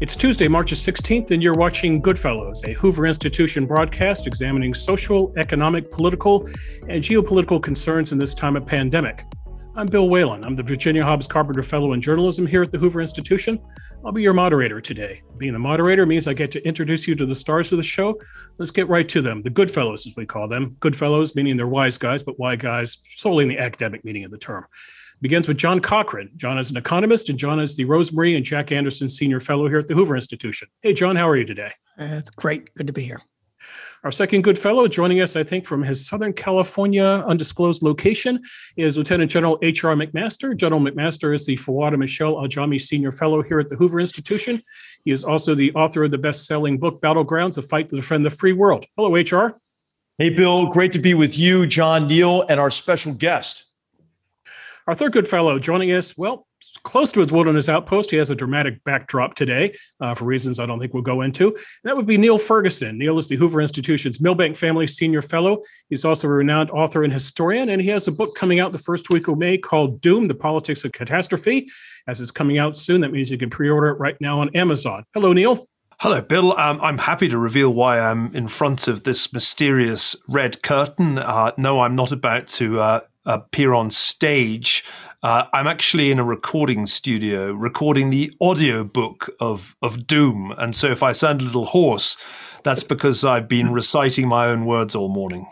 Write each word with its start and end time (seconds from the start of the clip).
It's 0.00 0.16
Tuesday, 0.16 0.48
March 0.48 0.72
16th, 0.72 1.30
and 1.30 1.42
you're 1.42 1.54
watching 1.54 2.00
Goodfellows, 2.00 2.64
a 2.64 2.72
Hoover 2.72 3.06
Institution 3.06 3.66
broadcast 3.66 4.26
examining 4.26 4.72
social, 4.72 5.32
economic, 5.36 5.90
political, 5.90 6.46
and 6.88 7.04
geopolitical 7.04 7.62
concerns 7.62 8.10
in 8.10 8.18
this 8.18 8.34
time 8.34 8.56
of 8.56 8.66
pandemic. 8.66 9.24
I'm 9.76 9.86
Bill 9.86 10.08
Whalen. 10.08 10.42
I'm 10.42 10.56
the 10.56 10.62
Virginia 10.62 11.04
Hobbs 11.04 11.26
Carpenter 11.26 11.62
Fellow 11.62 11.92
in 11.92 12.00
Journalism 12.00 12.46
here 12.46 12.62
at 12.62 12.72
the 12.72 12.78
Hoover 12.78 13.00
Institution. 13.00 13.60
I'll 14.04 14.10
be 14.10 14.22
your 14.22 14.32
moderator 14.32 14.80
today. 14.80 15.22
Being 15.38 15.52
the 15.52 15.58
moderator 15.58 16.06
means 16.06 16.26
I 16.26 16.34
get 16.34 16.50
to 16.52 16.66
introduce 16.66 17.06
you 17.06 17.14
to 17.14 17.24
the 17.24 17.36
stars 17.36 17.70
of 17.70 17.76
the 17.76 17.82
show. 17.84 18.18
Let's 18.58 18.72
get 18.72 18.88
right 18.88 19.08
to 19.10 19.22
them. 19.22 19.42
The 19.42 19.50
Goodfellows, 19.50 20.06
as 20.06 20.16
we 20.16 20.26
call 20.26 20.48
them. 20.48 20.76
Goodfellows, 20.80 21.36
meaning 21.36 21.56
they're 21.56 21.68
wise 21.68 21.98
guys, 21.98 22.22
but 22.22 22.38
why 22.38 22.56
guys 22.56 22.98
solely 23.16 23.44
in 23.44 23.48
the 23.48 23.58
academic 23.58 24.04
meaning 24.04 24.24
of 24.24 24.30
the 24.30 24.38
term 24.38 24.66
begins 25.20 25.48
with 25.48 25.56
John 25.56 25.80
Cochrane. 25.80 26.30
John 26.36 26.58
is 26.58 26.70
an 26.70 26.76
economist, 26.76 27.28
and 27.28 27.38
John 27.38 27.60
is 27.60 27.76
the 27.76 27.84
Rosemary 27.84 28.36
and 28.36 28.44
Jack 28.44 28.72
Anderson 28.72 29.08
Senior 29.08 29.40
Fellow 29.40 29.68
here 29.68 29.78
at 29.78 29.86
the 29.86 29.94
Hoover 29.94 30.16
Institution. 30.16 30.68
Hey, 30.82 30.92
John, 30.92 31.16
how 31.16 31.28
are 31.28 31.36
you 31.36 31.44
today? 31.44 31.72
Uh, 31.98 32.16
it's 32.18 32.30
great. 32.30 32.74
Good 32.74 32.86
to 32.86 32.92
be 32.92 33.02
here. 33.02 33.20
Our 34.02 34.10
second 34.10 34.42
good 34.42 34.58
fellow 34.58 34.88
joining 34.88 35.20
us, 35.20 35.36
I 35.36 35.42
think, 35.42 35.66
from 35.66 35.82
his 35.82 36.06
Southern 36.06 36.32
California 36.32 37.04
undisclosed 37.04 37.82
location 37.82 38.40
is 38.76 38.96
Lieutenant 38.96 39.30
General 39.30 39.58
H.R. 39.60 39.94
McMaster. 39.94 40.56
General 40.56 40.80
McMaster 40.80 41.34
is 41.34 41.44
the 41.44 41.56
Fouad 41.56 41.96
Michelle 41.98 42.36
Ajami 42.36 42.80
Senior 42.80 43.12
Fellow 43.12 43.42
here 43.42 43.60
at 43.60 43.68
the 43.68 43.76
Hoover 43.76 44.00
Institution. 44.00 44.62
He 45.04 45.10
is 45.10 45.24
also 45.24 45.54
the 45.54 45.72
author 45.74 46.04
of 46.04 46.12
the 46.12 46.18
best 46.18 46.46
selling 46.46 46.78
book, 46.78 47.02
Battlegrounds 47.02 47.58
A 47.58 47.62
Fight 47.62 47.90
to 47.90 47.96
Defend 47.96 48.24
the 48.24 48.30
Free 48.30 48.54
World. 48.54 48.86
Hello, 48.96 49.14
H.R. 49.16 49.58
Hey, 50.16 50.30
Bill. 50.30 50.66
Great 50.66 50.92
to 50.92 50.98
be 50.98 51.12
with 51.12 51.38
you, 51.38 51.66
John 51.66 52.08
Niall, 52.08 52.46
and 52.48 52.58
our 52.58 52.70
special 52.70 53.12
guest. 53.12 53.69
Our 54.90 54.96
third 54.96 55.12
good 55.12 55.28
fellow 55.28 55.60
joining 55.60 55.92
us, 55.92 56.18
well, 56.18 56.48
close 56.82 57.12
to 57.12 57.20
his 57.20 57.30
wilderness 57.30 57.68
outpost. 57.68 58.10
He 58.10 58.16
has 58.16 58.30
a 58.30 58.34
dramatic 58.34 58.82
backdrop 58.82 59.34
today 59.34 59.72
uh, 60.00 60.16
for 60.16 60.24
reasons 60.24 60.58
I 60.58 60.66
don't 60.66 60.80
think 60.80 60.94
we'll 60.94 61.04
go 61.04 61.20
into. 61.20 61.56
That 61.84 61.94
would 61.94 62.06
be 62.06 62.18
Niall 62.18 62.38
Ferguson. 62.38 62.98
Niall 62.98 63.16
is 63.16 63.28
the 63.28 63.36
Hoover 63.36 63.60
Institution's 63.60 64.20
Milbank 64.20 64.56
Family 64.56 64.88
Senior 64.88 65.22
Fellow. 65.22 65.62
He's 65.90 66.04
also 66.04 66.26
a 66.26 66.32
renowned 66.32 66.72
author 66.72 67.04
and 67.04 67.12
historian, 67.12 67.68
and 67.68 67.80
he 67.80 67.86
has 67.86 68.08
a 68.08 68.12
book 68.12 68.34
coming 68.34 68.58
out 68.58 68.72
the 68.72 68.78
first 68.78 69.10
week 69.10 69.28
of 69.28 69.38
May 69.38 69.58
called 69.58 70.00
Doom, 70.00 70.26
The 70.26 70.34
Politics 70.34 70.84
of 70.84 70.90
Catastrophe. 70.90 71.70
As 72.08 72.20
it's 72.20 72.32
coming 72.32 72.58
out 72.58 72.74
soon, 72.74 73.00
that 73.02 73.12
means 73.12 73.30
you 73.30 73.38
can 73.38 73.48
pre 73.48 73.70
order 73.70 73.90
it 73.90 74.00
right 74.00 74.16
now 74.20 74.40
on 74.40 74.50
Amazon. 74.56 75.04
Hello, 75.14 75.32
Niall. 75.32 75.68
Hello, 76.00 76.20
Bill. 76.22 76.58
Um, 76.58 76.80
I'm 76.80 76.96
happy 76.96 77.28
to 77.28 77.38
reveal 77.38 77.74
why 77.74 78.00
I'm 78.00 78.34
in 78.34 78.48
front 78.48 78.88
of 78.88 79.04
this 79.04 79.32
mysterious 79.34 80.16
red 80.28 80.62
curtain. 80.62 81.18
Uh, 81.18 81.52
no, 81.58 81.80
I'm 81.80 81.94
not 81.94 82.10
about 82.10 82.48
to 82.48 82.80
uh, 82.80 83.00
appear 83.26 83.74
on 83.74 83.90
stage. 83.90 84.84
Uh, 85.22 85.44
I'm 85.52 85.66
actually 85.66 86.10
in 86.10 86.18
a 86.18 86.24
recording 86.24 86.86
studio 86.86 87.52
recording 87.52 88.10
the 88.10 88.32
audio 88.40 88.84
book 88.84 89.28
of, 89.40 89.76
of 89.82 90.06
Doom. 90.06 90.54
And 90.58 90.74
so 90.74 90.88
if 90.88 91.02
I 91.02 91.12
sound 91.12 91.42
a 91.42 91.44
little 91.44 91.66
hoarse, 91.66 92.16
that's 92.64 92.82
because 92.82 93.24
I've 93.24 93.48
been 93.48 93.72
reciting 93.72 94.28
my 94.28 94.46
own 94.46 94.64
words 94.64 94.94
all 94.94 95.08
morning. 95.08 95.46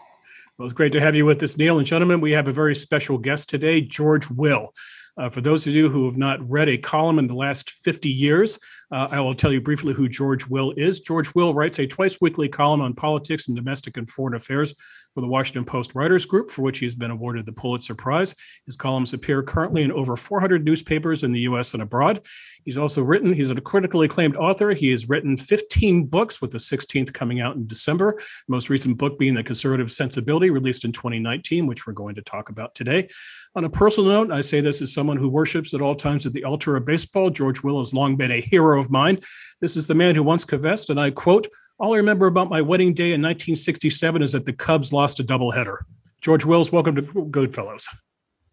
Well, 0.57 0.67
it's 0.67 0.75
great 0.75 0.93
to 0.93 1.01
have 1.01 1.15
you 1.15 1.25
with 1.25 1.43
us, 1.43 1.57
Niall. 1.57 1.79
And 1.79 1.87
gentlemen, 1.87 2.21
we 2.21 2.33
have 2.33 2.49
a 2.49 2.53
very 2.53 2.75
special 2.75 3.19
guest 3.19 3.49
today, 3.49 3.81
George 3.81 4.29
Will. 4.31 4.73
Uh, 5.17 5.29
for 5.29 5.41
those 5.41 5.67
of 5.67 5.73
you 5.73 5.89
who 5.89 6.05
have 6.05 6.17
not 6.17 6.49
read 6.49 6.69
a 6.69 6.79
column 6.79 7.19
in 7.19 7.27
the 7.27 7.35
last 7.35 7.71
50 7.71 8.09
years, 8.09 8.59
uh, 8.91 9.09
I 9.11 9.21
will 9.21 9.35
tell 9.35 9.53
you 9.53 9.61
briefly 9.61 9.93
who 9.93 10.09
George 10.09 10.47
Will 10.47 10.73
is. 10.77 11.01
George 11.01 11.35
Will 11.35 11.53
writes 11.53 11.79
a 11.79 11.87
twice 11.87 12.21
weekly 12.21 12.49
column 12.49 12.81
on 12.81 12.95
politics 12.95 13.49
and 13.49 13.57
domestic 13.57 13.97
and 13.97 14.09
foreign 14.09 14.35
affairs 14.35 14.75
for 15.15 15.21
the 15.21 15.27
Washington 15.27 15.65
Post 15.65 15.95
Writers 15.95 16.25
Group, 16.25 16.51
for 16.51 16.63
which 16.63 16.79
he 16.79 16.87
has 16.87 16.95
been 16.95 17.11
awarded 17.11 17.45
the 17.45 17.53
Pulitzer 17.53 17.95
Prize. 17.95 18.35
His 18.67 18.77
columns 18.77 19.13
appear 19.13 19.43
currently 19.43 19.83
in 19.83 19.93
over 19.93 20.17
400 20.17 20.65
newspapers 20.65 21.23
in 21.23 21.33
the 21.33 21.41
US 21.41 21.75
and 21.75 21.83
abroad. 21.83 22.25
He's 22.65 22.79
also 22.79 23.03
written, 23.03 23.33
he's 23.33 23.51
a 23.51 23.61
critically 23.61 24.07
acclaimed 24.07 24.37
author. 24.37 24.73
He 24.73 24.91
has 24.91 25.09
written 25.09 25.37
15 25.37 26.07
books, 26.07 26.41
with 26.41 26.51
the 26.51 26.59
16th 26.59 27.13
coming 27.13 27.41
out 27.41 27.57
in 27.57 27.67
December. 27.67 28.15
The 28.17 28.53
most 28.53 28.71
recent 28.71 28.97
book 28.97 29.19
being 29.19 29.35
The 29.35 29.43
Conservative 29.43 29.93
Sensibility, 29.93 30.51
released 30.51 30.85
in 30.85 30.93
2019, 30.93 31.67
which 31.67 31.87
we're 31.87 31.93
going 31.93 32.15
to 32.15 32.23
talk 32.23 32.49
about 32.49 32.75
today. 32.75 33.09
On 33.55 33.65
a 33.65 33.71
personal 33.71 34.11
note, 34.11 34.31
I 34.31 34.41
say 34.41 34.61
this 34.61 34.81
as 34.81 34.93
someone 34.93 35.17
who 35.17 35.29
worships 35.29 35.75
at 35.75 35.83
all 35.83 35.95
times 35.95 36.27
at 36.27 36.33
the 36.33 36.45
altar 36.45 36.77
of 36.77 36.85
baseball. 36.85 37.31
George 37.31 37.63
Will 37.63 37.79
has 37.79 37.93
long 37.93 38.17
been 38.17 38.31
a 38.31 38.41
hero 38.41 38.78
of 38.79 38.91
mine. 38.91 39.19
This 39.61 39.77
is 39.77 39.87
the 39.87 39.95
man 39.95 40.15
who 40.15 40.23
once 40.23 40.45
confessed, 40.45 40.91
and 40.91 41.01
I 41.01 41.11
quote, 41.11 41.49
All 41.79 41.95
I 41.95 41.99
remember 41.99 42.27
about 42.27 42.49
my 42.49 42.61
wedding 42.61 42.95
day 42.95 43.13
in 43.13 43.23
1967 43.23 44.23
is 44.23 44.33
that 44.33 44.47
the 44.47 44.53
Cubs 44.53 44.93
lost 44.93 45.21
a 45.21 45.25
doubleheader. 45.25 45.79
George 46.21 46.45
Wills, 46.45 46.73
welcome 46.73 46.95
to 46.97 47.03
Goodfellows. 47.03 47.89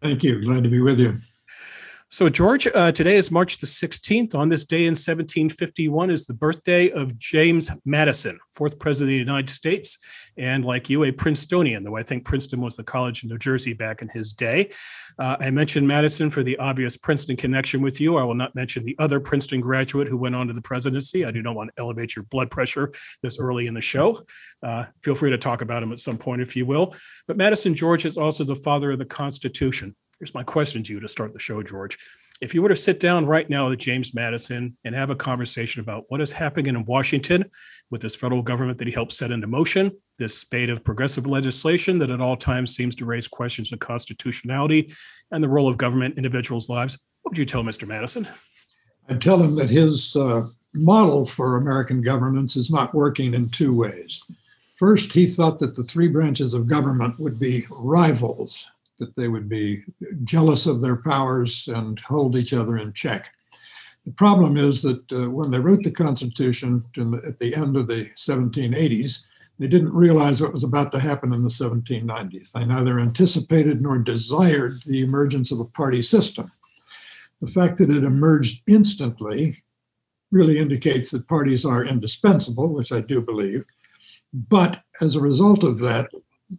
Thank 0.02 0.22
you. 0.22 0.42
Glad 0.42 0.64
to 0.64 0.68
be 0.68 0.80
with 0.80 0.98
you. 0.98 1.18
So, 2.08 2.28
George, 2.28 2.68
uh, 2.68 2.92
today 2.92 3.16
is 3.16 3.32
March 3.32 3.58
the 3.58 3.66
16th. 3.66 4.36
On 4.36 4.48
this 4.48 4.64
day 4.64 4.82
in 4.82 4.92
1751 4.92 6.08
is 6.08 6.24
the 6.24 6.34
birthday 6.34 6.88
of 6.90 7.18
James 7.18 7.68
Madison, 7.84 8.38
fourth 8.54 8.78
president 8.78 9.10
of 9.10 9.14
the 9.14 9.32
United 9.32 9.50
States, 9.50 9.98
and 10.36 10.64
like 10.64 10.88
you, 10.88 11.02
a 11.02 11.10
Princetonian, 11.10 11.82
though 11.82 11.96
I 11.96 12.04
think 12.04 12.24
Princeton 12.24 12.60
was 12.60 12.76
the 12.76 12.84
college 12.84 13.24
in 13.24 13.28
New 13.28 13.38
Jersey 13.38 13.72
back 13.72 14.02
in 14.02 14.08
his 14.08 14.32
day. 14.32 14.70
Uh, 15.18 15.36
I 15.40 15.50
mentioned 15.50 15.88
Madison 15.88 16.30
for 16.30 16.44
the 16.44 16.56
obvious 16.58 16.96
Princeton 16.96 17.36
connection 17.36 17.82
with 17.82 18.00
you. 18.00 18.18
I 18.18 18.22
will 18.22 18.34
not 18.34 18.54
mention 18.54 18.84
the 18.84 18.96
other 19.00 19.18
Princeton 19.18 19.60
graduate 19.60 20.06
who 20.06 20.16
went 20.16 20.36
on 20.36 20.46
to 20.46 20.52
the 20.52 20.62
presidency. 20.62 21.24
I 21.24 21.32
do 21.32 21.42
not 21.42 21.56
want 21.56 21.70
to 21.74 21.82
elevate 21.82 22.14
your 22.14 22.22
blood 22.26 22.52
pressure 22.52 22.92
this 23.20 23.40
early 23.40 23.66
in 23.66 23.74
the 23.74 23.80
show. 23.80 24.24
Uh, 24.62 24.84
feel 25.02 25.16
free 25.16 25.30
to 25.30 25.38
talk 25.38 25.60
about 25.60 25.82
him 25.82 25.90
at 25.90 25.98
some 25.98 26.18
point 26.18 26.40
if 26.40 26.54
you 26.54 26.66
will. 26.66 26.94
But 27.26 27.36
Madison 27.36 27.74
George 27.74 28.06
is 28.06 28.16
also 28.16 28.44
the 28.44 28.54
father 28.54 28.92
of 28.92 29.00
the 29.00 29.06
Constitution. 29.06 29.96
Here's 30.18 30.34
my 30.34 30.42
question 30.42 30.82
to 30.82 30.94
you 30.94 31.00
to 31.00 31.08
start 31.08 31.34
the 31.34 31.38
show, 31.38 31.62
George. 31.62 31.98
If 32.40 32.54
you 32.54 32.62
were 32.62 32.70
to 32.70 32.76
sit 32.76 33.00
down 33.00 33.26
right 33.26 33.48
now 33.48 33.68
with 33.68 33.78
James 33.78 34.14
Madison 34.14 34.76
and 34.84 34.94
have 34.94 35.10
a 35.10 35.16
conversation 35.16 35.80
about 35.82 36.04
what 36.08 36.22
is 36.22 36.32
happening 36.32 36.74
in 36.74 36.84
Washington 36.86 37.44
with 37.90 38.00
this 38.00 38.14
federal 38.14 38.42
government 38.42 38.78
that 38.78 38.86
he 38.86 38.92
helped 38.92 39.12
set 39.12 39.30
into 39.30 39.46
motion, 39.46 39.90
this 40.18 40.36
spate 40.36 40.70
of 40.70 40.84
progressive 40.84 41.26
legislation 41.26 41.98
that 41.98 42.10
at 42.10 42.20
all 42.20 42.36
times 42.36 42.74
seems 42.74 42.94
to 42.96 43.04
raise 43.04 43.28
questions 43.28 43.72
of 43.72 43.78
constitutionality 43.78 44.92
and 45.32 45.44
the 45.44 45.48
role 45.48 45.68
of 45.68 45.76
government 45.76 46.14
in 46.14 46.18
individuals' 46.18 46.70
lives, 46.70 46.98
what 47.22 47.32
would 47.32 47.38
you 47.38 47.44
tell 47.44 47.62
Mr. 47.62 47.86
Madison? 47.86 48.26
I'd 49.08 49.20
tell 49.20 49.42
him 49.42 49.54
that 49.56 49.70
his 49.70 50.16
uh, 50.16 50.46
model 50.74 51.26
for 51.26 51.56
American 51.56 52.00
governance 52.00 52.56
is 52.56 52.70
not 52.70 52.94
working 52.94 53.34
in 53.34 53.50
two 53.50 53.74
ways. 53.74 54.22
First, 54.74 55.12
he 55.12 55.26
thought 55.26 55.58
that 55.58 55.76
the 55.76 55.84
three 55.84 56.08
branches 56.08 56.54
of 56.54 56.66
government 56.66 57.18
would 57.18 57.38
be 57.38 57.66
rivals 57.70 58.70
that 58.98 59.14
they 59.16 59.28
would 59.28 59.48
be 59.48 59.82
jealous 60.24 60.66
of 60.66 60.80
their 60.80 60.96
powers 60.96 61.68
and 61.68 61.98
hold 62.00 62.36
each 62.36 62.52
other 62.52 62.78
in 62.78 62.92
check. 62.92 63.30
The 64.04 64.12
problem 64.12 64.56
is 64.56 64.82
that 64.82 65.12
uh, 65.12 65.28
when 65.28 65.50
they 65.50 65.58
wrote 65.58 65.82
the 65.82 65.90
Constitution 65.90 66.84
the, 66.94 67.22
at 67.26 67.38
the 67.38 67.54
end 67.54 67.76
of 67.76 67.88
the 67.88 68.04
1780s, 68.16 69.24
they 69.58 69.66
didn't 69.66 69.92
realize 69.92 70.40
what 70.40 70.52
was 70.52 70.64
about 70.64 70.92
to 70.92 71.00
happen 71.00 71.32
in 71.32 71.42
the 71.42 71.48
1790s. 71.48 72.52
They 72.52 72.64
neither 72.64 73.00
anticipated 73.00 73.80
nor 73.80 73.98
desired 73.98 74.82
the 74.86 75.00
emergence 75.00 75.50
of 75.50 75.60
a 75.60 75.64
party 75.64 76.02
system. 76.02 76.52
The 77.40 77.46
fact 77.46 77.78
that 77.78 77.90
it 77.90 78.04
emerged 78.04 78.62
instantly 78.66 79.62
really 80.30 80.58
indicates 80.58 81.10
that 81.10 81.28
parties 81.28 81.64
are 81.64 81.84
indispensable, 81.84 82.68
which 82.68 82.92
I 82.92 83.00
do 83.00 83.20
believe. 83.20 83.64
But 84.32 84.82
as 85.00 85.16
a 85.16 85.20
result 85.20 85.64
of 85.64 85.78
that, 85.80 86.10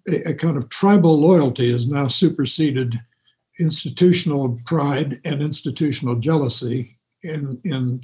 a, 0.07 0.29
a 0.29 0.33
kind 0.33 0.57
of 0.57 0.69
tribal 0.69 1.19
loyalty 1.19 1.71
has 1.71 1.87
now 1.87 2.07
superseded 2.07 2.99
institutional 3.59 4.59
pride 4.65 5.19
and 5.25 5.41
institutional 5.41 6.15
jealousy 6.15 6.97
in 7.23 7.59
in 7.63 8.03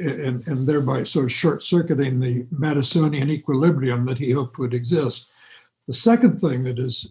and, 0.00 0.46
and 0.46 0.66
thereby 0.66 1.02
sort 1.02 1.24
of 1.24 1.32
short 1.32 1.60
circuiting 1.60 2.20
the 2.20 2.44
Madisonian 2.54 3.30
equilibrium 3.30 4.04
that 4.04 4.18
he 4.18 4.30
hoped 4.30 4.58
would 4.58 4.74
exist. 4.74 5.28
The 5.88 5.92
second 5.92 6.38
thing 6.38 6.62
that 6.64 6.78
is 6.78 7.10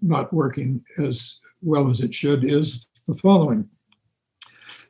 not 0.00 0.32
working 0.32 0.82
as 0.98 1.38
well 1.60 1.90
as 1.90 2.00
it 2.00 2.14
should 2.14 2.44
is 2.44 2.86
the 3.06 3.14
following. 3.14 3.68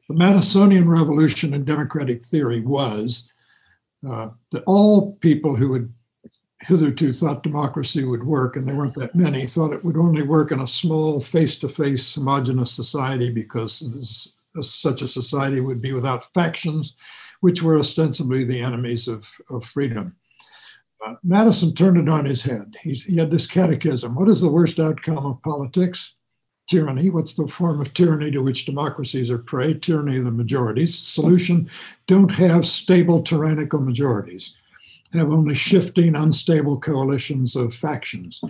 The 0.09 0.15
Madisonian 0.15 0.87
revolution 0.87 1.55
in 1.55 1.65
democratic 1.65 2.25
theory 2.25 2.61
was 2.61 3.29
uh, 4.09 4.29
that 4.51 4.63
all 4.67 5.13
people 5.17 5.57
who 5.57 5.73
had 5.73 5.93
hitherto 6.65 7.13
thought 7.13 7.43
democracy 7.43 8.05
would 8.05 8.25
work, 8.25 8.57
and 8.57 8.67
there 8.67 8.77
weren't 8.77 8.95
that 8.95 9.15
many, 9.15 9.47
thought 9.47 9.73
it 9.73 9.85
would 9.85 9.97
only 9.97 10.23
work 10.23 10.51
in 10.53 10.61
a 10.61 10.67
small, 10.67 11.21
face 11.21 11.57
to 11.57 11.69
face, 11.69 12.15
homogenous 12.15 12.73
society 12.73 13.31
because 13.31 13.81
this, 13.81 14.33
such 14.61 15.03
a 15.03 15.09
society 15.09 15.61
would 15.61 15.83
be 15.83 15.93
without 15.93 16.33
factions, 16.33 16.95
which 17.41 17.63
were 17.63 17.79
ostensibly 17.79 18.45
the 18.45 18.61
enemies 18.61 19.09
of, 19.09 19.29
of 19.51 19.65
freedom. 19.65 20.15
Uh, 21.05 21.15
Madison 21.23 21.75
turned 21.75 21.99
it 21.99 22.09
on 22.09 22.25
his 22.25 22.43
head. 22.43 22.75
He's, 22.83 23.05
he 23.05 23.17
had 23.17 23.31
this 23.31 23.47
catechism 23.47 24.15
What 24.15 24.29
is 24.29 24.41
the 24.41 24.51
worst 24.51 24.81
outcome 24.81 25.27
of 25.27 25.43
politics? 25.43 26.17
Tyranny. 26.67 27.11
What's 27.11 27.35
the 27.35 27.47
form 27.47 27.83
of 27.83 27.93
tyranny 27.93 28.31
to 28.31 28.41
which 28.41 28.65
democracies 28.65 29.31
are 29.31 29.37
prey? 29.37 29.75
Tyranny 29.75 30.17
of 30.17 30.25
the 30.25 30.31
majorities. 30.31 30.97
Solution 30.97 31.69
don't 32.07 32.33
have 32.33 32.65
stable 32.65 33.23
tyrannical 33.23 33.81
majorities 33.81 34.57
have 35.15 35.31
only 35.31 35.55
shifting, 35.55 36.15
unstable 36.17 36.79
coalitions 36.79 37.57
of 37.57 37.75
factions. 37.75 38.41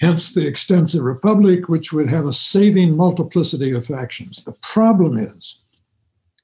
Hence 0.00 0.32
the 0.32 0.46
extensive 0.46 1.02
republic, 1.02 1.68
which 1.68 1.92
would 1.92 2.10
have 2.10 2.26
a 2.26 2.32
saving 2.32 2.96
multiplicity 2.96 3.72
of 3.72 3.86
factions. 3.86 4.42
The 4.42 4.56
problem 4.62 5.18
is, 5.18 5.58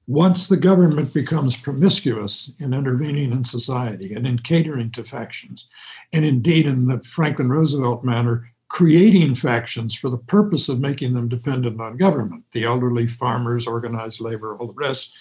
once 0.07 0.49
the 0.49 0.57
government 0.57 1.13
becomes 1.15 1.57
promiscuous 1.57 2.53
in 2.59 2.75
intervening 2.75 3.33
in 3.33 3.45
society 3.45 4.15
and 4.15 4.27
in 4.27 4.39
catering 4.39 4.91
to 4.93 5.05
factions, 5.05 5.69
and 6.13 6.25
indeed 6.25 6.67
in 6.67 6.87
the 6.87 7.01
Franklin 7.03 7.49
Roosevelt 7.49 8.05
manner, 8.05 8.51
creating 8.69 9.35
factions 9.35 9.95
for 9.95 10.11
the 10.11 10.19
purpose 10.19 10.69
of 10.69 10.81
making 10.81 11.13
them 11.13 11.29
dependent 11.29 11.81
on 11.81 11.97
government, 11.97 12.45
the 12.53 12.65
elderly, 12.65 13.07
farmers, 13.07 13.67
organized 13.67 14.21
labor, 14.21 14.57
all 14.57 14.69
the 14.69 14.73
rest. 14.73 15.13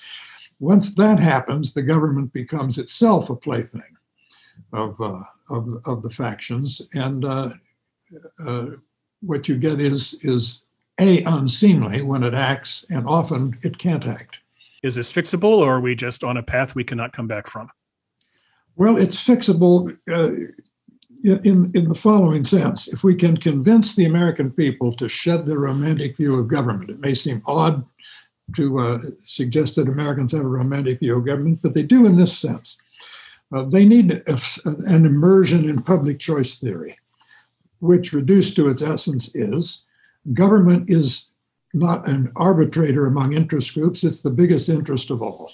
Once 0.59 0.93
that 0.95 1.19
happens, 1.19 1.73
the 1.73 1.81
government 1.81 2.31
becomes 2.33 2.77
itself 2.77 3.29
a 3.29 3.35
plaything 3.35 3.81
of, 4.73 4.99
uh, 5.01 5.21
of, 5.49 5.69
of 5.85 6.01
the 6.01 6.09
factions. 6.09 6.81
And 6.93 7.25
uh, 7.25 7.51
uh, 8.45 8.65
what 9.21 9.47
you 9.47 9.57
get 9.57 9.79
is, 9.79 10.15
is 10.21 10.61
A, 10.99 11.23
unseemly 11.23 12.01
when 12.01 12.23
it 12.23 12.33
acts, 12.33 12.85
and 12.89 13.07
often 13.07 13.57
it 13.63 13.77
can't 13.77 14.07
act. 14.07 14.39
Is 14.81 14.95
this 14.95 15.11
fixable 15.11 15.59
or 15.59 15.75
are 15.75 15.81
we 15.81 15.95
just 15.95 16.23
on 16.23 16.37
a 16.37 16.43
path 16.43 16.75
we 16.75 16.83
cannot 16.83 17.13
come 17.13 17.27
back 17.27 17.47
from? 17.47 17.69
Well, 18.75 18.95
it's 18.95 19.21
fixable 19.21 19.97
uh, 20.09 20.31
in, 21.23 21.71
in 21.73 21.89
the 21.89 21.95
following 21.95 22.45
sense. 22.45 22.87
If 22.87 23.03
we 23.03 23.13
can 23.13 23.35
convince 23.35 23.95
the 23.95 24.05
American 24.05 24.51
people 24.51 24.93
to 24.93 25.09
shed 25.09 25.45
their 25.45 25.59
romantic 25.59 26.15
view 26.15 26.39
of 26.39 26.47
government, 26.47 26.89
it 26.89 26.99
may 26.99 27.13
seem 27.13 27.41
odd 27.45 27.83
to 28.55 28.79
uh, 28.79 28.99
suggest 29.23 29.75
that 29.75 29.89
Americans 29.89 30.31
have 30.31 30.41
a 30.41 30.47
romantic 30.47 30.99
view 30.99 31.17
of 31.17 31.25
government, 31.25 31.59
but 31.61 31.73
they 31.73 31.83
do 31.83 32.05
in 32.05 32.17
this 32.17 32.37
sense. 32.37 32.77
Uh, 33.51 33.63
they 33.63 33.85
need 33.85 34.11
a, 34.11 34.39
an 34.65 35.05
immersion 35.05 35.67
in 35.67 35.81
public 35.81 36.19
choice 36.19 36.57
theory, 36.57 36.97
which 37.79 38.13
reduced 38.13 38.55
to 38.55 38.67
its 38.67 38.81
essence 38.81 39.33
is 39.35 39.83
government 40.33 40.89
is 40.89 41.27
not 41.73 42.07
an 42.07 42.31
arbitrator 42.35 43.05
among 43.05 43.33
interest 43.33 43.73
groups, 43.73 44.03
it's 44.03 44.21
the 44.21 44.29
biggest 44.29 44.69
interest 44.69 45.11
of 45.11 45.21
all. 45.21 45.51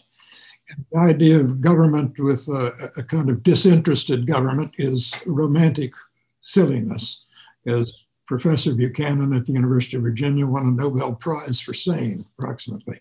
And 0.69 0.85
the 0.91 0.99
idea 0.99 1.39
of 1.39 1.61
government 1.61 2.17
with 2.19 2.47
a, 2.47 2.91
a 2.97 3.03
kind 3.03 3.29
of 3.29 3.43
disinterested 3.43 4.25
government 4.25 4.75
is 4.77 5.13
romantic 5.25 5.93
silliness, 6.41 7.25
as 7.67 8.03
Professor 8.25 8.73
Buchanan 8.73 9.35
at 9.35 9.45
the 9.45 9.53
University 9.53 9.97
of 9.97 10.03
Virginia 10.03 10.45
won 10.45 10.67
a 10.67 10.71
Nobel 10.71 11.13
Prize 11.13 11.59
for 11.59 11.73
saying, 11.73 12.25
approximately. 12.37 12.99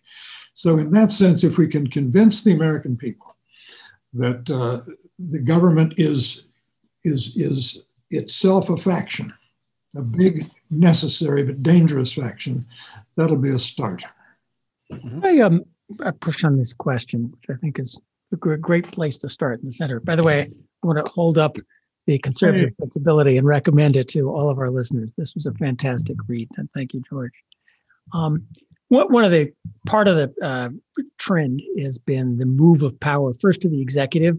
So, 0.52 0.76
in 0.76 0.90
that 0.92 1.12
sense, 1.12 1.42
if 1.42 1.56
we 1.56 1.66
can 1.66 1.86
convince 1.86 2.42
the 2.42 2.52
American 2.52 2.96
people 2.96 3.33
that 4.14 4.50
uh, 4.50 4.78
the 5.18 5.40
government 5.40 5.94
is, 5.96 6.44
is, 7.04 7.36
is 7.36 7.82
itself 8.10 8.70
a 8.70 8.76
faction, 8.76 9.32
a 9.96 10.02
big, 10.02 10.50
necessary, 10.70 11.44
but 11.44 11.62
dangerous 11.62 12.12
faction, 12.12 12.66
that'll 13.16 13.36
be 13.36 13.50
a 13.50 13.58
start. 13.58 14.04
I 15.22 15.40
um 15.40 15.64
I 16.04 16.10
push 16.12 16.44
on 16.44 16.56
this 16.56 16.72
question, 16.72 17.32
which 17.32 17.56
I 17.56 17.58
think 17.60 17.78
is 17.78 17.98
a 18.32 18.36
great 18.36 18.90
place 18.90 19.16
to 19.18 19.30
start 19.30 19.60
in 19.60 19.66
the 19.66 19.72
center. 19.72 20.00
By 20.00 20.16
the 20.16 20.22
way, 20.22 20.50
I 20.82 20.86
want 20.86 21.04
to 21.04 21.12
hold 21.12 21.38
up 21.38 21.56
the 22.06 22.18
conservative 22.18 22.70
hey. 22.70 22.84
sensibility 22.84 23.38
and 23.38 23.46
recommend 23.46 23.96
it 23.96 24.08
to 24.08 24.30
all 24.30 24.50
of 24.50 24.58
our 24.58 24.70
listeners. 24.70 25.14
This 25.16 25.34
was 25.34 25.46
a 25.46 25.52
fantastic 25.54 26.16
read, 26.26 26.48
and 26.56 26.68
thank 26.74 26.94
you, 26.94 27.02
George. 27.08 27.32
Um, 28.12 28.46
one 28.88 29.24
of 29.24 29.30
the 29.30 29.52
part 29.86 30.08
of 30.08 30.16
the 30.16 30.34
uh, 30.42 30.68
trend 31.18 31.62
has 31.80 31.98
been 31.98 32.38
the 32.38 32.46
move 32.46 32.82
of 32.82 32.98
power 33.00 33.34
first 33.40 33.60
to 33.62 33.68
the 33.68 33.80
executive, 33.80 34.36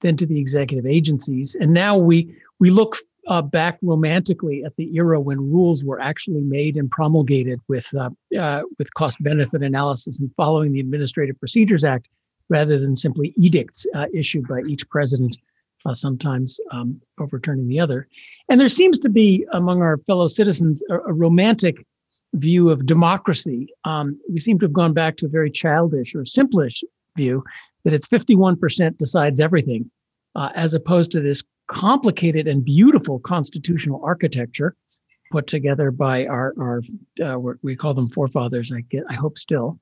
then 0.00 0.16
to 0.16 0.26
the 0.26 0.38
executive 0.38 0.86
agencies, 0.86 1.56
and 1.58 1.72
now 1.72 1.96
we 1.96 2.34
we 2.58 2.70
look 2.70 2.96
uh, 3.28 3.42
back 3.42 3.78
romantically 3.82 4.62
at 4.64 4.76
the 4.76 4.94
era 4.94 5.20
when 5.20 5.38
rules 5.50 5.82
were 5.82 6.00
actually 6.00 6.42
made 6.42 6.76
and 6.76 6.90
promulgated 6.90 7.60
with 7.68 7.92
uh, 7.94 8.10
uh, 8.38 8.62
with 8.78 8.92
cost 8.94 9.22
benefit 9.22 9.62
analysis 9.62 10.18
and 10.20 10.30
following 10.36 10.72
the 10.72 10.80
Administrative 10.80 11.38
Procedures 11.38 11.84
Act, 11.84 12.08
rather 12.48 12.78
than 12.78 12.94
simply 12.94 13.34
edicts 13.36 13.86
uh, 13.94 14.06
issued 14.14 14.46
by 14.46 14.60
each 14.68 14.88
president, 14.88 15.36
uh, 15.86 15.92
sometimes 15.92 16.60
um, 16.70 17.00
overturning 17.18 17.68
the 17.68 17.80
other. 17.80 18.06
And 18.48 18.60
there 18.60 18.68
seems 18.68 18.98
to 19.00 19.08
be 19.08 19.46
among 19.52 19.82
our 19.82 19.98
fellow 19.98 20.28
citizens 20.28 20.82
a, 20.90 20.98
a 21.00 21.12
romantic 21.12 21.84
view 22.36 22.70
of 22.70 22.86
democracy. 22.86 23.68
Um, 23.84 24.18
we 24.30 24.40
seem 24.40 24.58
to 24.58 24.66
have 24.66 24.72
gone 24.72 24.92
back 24.92 25.16
to 25.18 25.26
a 25.26 25.28
very 25.28 25.50
childish 25.50 26.14
or 26.14 26.24
simplish 26.24 26.82
view 27.16 27.42
that 27.84 27.94
it's 27.94 28.08
51% 28.08 28.98
decides 28.98 29.40
everything. 29.40 29.90
Uh, 30.34 30.50
as 30.54 30.74
opposed 30.74 31.10
to 31.12 31.20
this 31.20 31.42
complicated 31.68 32.46
and 32.46 32.64
beautiful 32.64 33.18
constitutional 33.18 34.02
architecture 34.04 34.76
put 35.32 35.46
together 35.46 35.90
by 35.90 36.26
our, 36.26 36.54
our 36.60 36.82
uh, 37.24 37.38
we 37.62 37.74
call 37.74 37.94
them 37.94 38.08
forefathers, 38.08 38.70
I, 38.70 38.82
get, 38.82 39.04
I 39.08 39.14
hope 39.14 39.38
still, 39.38 39.80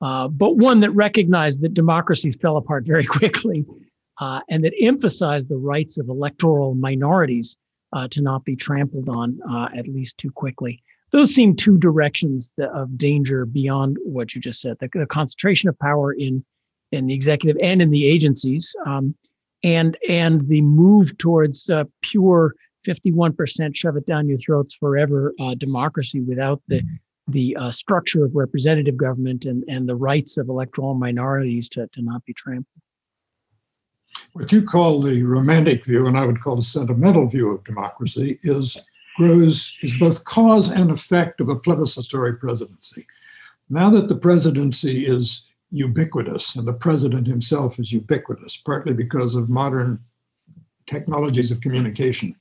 uh, 0.00 0.28
but 0.28 0.56
one 0.56 0.80
that 0.80 0.92
recognized 0.92 1.60
that 1.62 1.74
democracy 1.74 2.32
fell 2.32 2.56
apart 2.56 2.86
very 2.86 3.04
quickly 3.18 3.66
uh, 4.20 4.40
and 4.48 4.64
that 4.64 4.74
emphasized 4.80 5.48
the 5.48 5.56
rights 5.56 5.98
of 5.98 6.08
electoral 6.08 6.74
minorities 6.74 7.56
uh, 7.92 8.06
to 8.08 8.20
not 8.20 8.44
be 8.44 8.54
trampled 8.54 9.08
on 9.08 9.40
uh, 9.50 9.68
at 9.74 9.88
least 9.88 10.18
too 10.18 10.30
quickly. 10.30 10.82
Those 11.12 11.34
seem 11.34 11.56
two 11.56 11.76
directions 11.76 12.52
of 12.58 12.96
danger 12.96 13.44
beyond 13.44 13.98
what 14.04 14.34
you 14.34 14.40
just 14.40 14.60
said. 14.60 14.76
The, 14.78 14.88
the 14.94 15.06
concentration 15.06 15.68
of 15.68 15.78
power 15.78 16.12
in 16.12 16.44
in 16.92 17.06
the 17.06 17.14
executive 17.14 17.56
and 17.62 17.80
in 17.80 17.90
the 17.90 18.06
agencies, 18.06 18.74
um, 18.86 19.14
and 19.62 19.96
and 20.08 20.46
the 20.48 20.60
move 20.62 21.16
towards 21.18 21.70
uh, 21.70 21.84
pure 22.02 22.54
51% 22.86 23.76
shove 23.76 23.96
it 23.96 24.06
down 24.06 24.28
your 24.28 24.38
throats 24.38 24.74
forever 24.74 25.34
uh, 25.38 25.54
democracy 25.54 26.20
without 26.20 26.62
the 26.68 26.82
the 27.28 27.56
uh, 27.56 27.70
structure 27.70 28.24
of 28.24 28.34
representative 28.34 28.96
government 28.96 29.44
and, 29.44 29.64
and 29.68 29.88
the 29.88 29.94
rights 29.94 30.36
of 30.36 30.48
electoral 30.48 30.94
minorities 30.94 31.68
to, 31.68 31.86
to 31.92 32.02
not 32.02 32.24
be 32.24 32.32
trampled. 32.32 32.66
What 34.32 34.50
you 34.50 34.62
call 34.62 35.00
the 35.00 35.22
romantic 35.22 35.84
view, 35.84 36.08
and 36.08 36.18
I 36.18 36.26
would 36.26 36.40
call 36.40 36.56
the 36.56 36.62
sentimental 36.62 37.28
view 37.28 37.50
of 37.50 37.62
democracy, 37.62 38.38
is 38.42 38.76
grows 39.16 39.76
is 39.80 39.94
both 39.98 40.24
cause 40.24 40.70
and 40.70 40.90
effect 40.90 41.40
of 41.40 41.48
a 41.48 41.56
plebiscitary 41.56 42.36
presidency. 42.36 43.06
Now 43.68 43.90
that 43.90 44.08
the 44.08 44.16
presidency 44.16 45.06
is 45.06 45.44
ubiquitous, 45.70 46.56
and 46.56 46.66
the 46.66 46.72
president 46.72 47.26
himself 47.26 47.78
is 47.78 47.92
ubiquitous, 47.92 48.56
partly 48.56 48.92
because 48.92 49.34
of 49.34 49.48
modern 49.48 50.00
technologies 50.86 51.50
of 51.50 51.60
communication. 51.60 52.34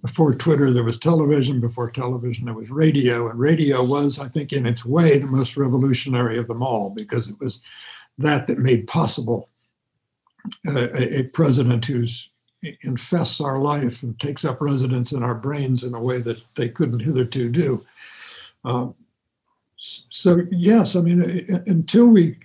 Before 0.00 0.34
Twitter, 0.34 0.70
there 0.70 0.84
was 0.84 0.98
television. 0.98 1.60
Before 1.60 1.90
television, 1.90 2.44
there 2.46 2.54
was 2.54 2.70
radio. 2.70 3.28
And 3.28 3.38
radio 3.38 3.84
was, 3.84 4.18
I 4.18 4.28
think, 4.28 4.52
in 4.52 4.66
its 4.66 4.84
way, 4.84 5.18
the 5.18 5.26
most 5.26 5.56
revolutionary 5.56 6.38
of 6.38 6.48
them 6.48 6.62
all 6.62 6.90
because 6.90 7.28
it 7.28 7.38
was 7.40 7.60
that 8.18 8.46
that 8.46 8.58
made 8.58 8.86
possible 8.86 9.48
a, 10.66 11.20
a 11.20 11.22
president 11.28 11.86
who's 11.86 12.30
infests 12.82 13.40
our 13.40 13.58
life 13.58 14.02
and 14.02 14.18
takes 14.20 14.44
up 14.44 14.60
residence 14.60 15.12
in 15.12 15.22
our 15.22 15.34
brains 15.34 15.84
in 15.84 15.94
a 15.94 16.00
way 16.00 16.20
that 16.20 16.42
they 16.54 16.68
couldn't 16.68 17.00
hitherto 17.00 17.48
do. 17.48 17.84
Um, 18.64 18.94
so 19.76 20.42
yes, 20.50 20.94
I 20.94 21.00
mean, 21.00 21.22
until 21.66 22.06
we 22.06 22.36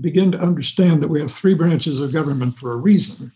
begin 0.00 0.32
to 0.32 0.38
understand 0.38 1.02
that 1.02 1.08
we 1.08 1.20
have 1.20 1.30
three 1.30 1.54
branches 1.54 2.00
of 2.00 2.12
government 2.12 2.56
for 2.56 2.72
a 2.72 2.76
reason. 2.76 3.32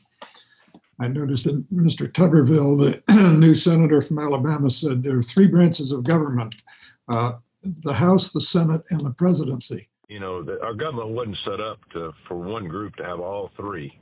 I 1.01 1.09
noticed 1.09 1.45
that 1.45 1.65
Mr. 1.73 2.11
Tuberville, 2.11 3.03
the 3.07 3.33
new 3.39 3.55
senator 3.55 4.01
from 4.01 4.19
Alabama, 4.19 4.71
said 4.71 5.03
there 5.03 5.19
are 5.19 5.23
three 5.23 5.49
branches 5.49 5.93
of 5.93 6.05
government 6.05 6.63
uh, 7.09 7.33
the 7.63 7.93
House, 7.93 8.31
the 8.31 8.41
Senate, 8.41 8.83
and 8.91 9.01
the 9.01 9.11
presidency. 9.11 9.89
You 10.09 10.21
know, 10.21 10.43
the, 10.43 10.63
our 10.63 10.75
government 10.75 11.11
wasn't 11.11 11.39
set 11.45 11.61
up 11.61 11.79
to, 11.93 12.13
for 12.29 12.37
one 12.37 12.69
group 12.69 12.95
to 12.97 13.05
have 13.05 13.21
all 13.21 13.51
three 13.57 13.99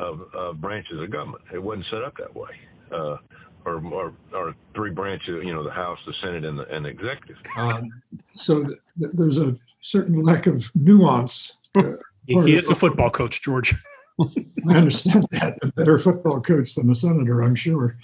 of, 0.00 0.22
of 0.34 0.60
branches 0.60 1.00
of 1.00 1.10
government. 1.10 1.44
It 1.52 1.62
wasn't 1.62 1.86
set 1.90 2.02
up 2.02 2.16
that 2.18 2.34
way. 2.34 2.50
Uh, 2.90 3.16
or, 3.66 3.84
or, 3.92 4.12
or, 4.34 4.54
three 4.74 4.90
branches, 4.90 5.44
you 5.44 5.52
know, 5.52 5.62
the 5.62 5.70
House, 5.70 5.98
the 6.06 6.14
Senate, 6.22 6.46
and 6.46 6.58
the, 6.58 6.66
and 6.74 6.84
the 6.84 6.88
executive. 6.88 7.36
Um, 7.56 7.90
so 8.28 8.64
th- 8.64 8.78
there's 9.12 9.38
a 9.38 9.54
certain 9.82 10.22
lack 10.22 10.46
of 10.46 10.70
nuance 10.74 11.58
he 12.26 12.56
is 12.56 12.68
a 12.68 12.74
football 12.74 13.10
coach, 13.10 13.42
George. 13.42 13.74
I 14.20 14.74
understand 14.74 15.26
that. 15.30 15.58
A 15.62 15.68
better 15.68 15.98
football 15.98 16.40
coach 16.40 16.74
than 16.74 16.90
a 16.90 16.94
senator, 16.94 17.42
I'm 17.42 17.54
sure. 17.54 17.96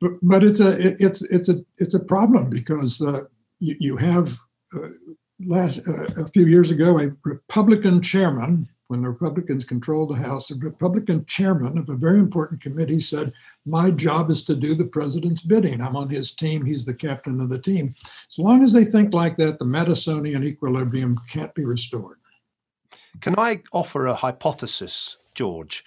But, 0.00 0.12
but 0.22 0.42
it's 0.42 0.60
a 0.60 0.96
it's 0.98 1.22
it's 1.22 1.48
a 1.48 1.64
it's 1.76 1.94
a 1.94 2.00
problem 2.00 2.50
because 2.50 3.00
uh, 3.00 3.22
you, 3.60 3.76
you 3.78 3.96
have 3.96 4.36
uh, 4.74 4.88
last 5.46 5.80
uh, 5.86 6.06
a 6.16 6.26
few 6.28 6.46
years 6.46 6.70
ago 6.70 6.98
a 6.98 7.10
Republican 7.24 8.02
chairman 8.02 8.68
when 8.88 9.02
the 9.02 9.08
Republicans 9.08 9.64
controlled 9.64 10.10
the 10.10 10.14
House, 10.14 10.50
a 10.50 10.56
Republican 10.56 11.24
chairman 11.26 11.76
of 11.78 11.88
a 11.90 11.94
very 11.94 12.18
important 12.18 12.60
committee 12.60 13.00
said, 13.00 13.32
My 13.66 13.90
job 13.90 14.30
is 14.30 14.42
to 14.44 14.56
do 14.56 14.74
the 14.74 14.86
president's 14.86 15.42
bidding. 15.42 15.80
I'm 15.82 15.94
on 15.94 16.08
his 16.08 16.32
team. 16.32 16.64
He's 16.64 16.84
the 16.86 16.94
captain 16.94 17.40
of 17.40 17.50
the 17.50 17.58
team. 17.58 17.94
As 18.28 18.38
long 18.38 18.62
as 18.64 18.72
they 18.72 18.86
think 18.86 19.12
like 19.12 19.36
that, 19.36 19.58
the 19.58 19.66
Madisonian 19.66 20.42
equilibrium 20.42 21.18
can't 21.28 21.54
be 21.54 21.64
restored. 21.64 22.16
Can 23.20 23.34
I 23.38 23.62
offer 23.72 24.06
a 24.06 24.14
hypothesis, 24.14 25.18
George? 25.34 25.84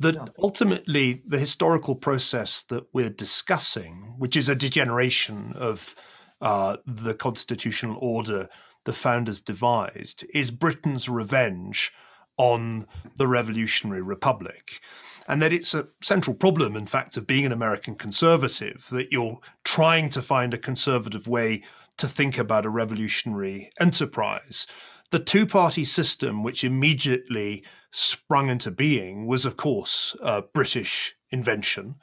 that 0.00 0.14
Yeah. 0.14 0.26
ultimately 0.38 1.22
the 1.26 1.40
historical 1.40 1.96
process 1.96 2.62
that 2.62 2.86
we're 2.94 3.10
discussing, 3.10 4.14
which 4.16 4.36
is 4.36 4.48
a 4.48 4.54
degeneration 4.54 5.52
of 5.56 5.96
uh, 6.40 6.76
the 6.86 7.14
constitutional 7.14 7.98
order 8.00 8.48
the 8.84 8.92
founders 8.92 9.40
devised, 9.40 10.24
is 10.32 10.52
Britain's 10.52 11.08
revenge 11.08 11.92
on 12.38 12.86
the 13.16 13.28
revolutionary 13.28 14.02
republic. 14.02 14.80
And 15.26 15.42
that 15.42 15.52
it's 15.52 15.74
a 15.74 15.88
central 16.00 16.34
problem, 16.34 16.74
in 16.74 16.86
fact, 16.86 17.18
of 17.18 17.26
being 17.26 17.44
an 17.44 17.52
American 17.52 17.96
conservative, 17.96 18.86
that 18.90 19.12
you're 19.12 19.40
trying 19.62 20.08
to 20.10 20.22
find 20.22 20.54
a 20.54 20.58
conservative 20.58 21.28
way 21.28 21.62
to 21.98 22.06
think 22.06 22.38
about 22.38 22.64
a 22.64 22.70
revolutionary 22.70 23.70
enterprise. 23.78 24.66
The 25.10 25.18
two 25.18 25.44
party 25.44 25.84
system, 25.84 26.42
which 26.42 26.64
immediately 26.64 27.64
sprung 27.90 28.48
into 28.48 28.70
being, 28.70 29.26
was, 29.26 29.44
of 29.44 29.56
course, 29.56 30.16
a 30.22 30.42
British 30.42 31.14
invention. 31.30 31.96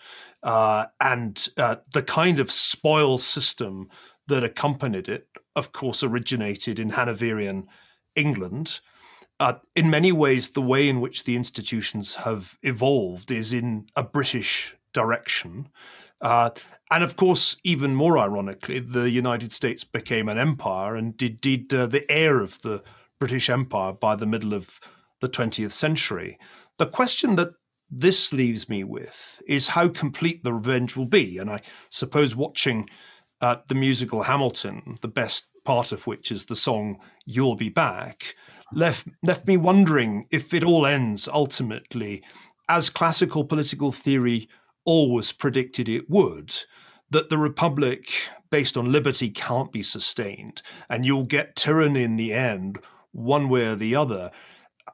Uh, 0.44 0.86
and 1.00 1.48
uh, 1.58 1.78
the 1.94 2.04
kind 2.04 2.40
of 2.40 2.52
spoils 2.52 3.24
system 3.24 3.90
that 4.28 4.44
accompanied 4.44 5.10
it, 5.10 5.28
of 5.56 5.72
course, 5.72 6.04
originated 6.04 6.80
in 6.80 6.92
Hanoverian 6.92 7.68
England. 8.16 8.82
Uh, 9.40 9.56
in 9.76 9.90
many 9.90 10.12
ways, 10.12 10.50
the 10.50 10.62
way 10.62 10.88
in 10.88 11.02
which 11.02 11.26
the 11.26 11.36
institutions 11.36 12.16
have 12.16 12.58
evolved 12.64 13.32
is 13.32 13.52
in 13.52 13.88
a 13.96 14.04
British 14.04 14.76
direction. 14.94 15.68
Uh, 16.22 16.50
and 16.90 17.04
of 17.04 17.18
course, 17.18 17.58
even 17.64 17.94
more 17.94 18.18
ironically, 18.18 18.80
the 18.80 19.10
United 19.10 19.52
States 19.52 19.84
became 19.84 20.30
an 20.30 20.38
empire 20.38 20.96
and 20.96 21.22
indeed 21.22 21.74
uh, 21.74 21.86
the 21.86 22.10
heir 22.10 22.40
of 22.40 22.62
the 22.62 22.82
British 23.20 23.50
Empire 23.50 23.94
by 23.94 24.16
the 24.16 24.26
middle 24.26 24.54
of 24.54 24.80
the 25.20 25.30
20th 25.30 25.72
century. 25.72 26.38
The 26.78 26.86
question 26.86 27.36
that 27.36 27.52
this 27.90 28.34
leaves 28.34 28.68
me 28.70 28.84
with 28.84 29.42
is 29.48 29.70
how 29.70 29.90
complete 29.90 30.44
the 30.44 30.54
revenge 30.54 30.96
will 30.96 31.06
be. 31.06 31.38
And 31.38 31.50
I 31.50 31.60
suppose 31.90 32.36
watching 32.36 32.90
uh, 33.42 33.58
the 33.68 33.76
musical 33.76 34.24
Hamilton, 34.24 34.98
the 35.02 35.08
best 35.08 35.48
part 35.66 35.92
of 35.92 36.08
which 36.08 36.32
is 36.32 36.46
the 36.46 36.56
song 36.56 37.00
You'll 37.26 37.56
Be 37.56 37.70
Back, 37.70 38.36
left, 38.72 39.08
left 39.24 39.48
me 39.48 39.58
wondering 39.58 40.28
if 40.32 40.54
it 40.54 40.64
all 40.64 40.86
ends 40.86 41.28
ultimately. 41.28 42.24
As 42.70 42.90
classical 42.90 43.44
political 43.44 43.92
theory 43.92 44.48
always 44.86 45.32
predicted 45.32 45.90
it 45.90 46.10
would 46.10 46.54
that 47.12 47.30
the 47.30 47.38
republic 47.38 48.10
based 48.50 48.78
on 48.78 48.92
liberty 48.92 49.30
can't 49.30 49.72
be 49.72 49.84
sustained 49.84 50.62
and 50.90 51.06
you'll 51.06 51.24
get 51.24 51.56
tyranny 51.56 52.04
in 52.04 52.16
the 52.16 52.34
end 52.34 52.80
one 53.12 53.50
way 53.50 53.66
or 53.66 53.76
the 53.76 53.96
other. 53.96 54.32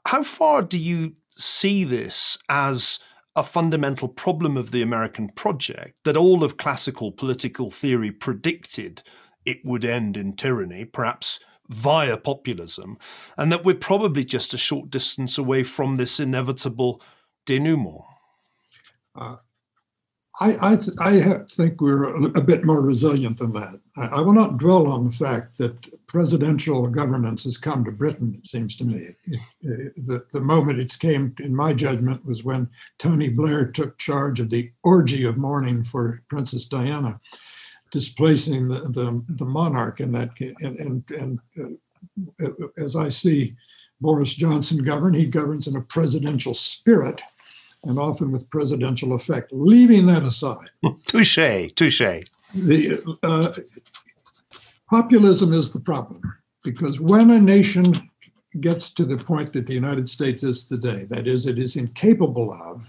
How 0.06 0.24
far 0.24 0.62
do 0.62 0.78
you 0.78 1.16
see 1.36 1.84
this 1.84 2.38
as 2.50 3.00
a 3.36 3.44
fundamental 3.44 4.10
problem 4.10 4.58
of 4.58 4.72
the 4.72 4.82
american 4.82 5.30
project 5.30 5.96
that 6.04 6.18
all 6.18 6.44
of 6.44 6.58
classical 6.58 7.14
political 7.14 7.72
theory 7.72 8.12
predicted 8.12 9.02
it 9.46 9.64
would 9.64 9.86
end 9.86 10.18
in 10.18 10.34
tyranny 10.34 10.86
perhaps 10.86 11.40
via 11.70 12.18
populism 12.18 12.98
and 13.38 13.52
that 13.52 13.64
we're 13.64 13.76
probably 13.76 14.26
just 14.26 14.54
a 14.54 14.58
short 14.58 14.90
distance 14.90 15.38
away 15.38 15.64
from 15.64 15.96
this 15.96 16.20
inevitable 16.20 17.02
denouement 17.46 18.04
Uh, 19.16 19.36
I, 20.40 20.72
I, 20.72 20.76
th- 20.76 20.98
I 21.00 21.38
think 21.52 21.82
we're 21.82 22.26
a, 22.26 22.42
bit 22.42 22.66
more 22.66 22.82
resilient 22.82 23.38
than 23.38 23.52
that. 23.54 23.80
I, 23.96 24.06
I 24.08 24.22
will 24.22 24.34
not 24.34 24.58
dwell 24.58 24.88
on 24.88 25.04
the 25.04 25.12
fact 25.12 25.58
that 25.60 26.08
presidential 26.08 26.88
governance 26.88 27.44
has 27.44 27.58
come 27.58 27.86
to 27.86 27.92
Britain, 27.92 28.34
it 28.38 28.48
seems 28.48 28.76
to 28.78 28.86
me. 28.86 29.10
The, 29.62 30.26
the 30.32 30.40
moment 30.40 30.80
it 30.80 30.98
came, 30.98 31.36
in 31.40 31.56
my 31.56 31.74
judgment, 31.74 32.26
was 32.26 32.44
when 32.44 32.70
Tony 32.98 33.30
Blair 33.30 33.66
took 33.66 33.98
charge 34.00 34.40
of 34.40 34.50
the 34.50 34.72
orgy 34.84 35.26
of 35.26 35.38
mourning 35.38 35.84
for 35.84 36.24
Princess 36.30 36.66
Diana, 36.66 37.20
displacing 37.92 38.68
the, 38.68 38.80
the, 38.90 39.24
the 39.36 39.46
monarch 39.46 40.00
in 40.00 40.12
that 40.14 40.36
case. 40.36 40.56
And, 40.62 40.80
and, 40.80 41.04
and 41.12 41.40
uh, 42.42 42.68
as 42.78 42.96
I 42.96 43.10
see 43.10 43.56
Boris 44.00 44.34
Johnson 44.34 44.84
govern, 44.84 45.14
he 45.14 45.26
governs 45.26 45.68
in 45.68 45.76
a 45.76 45.82
presidential 45.82 46.54
spirit 46.54 47.22
and 47.84 48.00
often 48.00 48.32
with 48.32 48.50
presidential 48.50 49.14
effect. 49.14 49.52
Leaving 49.52 50.06
that 50.08 50.24
aside, 50.24 50.70
touche 51.06 51.74
touche 51.76 52.24
the 52.54 53.18
uh, 53.24 53.52
populism 54.90 55.54
is 55.54 55.72
the 55.72 55.80
problem 55.80 56.22
because 56.64 57.00
when 57.00 57.32
a 57.32 57.40
nation 57.40 58.10
gets 58.60 58.90
to 58.90 59.06
the 59.06 59.18
point 59.18 59.54
that 59.54 59.66
the 59.66 59.74
United 59.74 60.10
States 60.10 60.44
is 60.44 60.66
today, 60.66 61.06
that 61.10 61.28
is, 61.28 61.46
it 61.46 61.58
is 61.58 61.78
incapable 61.78 62.52
of 62.52 62.84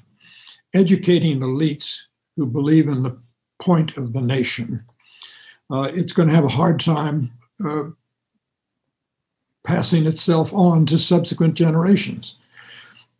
educating 0.75 1.40
elites 1.40 2.00
who 2.37 2.47
believe 2.47 2.88
in 2.88 3.02
the 3.02 3.16
point 3.61 3.97
of 3.97 4.12
the 4.12 4.21
nation, 4.21 4.85
uh, 5.73 5.91
it's 5.95 6.12
going 6.12 6.29
to 6.29 6.35
have 6.35 6.45
a 6.45 6.49
hard 6.49 6.79
time 6.79 7.33
uh, 7.67 7.85
passing 9.64 10.07
itself 10.07 10.52
on 10.52 10.85
to 10.87 10.99
subsequent 10.99 11.55
generations. 11.55 12.37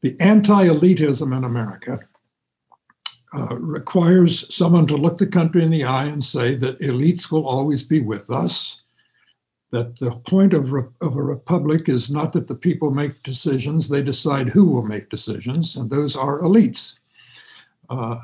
The 0.03 0.17
anti 0.21 0.67
elitism 0.67 1.37
in 1.37 1.45
America 1.45 2.01
uh, 3.35 3.57
requires 3.57 4.55
someone 4.55 4.87
to 4.89 4.97
look 4.97 5.17
the 5.17 5.27
country 5.27 5.63
in 5.63 5.71
the 5.71 5.85
eye 5.85 6.05
and 6.05 6.23
say 6.23 6.55
that 6.57 6.81
elites 6.81 7.31
will 7.31 7.47
always 7.47 7.83
be 7.83 8.01
with 8.01 8.29
us, 8.29 8.83
that 9.71 9.99
the 9.99 10.11
point 10.11 10.53
of, 10.53 10.73
re- 10.73 10.83
of 11.01 11.17
a 11.17 11.23
republic 11.23 11.89
is 11.89 12.11
not 12.11 12.35
that 12.35 12.49
the 12.49 12.55
people 12.55 12.91
make 12.91 13.23
decisions, 13.23 13.89
they 13.89 14.03
decide 14.03 14.51
who 14.51 14.67
will 14.67 14.83
make 14.83 15.09
decisions, 15.09 15.77
and 15.77 15.89
those 15.89 16.15
are 16.15 16.43
elites. 16.43 16.99
Uh, 17.89 18.19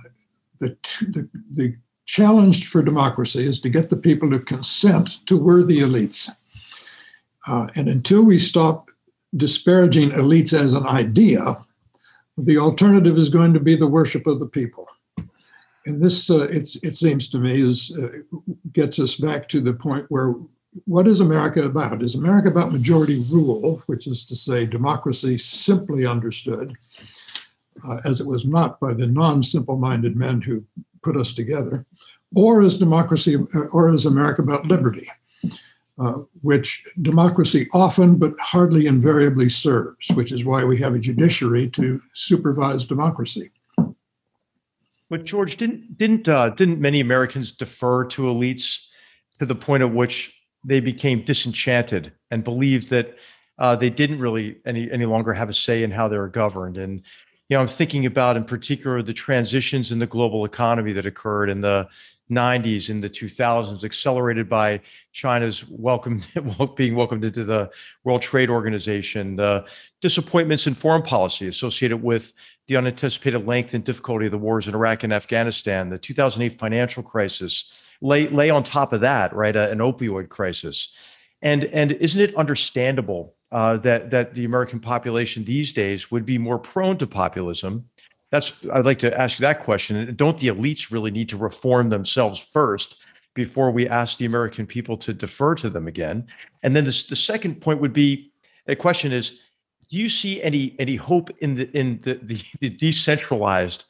the, 0.59 0.77
t- 0.83 1.07
the, 1.07 1.29
the 1.53 1.77
challenge 2.09 2.69
for 2.69 2.83
democracy 2.83 3.47
is 3.47 3.61
to 3.61 3.69
get 3.69 3.91
the 3.91 3.97
people 3.97 4.31
to 4.31 4.41
consent 4.41 5.25
to 5.27 5.37
worthy 5.37 5.81
elites. 5.81 6.31
Uh, 7.47 7.69
and 7.77 7.87
until 7.89 8.23
we 8.23 8.39
stop 8.39 8.91
disparaging 9.37 10.11
elites 10.11 10.59
as 10.59 10.73
an 10.73 10.87
idea, 10.87 11.63
the 12.39 12.57
alternative 12.57 13.19
is 13.19 13.29
going 13.29 13.53
to 13.53 13.61
be 13.61 13.77
the 13.77 13.87
worship 13.87 14.27
of 14.27 14.41
the 14.41 14.47
people. 14.47 14.87
And 15.85 16.03
this, 16.03 16.31
uh, 16.31 16.49
it 16.51 16.97
seems 16.97 17.29
to 17.29 17.39
me, 17.39 17.61
is 17.61 17.97
uh, 17.97 18.09
gets 18.73 18.99
us 18.99 19.17
back 19.17 19.49
to 19.51 19.61
the 19.61 19.75
point 19.75 20.07
where 20.09 20.35
what 20.85 21.07
is 21.07 21.21
America 21.21 21.63
about? 21.65 22.03
Is 22.03 22.15
America 22.15 22.49
about 22.49 22.73
majority 22.73 23.25
rule, 23.31 23.83
which 23.87 24.07
is 24.07 24.23
to 24.25 24.37
say 24.37 24.65
democracy 24.65 25.39
simply 25.39 26.07
understood, 26.07 26.75
uh, 27.87 27.99
as 28.05 28.21
it 28.21 28.27
was 28.27 28.45
not 28.45 28.79
by 28.81 28.93
the 28.93 29.07
non-simple-minded 29.07 30.15
men 30.15 30.43
who 30.43 30.63
put 31.03 31.17
us 31.17 31.33
together, 31.33 31.87
or 32.35 32.63
is 32.63 32.77
democracy, 32.77 33.37
or 33.73 33.91
is 33.91 34.07
America 34.07 34.43
about 34.43 34.67
liberty? 34.67 35.09
Uh, 35.99 36.21
which 36.43 36.81
democracy 37.03 37.67
often 37.73 38.17
but 38.17 38.33
hardly 38.39 38.87
invariably 38.87 39.49
serves, 39.49 40.09
which 40.11 40.31
is 40.31 40.45
why 40.45 40.63
we 40.63 40.77
have 40.77 40.95
a 40.95 40.99
judiciary 40.99 41.69
to 41.69 42.01
supervise 42.13 42.85
democracy. 42.85 43.51
But 45.11 45.25
George, 45.25 45.57
didn't 45.57 45.99
didn't 45.99 46.29
uh, 46.29 46.51
didn't 46.51 46.81
many 46.81 47.01
Americans 47.01 47.51
defer 47.51 48.05
to 48.05 48.23
elites 48.23 48.87
to 49.41 49.47
the 49.47 49.57
point 49.57 49.83
at 49.83 49.93
which 49.93 50.33
they 50.63 50.81
became 50.81 51.25
disenchanted 51.25 52.13
and 52.31 52.45
believed 52.45 52.91
that 52.91 53.19
uh, 53.59 53.75
they 53.75 53.91
didn't 53.91 54.21
really 54.21 54.59
any 54.67 54.89
any 54.93 55.07
longer 55.07 55.33
have 55.33 55.49
a 55.49 55.53
say 55.53 55.83
in 55.83 55.91
how 55.91 56.07
they 56.07 56.19
were 56.19 56.29
governed? 56.29 56.77
And 56.77 57.03
you 57.49 57.57
know, 57.57 57.61
I'm 57.61 57.69
thinking 57.69 58.05
about 58.05 58.37
in 58.37 58.45
particular 58.45 59.03
the 59.03 59.15
transitions 59.15 59.91
in 59.91 59.99
the 59.99 60.07
global 60.07 60.45
economy 60.45 60.93
that 60.93 61.07
occurred 61.07 61.49
in 61.49 61.63
the 61.63 61.89
90s 62.31 62.91
and 62.91 63.03
the 63.03 63.09
2000s, 63.09 63.85
accelerated 63.85 64.51
by 64.51 64.81
China's 65.13 65.67
welcome 65.69 66.21
being 66.77 66.95
welcomed 66.95 67.25
into 67.25 67.45
the 67.45 67.71
World 68.05 68.21
Trade 68.21 68.51
Organization, 68.51 69.37
the 69.37 69.67
disappointments 70.03 70.67
in 70.67 70.75
foreign 70.75 71.03
policy 71.03 71.49
associated 71.49 72.03
with 72.03 72.35
the 72.67 72.77
unanticipated 72.77 73.47
length 73.47 73.73
and 73.73 73.83
difficulty 73.83 74.27
of 74.27 74.33
the 74.33 74.39
wars 74.39 74.69
in 74.69 74.75
Iraq 74.75 75.03
and 75.03 75.13
Afghanistan, 75.13 75.89
the 75.89 75.97
2008 75.97 76.51
financial 76.59 77.03
crisis, 77.03 77.73
lay 78.03 78.29
lay 78.29 78.51
on 78.51 78.63
top 78.63 78.93
of 78.93 79.01
that, 79.01 79.35
right, 79.35 79.57
an 79.57 79.79
opioid 79.79 80.29
crisis, 80.29 80.95
and 81.41 81.65
and 81.65 81.93
isn't 81.93 82.21
it 82.21 82.35
understandable 82.37 83.35
uh, 83.53 83.77
that 83.79 84.11
that 84.11 84.35
the 84.35 84.45
American 84.45 84.81
population 84.81 85.45
these 85.45 85.73
days 85.73 86.11
would 86.11 86.27
be 86.27 86.39
more 86.39 86.59
prone 86.59 86.99
to 86.99 87.07
populism? 87.07 87.89
That's 88.31 88.53
I'd 88.73 88.85
like 88.85 88.99
to 89.01 89.19
ask 89.19 89.39
you 89.39 89.45
that 89.45 89.65
question. 89.65 90.15
Don't 90.17 90.39
the 90.39 90.49
elites 90.49 90.91
really 90.91 91.11
need 91.11 91.29
to 91.31 91.37
reform 91.37 91.89
themselves 91.89 92.39
first 92.39 92.97
before 93.35 93.71
we 93.71 93.89
ask 93.89 94.19
the 94.19 94.27
American 94.27 94.67
people 94.67 94.97
to 94.99 95.15
defer 95.15 95.55
to 95.55 95.71
them 95.71 95.87
again? 95.87 96.27
And 96.63 96.77
then 96.77 96.85
the, 96.85 97.05
the 97.09 97.17
second 97.17 97.61
point 97.61 97.81
would 97.81 97.93
be 97.93 98.31
the 98.67 98.77
question 98.77 99.13
is, 99.13 99.41
do 99.91 99.97
you 99.97 100.09
see 100.09 100.43
any 100.43 100.77
any 100.79 100.97
hope 100.97 101.31
in 101.39 101.55
the 101.55 101.71
in 101.77 102.01
the, 102.03 102.15
the, 102.17 102.43
the 102.61 102.71
decentralized 102.71 103.87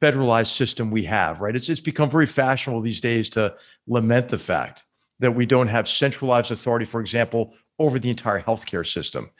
federalized 0.00 0.56
system 0.56 0.90
we 0.90 1.04
have? 1.04 1.42
Right, 1.42 1.54
it's 1.54 1.68
it's 1.68 1.80
become 1.80 2.08
very 2.08 2.26
fashionable 2.26 2.80
these 2.80 3.00
days 3.00 3.28
to 3.30 3.54
lament 3.86 4.30
the 4.30 4.38
fact 4.38 4.84
that 5.20 5.32
we 5.32 5.46
don't 5.46 5.68
have 5.68 5.86
centralized 5.86 6.50
authority, 6.50 6.84
for 6.84 7.00
example, 7.00 7.54
over 7.82 7.98
the 7.98 8.10
entire 8.10 8.40
healthcare 8.40 8.86
system. 8.86 9.30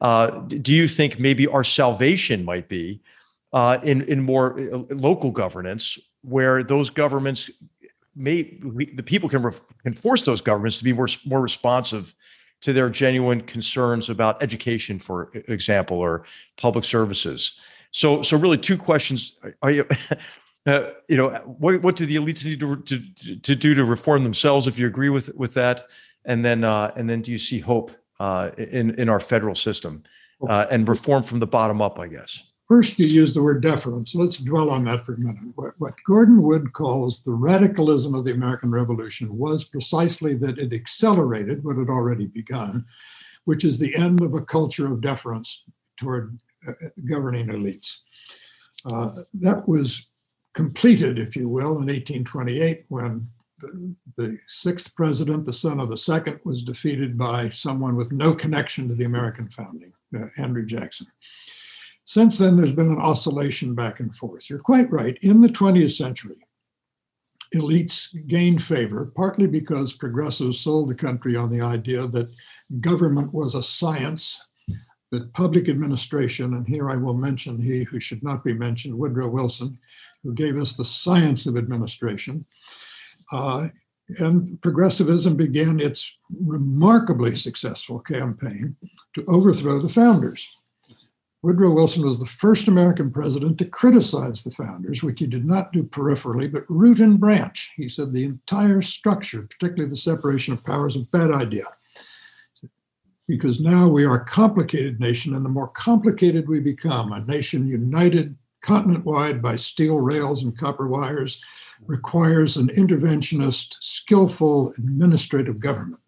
Uh, 0.00 0.30
do 0.66 0.72
you 0.72 0.86
think 0.86 1.18
maybe 1.18 1.46
our 1.46 1.64
salvation 1.64 2.44
might 2.44 2.68
be 2.68 3.00
uh, 3.52 3.78
in 3.82 4.02
in 4.02 4.22
more 4.22 4.58
uh, 4.60 4.78
local 4.94 5.30
governance, 5.30 5.98
where 6.22 6.62
those 6.62 6.90
governments 6.90 7.50
may 8.14 8.58
the 8.94 9.02
people 9.02 9.28
can 9.28 9.42
re- 9.42 9.52
can 9.82 9.92
force 9.92 10.22
those 10.22 10.40
governments 10.40 10.78
to 10.78 10.84
be 10.84 10.92
more 10.92 11.08
more 11.26 11.40
responsive 11.40 12.14
to 12.60 12.72
their 12.72 12.90
genuine 12.90 13.40
concerns 13.40 14.10
about 14.10 14.42
education, 14.42 14.98
for 14.98 15.30
example, 15.48 15.98
or 15.98 16.24
public 16.56 16.84
services. 16.84 17.58
So, 17.92 18.22
so 18.22 18.36
really, 18.36 18.58
two 18.58 18.76
questions: 18.76 19.32
Are 19.62 19.70
you, 19.70 19.86
uh, 20.66 20.90
you 21.08 21.16
know, 21.16 21.30
what 21.46 21.82
what 21.82 21.96
do 21.96 22.06
the 22.06 22.16
elites 22.16 22.44
need 22.44 22.60
to, 22.60 22.76
to 22.76 23.36
to 23.36 23.54
do 23.54 23.74
to 23.74 23.84
reform 23.84 24.22
themselves? 24.24 24.66
If 24.66 24.78
you 24.78 24.86
agree 24.86 25.08
with 25.08 25.34
with 25.34 25.54
that, 25.54 25.86
and 26.24 26.44
then 26.44 26.64
uh, 26.64 26.92
and 26.96 27.08
then, 27.08 27.22
do 27.22 27.32
you 27.32 27.38
see 27.38 27.58
hope 27.58 27.90
uh, 28.20 28.50
in 28.56 28.94
in 28.96 29.08
our 29.08 29.20
federal 29.20 29.54
system 29.54 30.02
uh, 30.48 30.66
and 30.70 30.88
reform 30.88 31.22
from 31.22 31.40
the 31.40 31.46
bottom 31.46 31.80
up? 31.80 31.98
I 31.98 32.08
guess. 32.08 32.44
First, 32.68 32.98
you 32.98 33.06
use 33.06 33.32
the 33.32 33.42
word 33.42 33.62
deference. 33.62 34.14
Let's 34.14 34.36
dwell 34.36 34.68
on 34.68 34.84
that 34.84 35.06
for 35.06 35.14
a 35.14 35.18
minute. 35.18 35.52
What, 35.54 35.72
what, 35.78 35.94
Gordon 36.06 36.42
Wood 36.42 36.74
calls 36.74 37.22
the 37.22 37.32
radicalism 37.32 38.14
of 38.14 38.26
the 38.26 38.34
American 38.34 38.70
Revolution 38.70 39.38
was 39.38 39.64
precisely 39.64 40.34
that 40.34 40.58
it 40.58 40.74
accelerated 40.74 41.64
what 41.64 41.78
had 41.78 41.88
already 41.88 42.26
begun, 42.26 42.84
which 43.46 43.64
is 43.64 43.78
the 43.78 43.96
end 43.96 44.20
of 44.20 44.34
a 44.34 44.42
culture 44.42 44.92
of 44.92 45.00
deference 45.00 45.64
toward 45.96 46.38
uh, 46.68 46.72
governing 47.08 47.46
elites. 47.46 48.00
Uh, 48.84 49.08
that 49.32 49.66
was 49.66 50.06
completed, 50.52 51.18
if 51.18 51.34
you 51.36 51.48
will, 51.48 51.78
in 51.78 51.86
1828 51.86 52.84
when 52.88 53.26
the, 53.60 53.94
the, 54.16 54.38
sixth 54.46 54.94
president, 54.94 55.46
the 55.46 55.52
son 55.52 55.80
of 55.80 55.90
the 55.90 55.96
second, 55.96 56.40
was 56.44 56.62
defeated 56.62 57.18
by 57.18 57.48
someone 57.48 57.96
with 57.96 58.12
no 58.12 58.34
connection 58.34 58.88
to 58.88 58.94
the 58.94 59.04
American 59.04 59.48
founding, 59.48 59.92
uh, 60.16 60.26
Andrew 60.36 60.64
Jackson. 60.64 61.06
Since 62.04 62.38
then, 62.38 62.56
there's 62.56 62.72
been 62.72 62.90
an 62.90 62.98
oscillation 62.98 63.74
back 63.74 64.00
and 64.00 64.14
forth. 64.16 64.48
You're 64.48 64.58
quite 64.60 64.90
right. 64.90 65.18
In 65.22 65.40
the 65.40 65.48
20th 65.48 65.96
century, 65.96 66.38
elites 67.54 68.08
gained 68.26 68.62
favor, 68.62 69.12
partly 69.14 69.46
because 69.46 69.92
progressives 69.92 70.60
sold 70.60 70.88
the 70.88 70.94
country 70.94 71.36
on 71.36 71.50
the 71.50 71.60
idea 71.60 72.06
that 72.06 72.30
government 72.80 73.32
was 73.32 73.54
a 73.54 73.62
science, 73.62 74.42
that 75.10 75.32
public 75.32 75.68
administration, 75.68 76.54
and 76.54 76.66
here 76.66 76.90
I 76.90 76.96
will 76.96 77.14
mention 77.14 77.60
he 77.60 77.84
who 77.84 77.98
should 77.98 78.22
not 78.22 78.44
be 78.44 78.52
mentioned, 78.52 78.94
Woodrow 78.94 79.28
Wilson, 79.28 79.78
who 80.22 80.34
gave 80.34 80.58
us 80.58 80.74
the 80.74 80.84
science 80.84 81.46
of 81.46 81.56
administration. 81.56 82.44
Uh, 83.32 83.68
and 84.18 84.60
progressivism 84.62 85.36
began 85.36 85.80
its 85.80 86.16
remarkably 86.30 87.34
successful 87.34 87.98
campaign 88.00 88.74
to 89.14 89.24
overthrow 89.26 89.78
the 89.80 89.88
founders. 89.88 90.48
Woodrow 91.42 91.70
Wilson 91.70 92.02
was 92.02 92.18
the 92.18 92.26
first 92.26 92.66
American 92.66 93.12
president 93.12 93.58
to 93.58 93.64
criticize 93.64 94.42
the 94.42 94.50
founders, 94.50 95.04
which 95.04 95.20
he 95.20 95.26
did 95.26 95.44
not 95.44 95.72
do 95.72 95.84
peripherally, 95.84 96.50
but 96.50 96.68
root 96.68 96.98
and 96.98 97.20
branch. 97.20 97.70
He 97.76 97.88
said 97.88 98.12
the 98.12 98.24
entire 98.24 98.82
structure, 98.82 99.42
particularly 99.42 99.88
the 99.88 99.96
separation 99.96 100.52
of 100.52 100.64
powers, 100.64 100.96
is 100.96 101.02
a 101.02 101.16
bad 101.16 101.30
idea. 101.30 101.64
Because 103.28 103.60
now 103.60 103.86
we 103.86 104.04
are 104.04 104.16
a 104.16 104.24
complicated 104.24 104.98
nation, 104.98 105.34
and 105.34 105.44
the 105.44 105.50
more 105.50 105.68
complicated 105.68 106.48
we 106.48 106.60
become, 106.60 107.12
a 107.12 107.24
nation 107.24 107.68
united 107.68 108.34
continent 108.60 109.04
wide 109.04 109.40
by 109.40 109.54
steel 109.54 110.00
rails 110.00 110.42
and 110.42 110.58
copper 110.58 110.88
wires, 110.88 111.40
requires 111.86 112.56
an 112.56 112.68
interventionist, 112.68 113.76
skillful 113.80 114.72
administrative 114.78 115.60
government. 115.60 116.00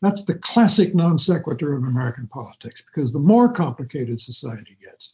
That's 0.00 0.24
the 0.24 0.34
classic 0.34 0.94
non 0.94 1.18
sequitur 1.18 1.74
of 1.74 1.84
American 1.84 2.26
politics, 2.26 2.82
because 2.82 3.12
the 3.12 3.18
more 3.18 3.52
complicated 3.52 4.20
society 4.20 4.76
gets, 4.82 5.12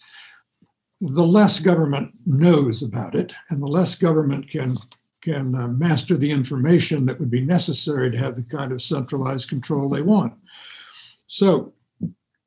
the 1.01 1.27
less 1.27 1.61
government 1.61 2.13
knows 2.27 2.83
about 2.83 3.15
it, 3.15 3.35
and 3.51 3.63
the 3.63 3.69
less 3.69 3.95
government 3.95 4.49
can 4.51 4.77
can 5.21 5.55
uh, 5.55 5.69
master 5.69 6.17
the 6.17 6.31
information 6.31 7.05
that 7.05 7.19
would 7.19 7.31
be 7.31 7.41
necessary 7.41 8.11
to 8.11 8.17
have 8.17 8.37
the 8.37 8.43
kind 8.45 8.73
of 8.73 8.81
centralized 8.81 9.49
control 9.49 9.89
they 9.89 10.01
want. 10.01 10.33
So, 11.27 11.75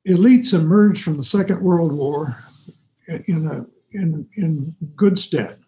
elites 0.08 0.54
emerged 0.54 1.04
from 1.04 1.16
the 1.16 1.22
Second 1.22 1.60
World 1.60 1.92
War 1.92 2.36
in 3.06 3.46
a 3.46 3.66
in 3.92 4.28
in 4.34 4.74
good 4.96 5.18
stead. 5.18 5.61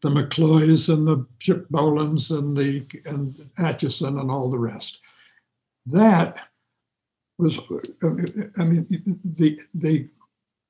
The 0.00 0.10
McCloys 0.10 0.92
and 0.92 1.06
the 1.06 1.26
Chip 1.40 1.68
Bohlens 1.70 2.36
and 2.36 2.56
the 2.56 2.86
and 3.04 3.34
Acheson 3.58 4.20
and 4.20 4.30
all 4.30 4.48
the 4.48 4.58
rest 4.58 5.00
that 5.92 6.36
was, 7.38 7.58
I 8.58 8.64
mean, 8.64 8.86
the, 9.24 9.60
the 9.74 10.08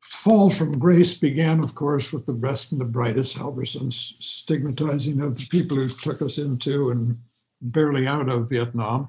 fall 0.00 0.50
from 0.50 0.78
grace 0.78 1.14
began, 1.14 1.62
of 1.62 1.74
course, 1.74 2.12
with 2.12 2.26
the 2.26 2.32
best 2.32 2.72
and 2.72 2.80
the 2.80 2.84
brightest, 2.84 3.36
Halberstam's 3.36 4.14
stigmatizing 4.18 5.20
of 5.20 5.36
the 5.36 5.46
people 5.46 5.76
who 5.76 5.88
took 5.88 6.22
us 6.22 6.38
into 6.38 6.90
and 6.90 7.18
barely 7.60 8.06
out 8.06 8.28
of 8.28 8.48
Vietnam. 8.48 9.08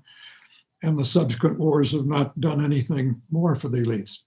And 0.81 0.97
the 0.97 1.05
subsequent 1.05 1.59
wars 1.59 1.91
have 1.91 2.05
not 2.05 2.39
done 2.39 2.63
anything 2.63 3.21
more 3.29 3.53
for 3.53 3.67
the 3.67 3.79
elites. 3.79 4.19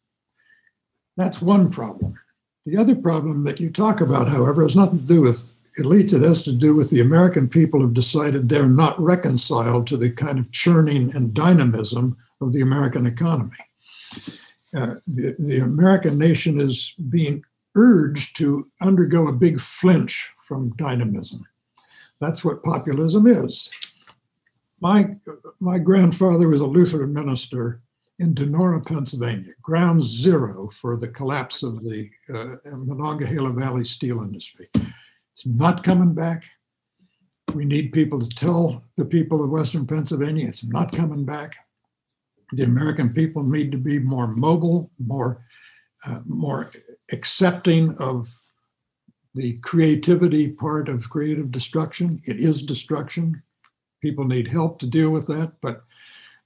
That's 1.17 1.41
one 1.43 1.71
problem. 1.71 2.19
The 2.67 2.77
other 2.77 2.95
problem 2.95 3.43
that 3.45 3.59
you 3.59 3.71
talk 3.71 4.03
about, 4.03 4.29
however, 4.29 4.63
has 4.63 4.77
nothing 4.77 4.99
to 4.99 5.05
do 5.05 5.23
with 5.23 5.43
elites, 5.79 6.15
it 6.15 6.23
has 6.23 6.43
to 6.43 6.53
do 6.53 6.75
with 6.75 6.91
the 6.91 7.01
American 7.01 7.49
people 7.49 7.81
have 7.81 7.95
decided 7.95 8.49
they're 8.49 8.69
not 8.69 9.01
reconciled 9.01 9.87
to 9.87 9.97
the 9.97 10.11
kind 10.11 10.39
of 10.39 10.51
churning 10.51 11.15
and 11.15 11.35
dynamism 11.35 12.17
of 12.41 12.53
the 12.53 12.61
American 12.61 13.07
economy. 13.07 13.57
Uh, 14.77 14.95
the, 15.07 15.35
the 15.39 15.59
American 15.59 16.19
nation 16.19 16.61
is 16.61 16.95
being 17.11 17.43
urged 17.77 18.37
to 18.37 18.71
undergo 18.81 19.29
a 19.29 19.33
big 19.33 19.61
flinch 19.61 20.31
from 20.47 20.71
dynamism. 20.77 21.47
That's 22.21 22.45
what 22.45 22.63
populism 22.63 23.27
is. 23.27 23.71
My, 24.81 25.17
my 25.61 25.79
grandfather 25.79 26.49
was 26.49 26.61
a 26.61 26.67
Lutheran 26.67 27.13
minister 27.13 27.81
in 28.19 28.35
Donora, 28.35 28.87
Pennsylvania, 28.87 29.53
ground 29.63 30.03
zero 30.03 30.71
for 30.71 30.97
the 30.97 31.09
collapse 31.09 31.63
of 31.63 31.83
the 31.83 32.11
uh, 32.33 32.57
Monongahela 32.77 33.51
Valley 33.51 33.85
steel 33.85 34.23
industry. 34.23 34.69
It's 35.33 35.47
not 35.47 35.83
coming 35.83 36.15
back. 36.15 36.45
We 37.55 37.65
need 37.65 37.93
people 37.93 38.21
to 38.21 38.29
tell 38.29 38.83
the 38.97 39.05
people 39.05 39.43
of 39.43 39.51
Western 39.51 39.87
Pennsylvania 39.87 40.49
it's 40.49 40.65
not 40.65 40.93
coming 40.93 41.25
back. 41.25 41.57
The 42.53 42.65
American 42.65 43.11
people 43.11 43.43
need 43.43 43.73
to 43.73 43.79
be 43.79 43.99
more 43.99 44.29
mobile, 44.29 44.91
more, 44.99 45.45
uh, 46.07 46.21
more 46.27 46.71
accepting 47.11 47.95
of 47.97 48.29
the 49.35 49.55
creativity 49.59 50.49
part 50.49 50.89
of 50.89 51.09
creative 51.09 51.51
destruction. 51.51 52.21
It 52.25 52.39
is 52.39 52.63
destruction. 52.63 53.43
People 54.03 54.27
need 54.27 54.49
help 54.49 54.79
to 54.81 54.87
deal 54.87 55.11
with 55.11 55.27
that, 55.29 55.53
but 55.63 55.85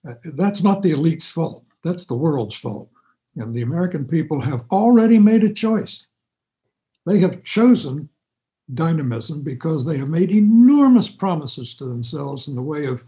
uh, 0.09 0.15
that's 0.35 0.63
not 0.63 0.83
the 0.83 0.93
elite's 0.93 1.29
fault. 1.29 1.65
That's 1.83 2.07
the 2.07 2.15
world's 2.15 2.59
fault. 2.59 2.89
And 3.37 3.55
the 3.55 3.63
American 3.63 4.07
people 4.07 4.41
have 4.41 4.65
already 4.71 5.19
made 5.19 5.43
a 5.43 5.53
choice. 5.53 6.07
They 7.05 7.19
have 7.19 7.43
chosen 7.43 8.09
dynamism 8.75 9.43
because 9.43 9.85
they 9.85 9.97
have 9.97 10.09
made 10.09 10.33
enormous 10.33 11.09
promises 11.09 11.75
to 11.75 11.85
themselves 11.85 12.49
in 12.49 12.55
the 12.55 12.63
way 12.63 12.87
of 12.87 13.05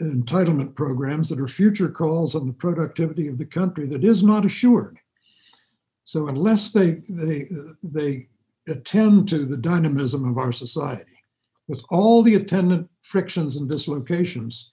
entitlement 0.00 0.74
programs 0.74 1.28
that 1.28 1.40
are 1.40 1.48
future 1.48 1.88
calls 1.88 2.34
on 2.34 2.46
the 2.46 2.52
productivity 2.52 3.28
of 3.28 3.38
the 3.38 3.46
country 3.46 3.86
that 3.86 4.04
is 4.04 4.22
not 4.22 4.44
assured. 4.44 4.98
So 6.04 6.28
unless 6.28 6.70
they 6.70 7.02
they 7.08 7.48
they 7.82 8.28
attend 8.68 9.28
to 9.28 9.44
the 9.44 9.56
dynamism 9.56 10.28
of 10.28 10.38
our 10.38 10.52
society 10.52 11.24
with 11.68 11.82
all 11.90 12.22
the 12.22 12.34
attendant 12.34 12.88
frictions 13.02 13.56
and 13.56 13.68
dislocations, 13.68 14.70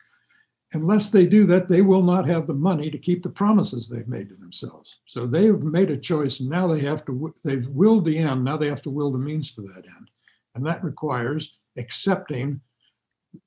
unless 0.74 1.10
they 1.10 1.26
do 1.26 1.46
that, 1.46 1.68
they 1.68 1.82
will 1.82 2.04
not 2.04 2.28
have 2.28 2.46
the 2.46 2.54
money 2.54 2.90
to 2.90 2.98
keep 2.98 3.24
the 3.24 3.30
promises 3.30 3.88
they've 3.88 4.08
made 4.08 4.30
to 4.30 4.36
themselves. 4.36 5.00
So 5.06 5.26
they 5.26 5.46
have 5.46 5.64
made 5.64 5.90
a 5.90 5.98
choice. 5.98 6.40
Now 6.40 6.68
they 6.68 6.80
have 6.82 7.06
to, 7.06 7.34
they've 7.44 7.68
willed 7.68 8.06
the 8.06 8.18
end. 8.18 8.44
Now 8.44 8.58
they 8.58 8.70
have 8.70 8.82
to 8.84 8.90
will 8.90 9.12
the 9.12 9.18
means 9.18 9.52
to 9.56 9.62
that 9.62 9.86
end. 9.86 10.12
And 10.56 10.66
that 10.66 10.84
requires 10.84 11.60
accepting 11.78 12.62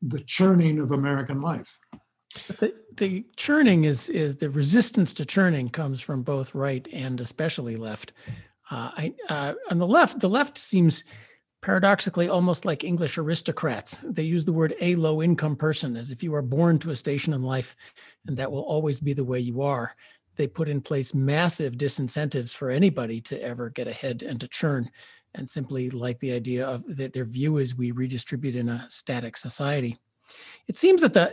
the 0.00 0.20
churning 0.20 0.80
of 0.80 0.92
American 0.92 1.40
life. 1.40 1.78
The, 2.60 2.72
the 2.96 3.26
churning 3.36 3.84
is, 3.84 4.08
is 4.08 4.36
the 4.36 4.48
resistance 4.48 5.12
to 5.14 5.24
churning 5.24 5.68
comes 5.68 6.00
from 6.00 6.22
both 6.22 6.54
right 6.54 6.86
and 6.92 7.20
especially 7.20 7.76
left. 7.76 8.12
Uh, 8.70 8.90
I, 8.96 9.14
uh, 9.28 9.54
on 9.70 9.78
the 9.78 9.86
left, 9.86 10.20
the 10.20 10.28
left 10.28 10.56
seems 10.56 11.04
paradoxically 11.62 12.28
almost 12.28 12.64
like 12.64 12.84
English 12.84 13.16
aristocrats. 13.16 13.96
They 14.02 14.24
use 14.24 14.44
the 14.44 14.52
word 14.52 14.74
a 14.80 14.96
low 14.96 15.22
income 15.22 15.56
person 15.56 15.96
as 15.96 16.10
if 16.10 16.22
you 16.22 16.34
are 16.34 16.42
born 16.42 16.78
to 16.80 16.90
a 16.90 16.96
station 16.96 17.32
in 17.32 17.42
life 17.42 17.76
and 18.26 18.36
that 18.36 18.50
will 18.50 18.62
always 18.62 19.00
be 19.00 19.12
the 19.12 19.24
way 19.24 19.38
you 19.38 19.62
are. 19.62 19.94
They 20.36 20.48
put 20.48 20.68
in 20.68 20.80
place 20.80 21.14
massive 21.14 21.74
disincentives 21.74 22.50
for 22.50 22.68
anybody 22.70 23.20
to 23.22 23.40
ever 23.40 23.70
get 23.70 23.86
ahead 23.86 24.22
and 24.22 24.40
to 24.40 24.48
churn 24.48 24.90
and 25.34 25.48
simply 25.48 25.88
like 25.88 26.18
the 26.18 26.32
idea 26.32 26.66
of 26.66 26.84
that 26.96 27.12
their 27.12 27.24
view 27.24 27.58
is 27.58 27.74
we 27.74 27.92
redistribute 27.92 28.56
in 28.56 28.68
a 28.68 28.86
static 28.90 29.36
society. 29.36 29.98
It 30.68 30.76
seems 30.76 31.00
that 31.02 31.12
the 31.14 31.32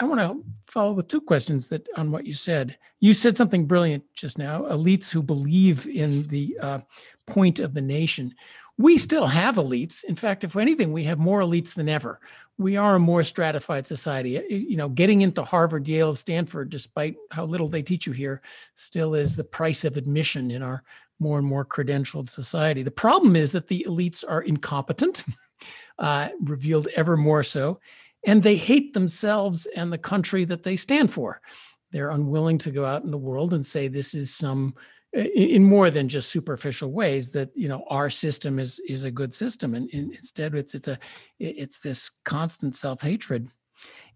I 0.00 0.04
want 0.04 0.20
to 0.20 0.44
follow 0.66 0.92
with 0.92 1.08
two 1.08 1.20
questions 1.20 1.68
that 1.68 1.86
on 1.96 2.10
what 2.10 2.26
you 2.26 2.34
said. 2.34 2.76
You 3.00 3.14
said 3.14 3.36
something 3.36 3.66
brilliant 3.66 4.04
just 4.14 4.38
now. 4.38 4.62
Elites 4.62 5.10
who 5.10 5.22
believe 5.22 5.86
in 5.86 6.26
the 6.28 6.58
uh, 6.60 6.78
point 7.26 7.60
of 7.60 7.74
the 7.74 7.82
nation. 7.82 8.34
We 8.78 8.96
still 8.98 9.26
have 9.26 9.56
elites. 9.56 10.02
In 10.04 10.16
fact, 10.16 10.44
if 10.44 10.56
anything, 10.56 10.92
we 10.92 11.04
have 11.04 11.18
more 11.18 11.40
elites 11.40 11.74
than 11.74 11.88
ever. 11.88 12.20
We 12.58 12.76
are 12.76 12.96
a 12.96 13.00
more 13.00 13.24
stratified 13.24 13.86
society. 13.86 14.42
You 14.48 14.76
know, 14.76 14.88
getting 14.88 15.20
into 15.20 15.44
Harvard, 15.44 15.86
Yale, 15.86 16.14
Stanford, 16.14 16.70
despite 16.70 17.16
how 17.30 17.44
little 17.44 17.68
they 17.68 17.82
teach 17.82 18.06
you 18.06 18.12
here, 18.12 18.42
still 18.74 19.14
is 19.14 19.36
the 19.36 19.44
price 19.44 19.84
of 19.84 19.96
admission 19.96 20.50
in 20.50 20.62
our 20.62 20.82
more 21.18 21.38
and 21.38 21.46
more 21.46 21.64
credentialed 21.64 22.28
society. 22.28 22.82
The 22.82 22.90
problem 22.90 23.36
is 23.36 23.52
that 23.52 23.68
the 23.68 23.86
elites 23.88 24.24
are 24.26 24.42
incompetent, 24.42 25.24
uh, 25.98 26.30
revealed 26.42 26.88
ever 26.96 27.16
more 27.16 27.42
so, 27.42 27.78
and 28.24 28.42
they 28.42 28.56
hate 28.56 28.92
themselves 28.92 29.66
and 29.76 29.92
the 29.92 29.98
country 29.98 30.44
that 30.46 30.62
they 30.62 30.76
stand 30.76 31.12
for. 31.12 31.40
They're 31.92 32.10
unwilling 32.10 32.58
to 32.58 32.70
go 32.70 32.84
out 32.84 33.04
in 33.04 33.10
the 33.10 33.18
world 33.18 33.54
and 33.54 33.64
say 33.64 33.88
this 33.88 34.14
is 34.14 34.34
some 34.34 34.74
in 35.12 35.64
more 35.64 35.90
than 35.90 36.08
just 36.08 36.30
superficial 36.30 36.90
ways 36.90 37.30
that 37.32 37.50
you 37.54 37.68
know 37.68 37.84
our 37.88 38.08
system 38.08 38.58
is 38.58 38.80
is 38.88 39.04
a 39.04 39.10
good 39.10 39.34
system. 39.34 39.74
And, 39.74 39.88
and 39.92 40.12
instead 40.14 40.54
it's 40.54 40.74
it's 40.74 40.88
a 40.88 40.98
it's 41.38 41.78
this 41.80 42.10
constant 42.24 42.76
self-hatred. 42.76 43.48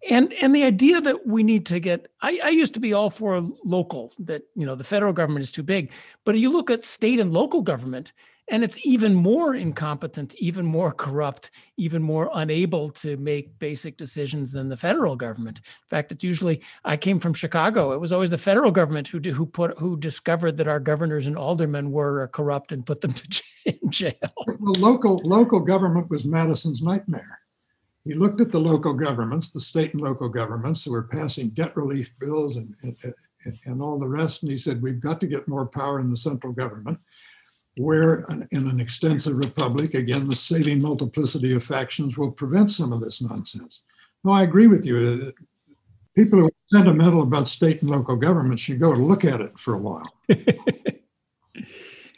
And 0.09 0.32
and 0.35 0.54
the 0.54 0.64
idea 0.64 1.00
that 1.00 1.26
we 1.26 1.42
need 1.42 1.66
to 1.66 1.80
get 1.80 2.09
I, 2.22 2.40
I 2.42 2.48
used 2.50 2.74
to 2.74 2.80
be 2.80 2.92
all 2.92 3.11
for 3.11 3.46
local 3.64 4.14
that 4.20 4.42
you 4.54 4.64
know 4.64 4.74
the 4.74 4.85
federal 4.85 5.12
government 5.12 5.42
is 5.42 5.52
too 5.52 5.62
big. 5.62 5.90
But 6.24 6.38
you 6.38 6.50
look 6.50 6.70
at 6.70 6.85
state 6.85 7.20
and 7.20 7.32
local 7.32 7.62
government 7.62 8.12
and 8.48 8.62
it's 8.62 8.78
even 8.85 9.14
more 9.14 9.54
incompetent 9.54 10.35
even 10.37 10.64
more 10.64 10.92
corrupt 10.92 11.50
even 11.76 12.02
more 12.02 12.30
unable 12.35 12.90
to 12.90 13.16
make 13.16 13.59
basic 13.59 13.96
decisions 13.96 14.50
than 14.50 14.68
the 14.68 14.76
federal 14.76 15.16
government. 15.16 15.59
In 15.59 15.88
fact 15.90 16.12
it's 16.12 16.24
usually 16.24 16.62
i 16.85 16.96
came 16.96 17.20
from 17.20 17.35
chicago. 17.35 17.92
It 17.92 18.00
was 18.00 18.12
always 18.12 18.30
the 18.30 18.38
federal 18.38 18.70
government 18.70 19.09
who 19.09 19.18
who 19.18 19.46
put 19.46 19.78
who 19.78 19.96
discovered 19.96 20.56
that 20.59 20.68
our 20.68 20.80
governors 20.80 21.26
and 21.26 21.37
aldermen 21.37 21.90
were 21.90 22.24
uh, 22.24 22.26
corrupt 22.28 22.72
and 22.72 22.87
put 22.87 23.00
them 23.00 23.12
to 23.12 23.42
in 23.66 23.90
jail. 23.90 24.14
The 24.46 24.76
local 24.78 25.20
local 25.24 25.61
government 25.61 26.11
was 26.11 26.24
madison's 26.24 26.82
nightmare. 26.82 27.40
He 28.04 28.14
looked 28.14 28.40
at 28.40 28.52
the 28.52 28.61
local 28.61 28.94
governments 28.94 29.50
the 29.50 29.61
state 29.61 29.92
and 29.92 30.02
local 30.02 30.28
governments 30.28 30.85
who 30.85 30.92
were 30.92 31.02
passing 31.02 31.50
debt 31.50 31.76
relief 31.76 32.11
bills 32.20 32.56
and, 32.56 32.74
and, 32.82 32.96
and 33.64 33.82
all 33.82 33.98
the 33.98 34.09
rest 34.09 34.42
and 34.42 34.50
he 34.50 34.59
said 34.59 34.80
we've 34.80 35.00
got 35.00 35.20
to 35.20 35.26
get 35.26 35.48
more 35.48 35.66
power 35.66 36.00
in 36.00 36.11
the 36.11 36.16
central 36.16 36.52
government 36.52 36.98
where 37.76 38.24
in 38.52 38.68
an 38.68 38.80
extensive 38.80 39.36
republic, 39.36 39.94
again, 39.94 40.26
the 40.26 40.34
saving 40.34 40.80
multiplicity 40.80 41.54
of 41.54 41.62
factions 41.62 42.16
will 42.16 42.30
prevent 42.30 42.70
some 42.70 42.92
of 42.92 43.00
this 43.00 43.20
nonsense. 43.20 43.82
No, 44.24 44.32
I 44.32 44.42
agree 44.42 44.66
with 44.66 44.84
you. 44.86 45.32
People 46.14 46.38
who 46.40 46.46
are 46.46 46.52
sentimental 46.66 47.22
about 47.22 47.48
state 47.48 47.82
and 47.82 47.90
local 47.90 48.16
government 48.16 48.58
should 48.58 48.80
go 48.80 48.92
and 48.92 49.06
look 49.06 49.24
at 49.24 49.42
it 49.42 49.58
for 49.58 49.74
a 49.74 49.78
while. 49.78 50.10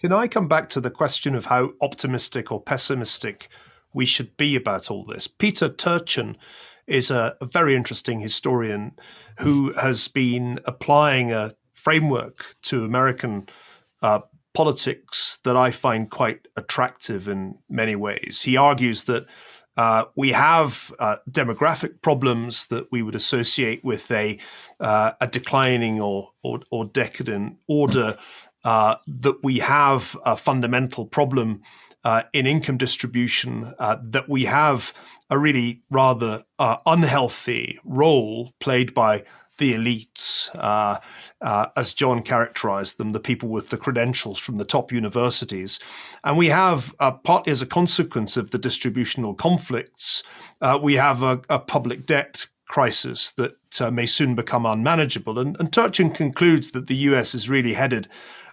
Can 0.01 0.13
I 0.13 0.29
come 0.29 0.47
back 0.47 0.69
to 0.71 0.81
the 0.81 0.91
question 0.91 1.35
of 1.35 1.47
how 1.47 1.71
optimistic 1.81 2.53
or 2.53 2.63
pessimistic 2.63 3.49
we 3.93 4.07
should 4.07 4.37
be 4.37 4.55
about 4.55 4.93
all 4.93 5.05
this? 5.05 5.27
Peter 5.27 5.69
Turchin 5.69 6.37
is 6.87 7.11
a, 7.11 7.37
a 7.41 7.47
very 7.47 7.75
interesting 7.75 8.21
historian 8.21 8.93
who 9.41 9.73
has 9.73 10.07
been 10.07 10.61
applying 10.67 11.33
a 11.33 11.53
framework 11.73 12.55
to 12.63 12.85
American 12.85 13.49
uh, 14.03 14.21
politics 14.59 15.39
that 15.45 15.57
I 15.57 15.71
find 15.71 16.11
quite 16.11 16.49
attractive 16.57 17.29
in 17.29 17.59
many 17.71 17.95
ways. 17.95 18.43
He 18.43 18.57
argues 18.57 19.05
that 19.05 19.25
uh, 19.77 20.07
we 20.17 20.33
have 20.33 20.93
uh, 20.99 21.19
demographic 21.31 22.03
problems 22.03 22.67
that 22.67 22.91
we 22.91 23.01
would 23.01 23.15
associate 23.15 23.85
with 23.85 24.11
a 24.11 24.37
uh, 24.81 25.13
a 25.21 25.29
declining 25.29 26.01
or 26.01 26.33
or, 26.43 26.59
or 26.73 26.87
decadent 26.87 27.59
order. 27.69 28.17
Uh, 28.65 28.97
that 29.07 29.39
we 29.45 29.61
have 29.61 30.17
a 30.25 30.37
fundamental 30.37 31.07
problem 31.07 31.63
uh, 32.03 32.25
in 32.33 32.45
income 32.45 32.79
distribution. 32.79 33.73
Uh, 33.79 33.97
that 34.03 34.29
we 34.29 34.45
have 34.45 34.93
a 35.31 35.39
really 35.39 35.83
rather 35.89 36.43
unhealthy 36.85 37.79
role 37.85 38.53
played 38.59 38.93
by 38.93 39.23
the 39.59 39.75
elites, 39.75 40.55
uh, 40.57 40.99
uh, 41.41 41.67
as 41.77 41.93
John 41.93 42.23
characterized 42.23 42.99
them, 42.99 43.13
the 43.13 43.21
people 43.21 43.49
with 43.49 43.69
the 43.69 43.77
credentials 43.77 44.39
from 44.39 44.57
the 44.57 44.65
top 44.65 44.91
universities. 44.93 45.79
And 46.25 46.37
we 46.37 46.49
have, 46.49 46.95
uh, 46.99 47.13
partly 47.13 47.53
as 47.53 47.63
a 47.63 47.67
consequence 47.67 48.37
of 48.37 48.51
the 48.51 48.59
distributional 48.59 49.35
conflicts, 49.35 50.23
uh, 50.61 50.79
we 50.83 50.95
have 50.95 51.23
a, 51.23 51.41
a, 51.49 51.59
public 51.59 52.07
debt 52.07 52.47
crisis 52.67 53.31
that 53.33 53.81
uh, 53.81 53.91
may 53.91 54.07
soon 54.07 54.35
become 54.35 54.67
unmanageable. 54.67 55.39
And, 55.39 55.57
and 55.61 55.73
Turchin 55.73 56.11
concludes 56.11 56.73
that 56.73 56.87
the 56.87 56.97
US 56.97 57.35
is 57.35 57.49
really 57.49 57.75
headed 57.75 58.09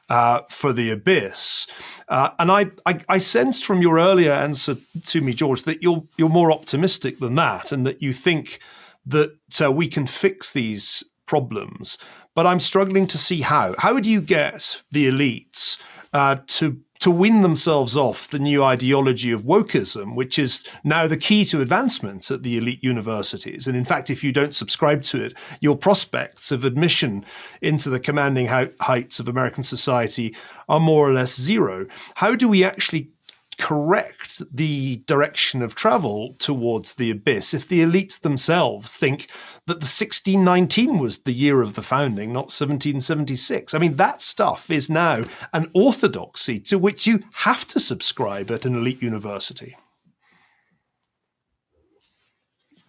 uh, 0.09 0.41
for 0.49 0.73
the 0.73 0.91
abyss. 0.91 1.67
Uh, 2.07 2.29
and 2.37 2.51
I, 2.51 2.67
I, 2.85 2.99
I, 3.09 3.17
sensed 3.17 3.65
from 3.65 3.81
your 3.81 3.97
earlier 3.97 4.31
answer 4.31 4.75
to 5.05 5.21
me, 5.21 5.33
George, 5.33 5.63
that 5.63 5.81
you're 5.81 6.03
you're 6.17 6.29
more 6.29 6.51
optimistic 6.51 7.19
than 7.19 7.33
that, 7.35 7.71
and 7.71 7.87
that 7.87 8.03
you 8.03 8.13
think 8.13 8.59
that 9.05 9.61
uh, 9.61 9.71
we 9.71 9.87
can 9.87 10.07
fix 10.07 10.51
these 10.53 11.03
problems, 11.25 11.97
but 12.33 12.45
I'm 12.45 12.59
struggling 12.59 13.07
to 13.07 13.17
see 13.17 13.41
how. 13.41 13.75
How 13.77 13.99
do 13.99 14.09
you 14.09 14.21
get 14.21 14.81
the 14.91 15.09
elites 15.09 15.79
uh, 16.13 16.37
to 16.47 16.79
to 16.99 17.11
win 17.11 17.41
themselves 17.41 17.97
off 17.97 18.29
the 18.29 18.39
new 18.39 18.63
ideology 18.63 19.31
of 19.31 19.43
wokeism, 19.43 20.15
which 20.15 20.39
is 20.39 20.65
now 20.83 21.05
the 21.05 21.17
key 21.17 21.43
to 21.45 21.61
advancement 21.61 22.31
at 22.31 22.41
the 22.41 22.57
elite 22.57 22.81
universities. 22.83 23.67
And 23.67 23.75
in 23.75 23.85
fact, 23.85 24.09
if 24.09 24.23
you 24.23 24.31
don't 24.31 24.55
subscribe 24.55 25.03
to 25.03 25.21
it, 25.21 25.33
your 25.59 25.77
prospects 25.77 26.51
of 26.51 26.63
admission 26.63 27.25
into 27.61 27.89
the 27.89 27.99
commanding 27.99 28.47
heights 28.47 29.19
of 29.19 29.27
American 29.27 29.61
society 29.61 30.35
are 30.69 30.79
more 30.79 31.07
or 31.07 31.13
less 31.13 31.39
zero. 31.39 31.85
How 32.15 32.33
do 32.33 32.47
we 32.47 32.63
actually 32.63 33.11
correct 33.57 34.41
the 34.55 34.97
direction 35.07 35.61
of 35.61 35.75
travel 35.75 36.35
towards 36.39 36.95
the 36.95 37.11
abyss 37.11 37.53
if 37.53 37.67
the 37.67 37.81
elites 37.81 38.19
themselves 38.19 38.97
think 38.97 39.27
that 39.67 39.79
the 39.79 39.85
1619 39.85 40.99
was 40.99 41.19
the 41.19 41.31
year 41.31 41.61
of 41.61 41.73
the 41.73 41.81
founding, 41.81 42.31
not 42.31 42.51
1776. 42.51 43.73
I 43.73 43.79
mean, 43.79 43.95
that 43.95 44.21
stuff 44.21 44.69
is 44.69 44.89
now 44.89 45.25
an 45.53 45.69
orthodoxy 45.73 46.59
to 46.59 46.77
which 46.77 47.07
you 47.07 47.23
have 47.33 47.65
to 47.67 47.79
subscribe 47.79 48.51
at 48.51 48.65
an 48.65 48.75
elite 48.75 49.01
university. 49.01 49.75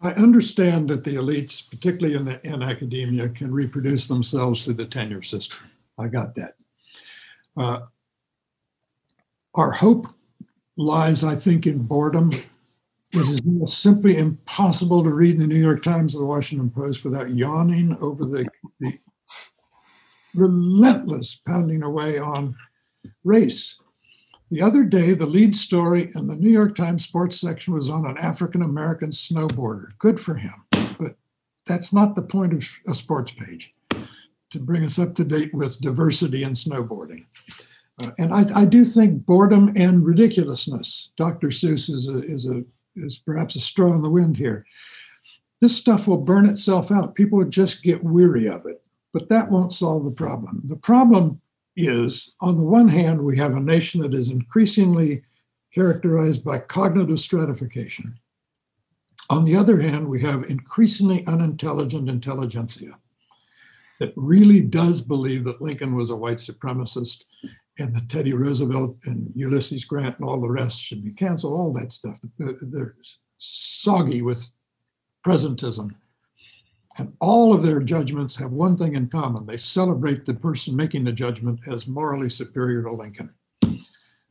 I 0.03 0.13
understand 0.13 0.89
that 0.91 1.05
the 1.05 1.15
elites, 1.15 1.69
particularly 1.69 2.15
in, 2.17 2.25
the, 2.27 2.47
in 2.47 2.63
academia, 2.63 3.29
can 3.31 3.53
reproduce 3.53 4.07
themselves 4.07 4.65
through 4.65 4.75
the 4.75 4.85
tenure 4.85 5.23
system. 5.23 5.59
I 5.99 6.09
got 6.09 6.35
that. 6.35 6.55
Uh, 7.57 7.81
our 9.55 9.71
hope 9.71 10.07
lies, 10.77 11.25
I 11.25 11.35
think, 11.35 11.67
in 11.67 11.79
boredom. 11.79 12.33
It 13.13 13.29
is 13.29 13.41
simply 13.75 14.19
impossible 14.19 15.03
to 15.05 15.15
read 15.15 15.39
the 15.39 15.47
New 15.47 15.59
York 15.59 15.83
Times 15.83 16.15
or 16.15 16.19
the 16.19 16.27
Washington 16.27 16.71
Post 16.71 17.05
without 17.05 17.31
yawning 17.31 17.97
over 18.01 18.27
the, 18.27 18.47
the 18.81 18.99
relentless 20.35 21.41
pounding 21.47 21.83
away 21.83 22.19
on 22.19 22.55
race. 23.25 23.81
The 24.51 24.63
other 24.63 24.85
day, 24.85 25.13
the 25.15 25.27
lead 25.27 25.57
story 25.57 26.13
in 26.15 26.29
the 26.29 26.37
New 26.37 26.51
York 26.51 26.77
Times 26.77 27.05
sports 27.05 27.41
section 27.41 27.75
was 27.75 27.91
on 27.91 28.07
an 28.07 28.19
African 28.19 28.63
American 28.63 29.11
snowboarder. 29.11 29.87
Good 29.99 30.21
for 30.21 30.35
him. 30.35 30.55
But 30.99 31.17
that's 31.67 31.93
not 31.93 32.15
the 32.15 32.23
point 32.23 32.53
of 32.53 32.65
a 32.87 32.95
sports 32.95 33.33
page 33.33 33.75
to 34.51 34.61
bring 34.61 34.85
us 34.85 34.99
up 34.99 35.15
to 35.17 35.25
date 35.25 35.53
with 35.53 35.81
diversity 35.81 36.45
in 36.45 36.53
snowboarding. 36.53 37.25
And 38.19 38.33
I, 38.33 38.45
I, 38.55 38.65
do 38.67 38.85
think 38.85 39.25
boredom 39.25 39.73
and 39.75 40.05
ridiculousness. 40.05 41.11
Dr. 41.17 41.49
Seuss 41.49 41.89
is 41.91 42.09
a, 42.09 42.19
is 42.19 42.47
a 42.47 42.63
is 42.95 43.19
perhaps 43.19 43.57
a 43.57 43.61
straw 43.61 43.95
in 43.95 44.03
the 44.03 44.11
wind 44.11 44.37
here. 44.37 44.67
This 45.61 45.77
stuff 45.77 46.07
will 46.07 46.19
burn 46.19 46.47
itself 46.47 46.91
out. 46.91 47.15
People 47.15 47.43
just 47.45 47.83
get 47.83 48.05
weary 48.05 48.47
of 48.49 48.67
it, 48.67 48.83
but 49.13 49.29
that 49.29 49.51
won't 49.51 49.73
solve 49.73 50.05
the 50.05 50.11
problem. 50.11 50.61
The 50.65 50.77
problem 50.77 51.41
is, 51.77 52.35
on 52.41 52.57
the 52.57 52.63
one 52.63 52.89
hand, 52.89 53.23
we 53.23 53.37
have 53.39 53.55
a 53.55 53.61
nation 53.61 54.01
that 54.03 54.15
is 54.15 54.29
increasingly 54.29 55.23
characterized 55.75 56.45
by 56.45 56.59
cognitive 56.59 57.21
stratification. 57.21 58.19
On 59.29 59.45
the 59.45 59.57
other 59.57 59.81
hand, 59.81 60.09
we 60.09 60.21
have 60.21 60.45
increasingly 60.45 61.27
unintelligent 61.27 62.09
intelligentsia 62.09 62.99
that 64.01 64.13
really 64.17 64.61
does 64.61 65.03
believe 65.03 65.45
that 65.45 65.61
Lincoln 65.61 65.95
was 65.95 66.11
a 66.11 66.17
white 66.17 66.37
supremacist 66.37 67.25
and 67.79 67.95
the 67.95 68.01
Teddy 68.09 68.33
Roosevelt 68.33 68.97
and 69.05 69.31
Ulysses 69.35 69.85
Grant 69.85 70.19
and 70.19 70.29
all 70.29 70.41
the 70.41 70.49
rest 70.49 70.81
should 70.81 71.05
be 71.05 71.13
canceled, 71.13 71.53
all 71.53 71.73
that 71.75 71.93
stuff. 71.93 72.19
They're 72.39 72.95
soggy 73.39 74.23
with 74.23 74.47
presentism. 75.27 75.95
And 76.99 77.13
all 77.21 77.53
of 77.53 77.63
their 77.63 77.81
judgments 77.81 78.35
have 78.37 78.53
one 78.53 78.77
thing 78.77 78.95
in 78.95 79.09
common 79.09 79.45
they 79.45 79.59
celebrate 79.59 80.25
the 80.25 80.33
person 80.33 80.75
making 80.75 81.05
the 81.05 81.13
judgment 81.13 81.61
as 81.69 81.87
morally 81.87 82.31
superior 82.31 82.83
to 82.85 82.93
Lincoln. 82.93 83.31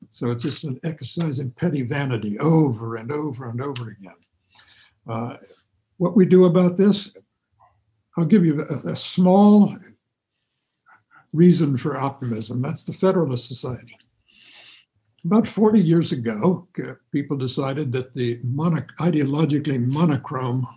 So 0.09 0.31
it's 0.31 0.41
just 0.41 0.63
an 0.63 0.79
exercise 0.83 1.39
in 1.39 1.51
petty 1.51 1.83
vanity 1.83 2.39
over 2.39 2.95
and 2.95 3.11
over 3.11 3.49
and 3.49 3.61
over 3.61 3.89
again. 3.89 4.15
Uh, 5.07 5.35
what 5.97 6.15
we 6.15 6.25
do 6.25 6.45
about 6.45 6.77
this, 6.77 7.15
I'll 8.17 8.25
give 8.25 8.45
you 8.45 8.61
a, 8.61 8.91
a 8.91 8.95
small 8.95 9.75
reason 11.35 11.77
for 11.77 11.97
optimism. 11.97 12.61
That's 12.61 12.83
the 12.83 12.93
Federalist 12.93 13.47
Society. 13.47 13.97
About 15.25 15.47
40 15.47 15.79
years 15.79 16.11
ago, 16.11 16.67
people 17.11 17.35
decided 17.35 17.91
that 17.93 18.13
the 18.13 18.39
mono- 18.43 18.85
ideologically 18.99 19.83
monochrome 19.83 20.67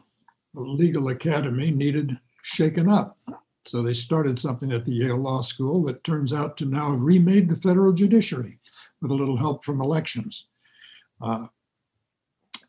legal 0.55 1.09
academy 1.09 1.71
needed 1.71 2.18
shaken 2.42 2.88
up. 2.88 3.18
So 3.64 3.83
they 3.83 3.92
started 3.92 4.38
something 4.38 4.73
at 4.73 4.85
the 4.85 4.92
Yale 4.92 5.18
Law 5.18 5.42
School 5.42 5.85
that 5.85 6.03
turns 6.03 6.33
out 6.33 6.57
to 6.57 6.64
now 6.64 6.92
have 6.92 7.01
remade 7.01 7.51
the 7.51 7.57
federal 7.57 7.92
judiciary 7.92 8.59
with 9.03 9.11
a 9.11 9.14
little 9.14 9.37
help 9.37 9.64
from 9.64 9.83
elections. 9.83 10.47
Uh, 11.21 11.47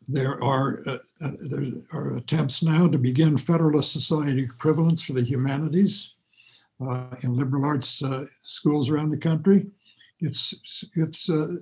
there 0.08 0.42
are 0.42 0.82
uh, 0.86 0.98
uh, 1.22 1.30
there 1.40 1.62
are 1.92 2.16
attempts 2.16 2.62
now 2.62 2.88
to 2.88 2.98
begin 2.98 3.36
Federalist 3.36 3.92
Society 3.92 4.42
equivalents 4.42 5.02
for 5.02 5.12
the 5.12 5.22
humanities 5.22 6.14
uh, 6.18 6.19
in 7.22 7.34
liberal 7.34 7.64
arts 7.64 8.02
uh, 8.02 8.24
schools 8.42 8.88
around 8.88 9.10
the 9.10 9.16
country. 9.16 9.66
It's 10.20 10.84
it's 10.96 11.28
uh, 11.30 11.56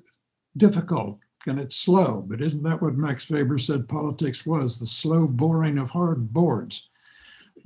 difficult 0.57 1.19
and 1.47 1.59
it's 1.59 1.77
slow, 1.77 2.25
but 2.27 2.41
isn't 2.43 2.63
that 2.65 2.83
what 2.83 2.97
Max 2.97 3.31
Weber 3.31 3.59
said 3.59 3.89
politics 3.89 4.45
was? 4.45 4.79
The 4.79 4.87
slow 4.87 5.27
boring 5.27 5.79
of 5.79 5.91
hard 5.91 6.33
boards. 6.33 6.89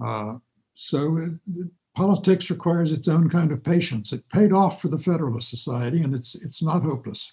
Uh, 0.00 0.34
so 0.74 1.16
it, 1.18 1.68
politics 1.94 2.50
requires 2.50 2.92
its 2.92 3.08
own 3.08 3.28
kind 3.28 3.52
of 3.52 3.62
patience. 3.62 4.12
It 4.12 4.28
paid 4.28 4.52
off 4.52 4.80
for 4.80 4.88
the 4.88 4.98
Federalist 4.98 5.48
Society, 5.48 6.02
and 6.02 6.14
it's 6.14 6.34
it's 6.34 6.62
not 6.62 6.82
hopeless. 6.82 7.32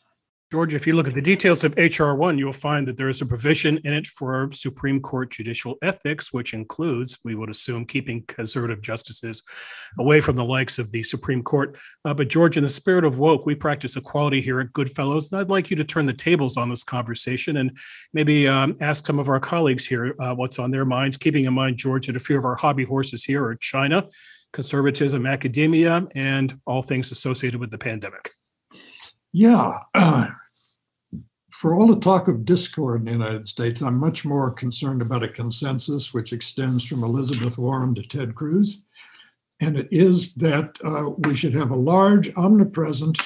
George, 0.51 0.73
if 0.73 0.87
you 0.87 0.93
look 0.93 1.07
at 1.07 1.13
the 1.13 1.21
details 1.21 1.63
of 1.63 1.77
HR 1.77 2.13
1, 2.13 2.39
you'll 2.39 2.51
find 2.51 2.87
that 2.87 2.97
there 2.97 3.09
is 3.09 3.21
a 3.21 3.25
provision 3.25 3.77
in 3.83 3.93
it 3.93 4.07
for 4.07 4.49
Supreme 4.51 4.99
Court 4.99 5.29
judicial 5.29 5.77
ethics, 5.83 6.33
which 6.33 6.55
includes, 6.55 7.19
we 7.23 7.35
would 7.35 7.51
assume, 7.51 7.85
keeping 7.85 8.23
conservative 8.27 8.81
justices 8.81 9.43
away 9.99 10.19
from 10.19 10.35
the 10.35 10.43
likes 10.43 10.79
of 10.79 10.89
the 10.89 11.03
Supreme 11.03 11.43
Court. 11.43 11.77
Uh, 12.03 12.15
but, 12.15 12.29
George, 12.29 12.57
in 12.57 12.63
the 12.63 12.69
spirit 12.69 13.05
of 13.05 13.19
woke, 13.19 13.45
we 13.45 13.53
practice 13.53 13.95
equality 13.95 14.41
here 14.41 14.59
at 14.59 14.73
Goodfellows. 14.73 15.31
And 15.31 15.39
I'd 15.39 15.51
like 15.51 15.69
you 15.69 15.75
to 15.77 15.83
turn 15.83 16.07
the 16.07 16.13
tables 16.13 16.57
on 16.57 16.67
this 16.67 16.83
conversation 16.83 17.57
and 17.57 17.77
maybe 18.13 18.47
um, 18.47 18.75
ask 18.81 19.05
some 19.05 19.19
of 19.19 19.29
our 19.29 19.39
colleagues 19.39 19.85
here 19.85 20.15
uh, 20.19 20.33
what's 20.33 20.57
on 20.57 20.71
their 20.71 20.85
minds, 20.85 21.15
keeping 21.15 21.45
in 21.45 21.53
mind, 21.53 21.77
George, 21.77 22.07
that 22.07 22.15
a 22.15 22.19
few 22.19 22.39
of 22.39 22.45
our 22.45 22.55
hobby 22.55 22.85
horses 22.85 23.23
here 23.23 23.45
are 23.45 23.55
China, 23.55 24.07
conservatism, 24.51 25.27
academia, 25.27 26.07
and 26.15 26.59
all 26.65 26.81
things 26.81 27.11
associated 27.11 27.59
with 27.59 27.69
the 27.69 27.77
pandemic. 27.77 28.31
Yeah. 29.31 29.77
Uh, 29.93 30.27
for 31.59 31.75
all 31.75 31.87
the 31.87 31.99
talk 31.99 32.29
of 32.29 32.45
discord 32.45 33.01
in 33.01 33.05
the 33.05 33.11
United 33.11 33.45
States, 33.45 33.81
I'm 33.81 33.97
much 33.99 34.23
more 34.23 34.49
concerned 34.49 35.01
about 35.01 35.23
a 35.23 35.27
consensus 35.27 36.13
which 36.13 36.31
extends 36.31 36.85
from 36.85 37.03
Elizabeth 37.03 37.57
Warren 37.57 37.93
to 37.95 38.01
Ted 38.01 38.33
Cruz. 38.33 38.83
And 39.59 39.77
it 39.77 39.89
is 39.91 40.33
that 40.35 40.77
uh, 40.85 41.09
we 41.17 41.35
should 41.35 41.53
have 41.53 41.71
a 41.71 41.75
large, 41.75 42.33
omnipresent, 42.37 43.19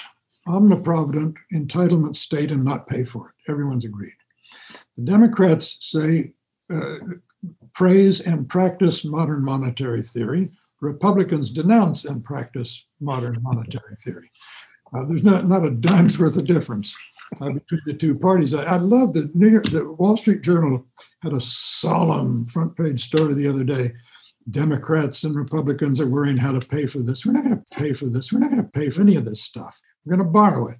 omniprovident 0.47 1.35
entitlement 1.53 2.15
state 2.15 2.51
and 2.51 2.63
not 2.63 2.87
pay 2.87 3.05
for 3.05 3.29
it. 3.29 3.51
Everyone's 3.51 3.85
agreed. 3.85 4.17
The 4.97 5.03
Democrats 5.03 5.77
say 5.81 6.33
uh, 6.73 6.95
praise 7.75 8.21
and 8.21 8.49
practice 8.49 9.05
modern 9.05 9.45
monetary 9.45 10.01
theory. 10.01 10.49
Republicans 10.81 11.51
denounce 11.51 12.05
and 12.05 12.23
practice 12.23 12.83
modern 12.99 13.37
monetary 13.43 13.95
theory. 13.97 14.31
Uh, 14.91 15.05
there's 15.05 15.23
not, 15.23 15.47
not 15.47 15.65
a 15.65 15.69
dime's 15.69 16.17
worth 16.17 16.37
of 16.37 16.45
difference 16.45 16.95
uh, 17.41 17.51
between 17.51 17.81
the 17.85 17.93
two 17.93 18.15
parties. 18.17 18.53
I, 18.53 18.63
I 18.63 18.77
love 18.77 19.13
that 19.13 19.35
New 19.35 19.49
York, 19.49 19.65
the 19.65 19.91
Wall 19.93 20.17
Street 20.17 20.41
Journal 20.41 20.85
had 21.21 21.33
a 21.33 21.39
solemn 21.39 22.47
front 22.47 22.75
page 22.75 23.03
story 23.03 23.33
the 23.33 23.47
other 23.47 23.63
day. 23.63 23.93
Democrats 24.49 25.23
and 25.23 25.35
Republicans 25.35 26.01
are 26.01 26.09
worrying 26.09 26.37
how 26.37 26.51
to 26.51 26.65
pay 26.65 26.85
for 26.85 27.01
this. 27.01 27.25
We're 27.25 27.31
not 27.33 27.45
going 27.45 27.55
to 27.55 27.77
pay 27.77 27.93
for 27.93 28.09
this. 28.09 28.31
We're 28.31 28.39
not 28.39 28.51
going 28.51 28.63
to 28.63 28.69
pay 28.69 28.89
for 28.89 29.01
any 29.01 29.15
of 29.15 29.25
this 29.25 29.41
stuff. 29.41 29.79
We're 30.03 30.17
going 30.17 30.27
to 30.27 30.31
borrow 30.31 30.67
it. 30.67 30.77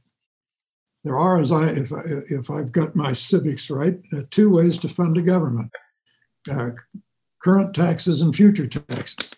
There 1.04 1.18
are, 1.18 1.40
as 1.40 1.52
I, 1.52 1.70
if 1.70 1.92
I, 1.92 2.02
if 2.30 2.50
I've 2.50 2.72
got 2.72 2.96
my 2.96 3.14
civics 3.14 3.70
right, 3.70 4.00
uh, 4.16 4.22
two 4.30 4.50
ways 4.50 4.78
to 4.80 4.90
fund 4.90 5.18
a 5.18 5.22
government: 5.22 5.72
uh, 6.50 6.72
current 7.42 7.74
taxes 7.74 8.22
and 8.22 8.36
future 8.36 8.68
taxes. 8.68 9.32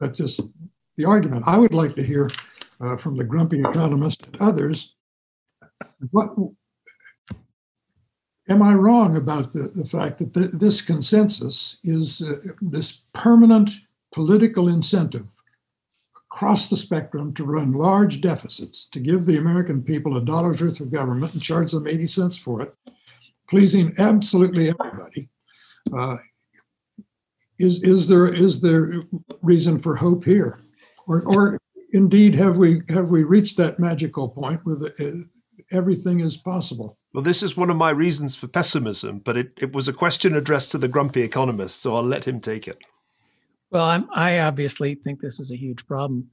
That's 0.00 0.18
just 0.18 0.40
the 0.96 1.04
argument. 1.04 1.44
I 1.46 1.58
would 1.58 1.74
like 1.74 1.96
to 1.96 2.02
hear 2.02 2.28
uh, 2.80 2.96
from 2.96 3.16
the 3.16 3.24
grumpy 3.24 3.60
economist 3.60 4.26
and 4.26 4.40
others. 4.40 4.94
What 6.10 6.30
am 8.48 8.62
I 8.62 8.74
wrong 8.74 9.16
about 9.16 9.52
the, 9.52 9.70
the 9.74 9.86
fact 9.86 10.18
that 10.18 10.34
th- 10.34 10.50
this 10.52 10.82
consensus 10.82 11.78
is 11.84 12.22
uh, 12.22 12.52
this 12.60 13.02
permanent 13.12 13.70
political 14.12 14.68
incentive 14.68 15.26
across 16.32 16.68
the 16.68 16.76
spectrum 16.76 17.34
to 17.34 17.44
run 17.44 17.72
large 17.72 18.20
deficits, 18.20 18.86
to 18.86 19.00
give 19.00 19.24
the 19.24 19.38
American 19.38 19.82
people 19.82 20.16
a 20.16 20.24
dollar's 20.24 20.62
worth 20.62 20.80
of 20.80 20.92
government 20.92 21.32
and 21.32 21.42
charge 21.42 21.72
them 21.72 21.86
80 21.86 22.06
cents 22.06 22.38
for 22.38 22.62
it, 22.62 22.74
pleasing 23.48 23.94
absolutely 23.98 24.70
everybody? 24.70 25.28
Uh, 25.96 26.16
is, 27.58 27.82
is 27.82 28.08
there 28.08 28.26
is 28.26 28.60
there 28.60 29.02
reason 29.42 29.78
for 29.78 29.94
hope 29.94 30.24
here, 30.24 30.60
or, 31.06 31.22
or 31.26 31.60
indeed 31.92 32.34
have 32.34 32.56
we 32.56 32.80
have 32.88 33.10
we 33.10 33.22
reached 33.22 33.56
that 33.58 33.78
magical 33.78 34.28
point 34.28 34.64
where 34.64 34.76
the, 34.76 34.88
uh, 34.98 35.39
everything 35.72 36.20
is 36.20 36.36
possible? 36.36 36.98
Well, 37.12 37.24
this 37.24 37.42
is 37.42 37.56
one 37.56 37.70
of 37.70 37.76
my 37.76 37.90
reasons 37.90 38.36
for 38.36 38.46
pessimism, 38.46 39.18
but 39.18 39.36
it, 39.36 39.52
it 39.58 39.72
was 39.72 39.88
a 39.88 39.92
question 39.92 40.36
addressed 40.36 40.70
to 40.72 40.78
the 40.78 40.88
grumpy 40.88 41.22
economist, 41.22 41.80
so 41.80 41.94
I'll 41.94 42.02
let 42.02 42.26
him 42.26 42.40
take 42.40 42.68
it. 42.68 42.78
Well, 43.70 43.84
I'm, 43.84 44.08
I 44.12 44.40
obviously 44.40 44.94
think 44.96 45.20
this 45.20 45.40
is 45.40 45.50
a 45.50 45.56
huge 45.56 45.86
problem. 45.86 46.28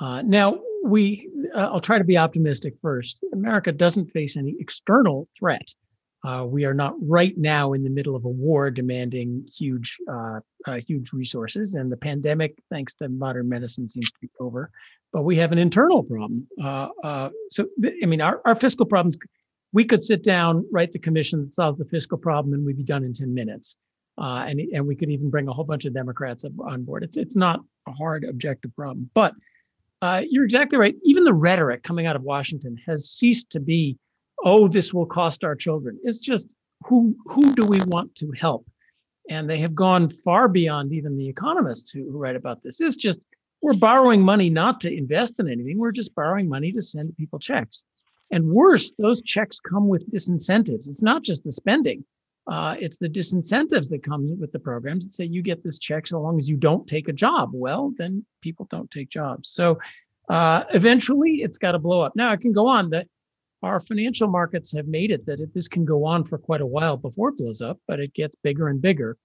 Uh, 0.00 0.22
now, 0.22 0.58
we, 0.84 1.28
uh, 1.54 1.68
I'll 1.72 1.80
try 1.80 1.98
to 1.98 2.04
be 2.04 2.16
optimistic 2.16 2.74
first. 2.80 3.24
America 3.32 3.70
doesn't 3.70 4.10
face 4.12 4.36
any 4.36 4.56
external 4.58 5.28
threat. 5.38 5.74
Uh, 6.22 6.44
we 6.46 6.64
are 6.66 6.74
not 6.74 6.94
right 7.00 7.36
now 7.38 7.72
in 7.72 7.82
the 7.82 7.88
middle 7.88 8.14
of 8.14 8.24
a 8.26 8.28
war 8.28 8.70
demanding 8.70 9.48
huge, 9.56 9.96
uh, 10.10 10.40
uh, 10.66 10.80
huge 10.86 11.12
resources, 11.12 11.74
and 11.74 11.90
the 11.90 11.96
pandemic, 11.96 12.58
thanks 12.70 12.92
to 12.92 13.08
modern 13.08 13.48
medicine, 13.48 13.88
seems 13.88 14.12
to 14.12 14.18
be 14.20 14.30
over 14.38 14.70
but 15.12 15.22
we 15.22 15.36
have 15.36 15.52
an 15.52 15.58
internal 15.58 16.02
problem. 16.02 16.46
Uh, 16.62 16.88
uh, 17.02 17.30
so, 17.50 17.66
I 18.02 18.06
mean, 18.06 18.20
our, 18.20 18.40
our 18.44 18.54
fiscal 18.54 18.86
problems, 18.86 19.16
we 19.72 19.84
could 19.84 20.02
sit 20.02 20.22
down, 20.22 20.66
write 20.72 20.92
the 20.92 20.98
commission 20.98 21.44
that 21.44 21.54
solves 21.54 21.78
the 21.78 21.84
fiscal 21.84 22.18
problem, 22.18 22.54
and 22.54 22.64
we'd 22.64 22.76
be 22.76 22.84
done 22.84 23.04
in 23.04 23.12
10 23.12 23.32
minutes. 23.32 23.76
Uh, 24.18 24.44
and, 24.46 24.60
and 24.60 24.86
we 24.86 24.94
could 24.94 25.10
even 25.10 25.30
bring 25.30 25.48
a 25.48 25.52
whole 25.52 25.64
bunch 25.64 25.84
of 25.84 25.94
Democrats 25.94 26.44
on 26.44 26.84
board. 26.84 27.02
It's, 27.02 27.16
it's 27.16 27.36
not 27.36 27.60
a 27.88 27.92
hard 27.92 28.24
objective 28.24 28.74
problem. 28.76 29.10
But 29.14 29.34
you're 30.28 30.44
exactly 30.44 30.78
right. 30.78 30.94
Even 31.04 31.24
the 31.24 31.34
rhetoric 31.34 31.82
coming 31.82 32.06
out 32.06 32.16
of 32.16 32.22
Washington 32.22 32.76
has 32.86 33.10
ceased 33.10 33.50
to 33.50 33.60
be, 33.60 33.96
oh, 34.44 34.68
this 34.68 34.92
will 34.92 35.06
cost 35.06 35.44
our 35.44 35.54
children. 35.54 35.98
It's 36.02 36.18
just 36.18 36.48
who, 36.86 37.16
who 37.26 37.54
do 37.54 37.66
we 37.66 37.80
want 37.82 38.14
to 38.16 38.30
help? 38.32 38.66
And 39.28 39.48
they 39.48 39.58
have 39.58 39.74
gone 39.74 40.08
far 40.08 40.48
beyond 40.48 40.92
even 40.92 41.16
the 41.16 41.28
economists 41.28 41.90
who, 41.90 42.10
who 42.10 42.18
write 42.18 42.36
about 42.36 42.62
this. 42.62 42.80
It's 42.80 42.96
just 42.96 43.20
we're 43.62 43.74
borrowing 43.74 44.22
money 44.22 44.50
not 44.50 44.80
to 44.80 44.92
invest 44.92 45.34
in 45.38 45.48
anything. 45.48 45.78
We're 45.78 45.92
just 45.92 46.14
borrowing 46.14 46.48
money 46.48 46.72
to 46.72 46.82
send 46.82 47.16
people 47.16 47.38
checks. 47.38 47.84
And 48.32 48.48
worse, 48.48 48.92
those 48.98 49.22
checks 49.22 49.60
come 49.60 49.88
with 49.88 50.10
disincentives. 50.10 50.88
It's 50.88 51.02
not 51.02 51.22
just 51.22 51.44
the 51.44 51.52
spending, 51.52 52.04
uh, 52.46 52.74
it's 52.80 52.98
the 52.98 53.08
disincentives 53.08 53.90
that 53.90 54.02
come 54.02 54.38
with 54.40 54.50
the 54.52 54.58
programs 54.58 55.04
that 55.04 55.14
say 55.14 55.24
you 55.24 55.42
get 55.42 55.62
this 55.62 55.78
check 55.78 56.06
so 56.06 56.20
long 56.20 56.38
as 56.38 56.48
you 56.48 56.56
don't 56.56 56.86
take 56.88 57.08
a 57.08 57.12
job. 57.12 57.50
Well, 57.52 57.92
then 57.96 58.24
people 58.40 58.66
don't 58.70 58.90
take 58.90 59.08
jobs. 59.08 59.50
So 59.50 59.78
uh, 60.28 60.64
eventually 60.72 61.42
it's 61.42 61.58
got 61.58 61.72
to 61.72 61.78
blow 61.78 62.00
up. 62.00 62.16
Now, 62.16 62.32
it 62.32 62.40
can 62.40 62.52
go 62.52 62.66
on 62.66 62.90
that 62.90 63.06
our 63.62 63.80
financial 63.80 64.28
markets 64.28 64.72
have 64.72 64.86
made 64.86 65.10
it 65.10 65.26
that 65.26 65.40
it, 65.40 65.52
this 65.54 65.68
can 65.68 65.84
go 65.84 66.04
on 66.04 66.24
for 66.24 66.38
quite 66.38 66.60
a 66.60 66.66
while 66.66 66.96
before 66.96 67.30
it 67.30 67.38
blows 67.38 67.60
up, 67.60 67.78
but 67.86 68.00
it 68.00 68.14
gets 68.14 68.36
bigger 68.42 68.68
and 68.68 68.80
bigger. 68.80 69.16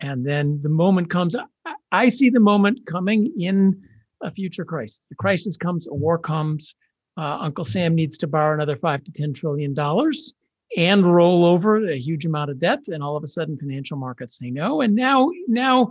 And 0.00 0.26
then 0.26 0.60
the 0.62 0.68
moment 0.68 1.10
comes, 1.10 1.34
I 1.90 2.08
see 2.08 2.30
the 2.30 2.40
moment 2.40 2.86
coming 2.86 3.32
in 3.38 3.82
a 4.22 4.30
future 4.30 4.64
crisis. 4.64 5.00
The 5.08 5.16
crisis 5.16 5.56
comes, 5.56 5.86
a 5.86 5.94
war 5.94 6.18
comes. 6.18 6.74
Uh, 7.16 7.38
Uncle 7.40 7.64
Sam 7.64 7.94
needs 7.94 8.18
to 8.18 8.26
borrow 8.26 8.54
another 8.54 8.76
five 8.76 9.02
to 9.04 9.12
ten 9.12 9.32
trillion 9.32 9.74
dollars 9.74 10.34
and 10.76 11.14
roll 11.14 11.44
over 11.46 11.88
a 11.88 11.98
huge 11.98 12.26
amount 12.26 12.50
of 12.50 12.58
debt, 12.58 12.88
and 12.88 13.02
all 13.02 13.16
of 13.16 13.24
a 13.24 13.26
sudden, 13.26 13.58
financial 13.58 13.96
markets 13.96 14.38
say 14.38 14.50
no. 14.50 14.82
And 14.82 14.94
now, 14.94 15.30
now 15.48 15.90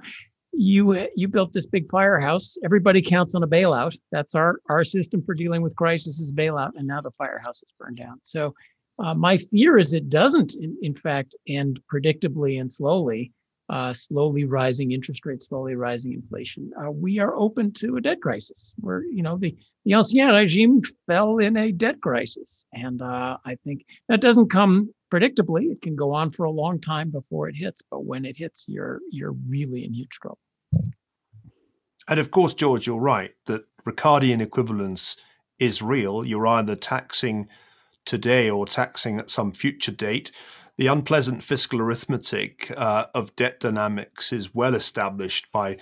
you 0.58 1.08
you 1.16 1.28
built 1.28 1.54
this 1.54 1.68
big 1.68 1.90
firehouse. 1.90 2.58
Everybody 2.64 3.02
counts 3.02 3.36
on 3.36 3.44
a 3.44 3.48
bailout. 3.48 3.98
That's 4.12 4.36
our 4.36 4.60
our 4.70 4.84
system 4.84 5.22
for 5.24 5.34
dealing 5.34 5.62
with 5.62 5.76
crisis 5.76 6.20
is 6.20 6.32
bailout, 6.32 6.72
and 6.76 6.88
now 6.88 7.02
the 7.02 7.12
firehouse 7.12 7.58
is 7.58 7.74
burned 7.80 7.98
down. 7.98 8.20
So. 8.22 8.54
Uh, 9.00 9.14
my 9.14 9.38
fear 9.38 9.78
is 9.78 9.94
it 9.94 10.10
doesn't, 10.10 10.56
in, 10.56 10.76
in 10.82 10.96
fact, 10.96 11.36
end 11.48 11.80
predictably 11.88 12.60
and 12.60 12.72
slowly, 12.72 13.32
uh, 13.70 13.94
slowly 13.94 14.44
rising 14.46 14.92
interest 14.92 15.26
rates, 15.26 15.48
slowly 15.48 15.76
rising 15.76 16.14
inflation, 16.14 16.72
uh, 16.82 16.90
we 16.90 17.20
are 17.20 17.36
open 17.36 17.72
to 17.74 17.98
a 17.98 18.02
debt 18.02 18.22
crisis. 18.22 18.74
Where 18.78 19.04
you 19.04 19.22
know 19.22 19.38
the 19.38 19.56
the 19.86 19.94
ancien 19.94 20.30
regime 20.30 20.82
fell 21.06 21.38
in 21.38 21.58
a 21.58 21.72
debt 21.72 22.02
crisis, 22.02 22.66
and 22.74 23.02
uh, 23.02 23.38
I 23.46 23.56
think 23.64 23.86
that 24.10 24.22
doesn't 24.22 24.50
come 24.50 24.94
predictably, 25.12 25.72
it 25.72 25.82
can 25.82 25.96
go 25.96 26.12
on 26.12 26.32
for 26.32 26.46
a 26.46 26.52
long 26.52 26.80
time 26.80 27.10
before 27.10 27.50
it 27.50 27.56
hits. 27.56 27.82
But 27.90 28.06
when 28.06 28.26
it 28.26 28.38
hits, 28.38 28.66
you're 28.68 29.02
you're 29.12 29.36
really 29.48 29.84
in 29.84 29.94
huge 29.94 30.10
trouble. 30.10 30.40
And 32.08 32.20
of 32.20 32.32
course, 32.32 32.54
George, 32.54 32.88
you're 32.88 33.00
right 33.00 33.34
that 33.46 33.66
Ricardian 33.86 34.42
equivalence 34.42 35.18
is 35.60 35.82
real. 35.82 36.26
You're 36.26 36.48
either 36.48 36.76
taxing 36.76 37.48
today 38.06 38.50
or 38.50 38.66
taxing 38.66 39.20
at 39.20 39.30
some 39.30 39.52
future 39.52 39.92
date. 39.92 40.32
The 40.78 40.88
unpleasant 40.88 41.44
fiscal 41.44 41.82
arithmetic 41.82 42.72
uh, 42.78 43.08
of 43.14 43.36
debt 43.36 43.60
dynamics 43.60 44.32
is 44.32 44.54
well 44.54 44.76
established 44.76 45.52
by 45.52 45.78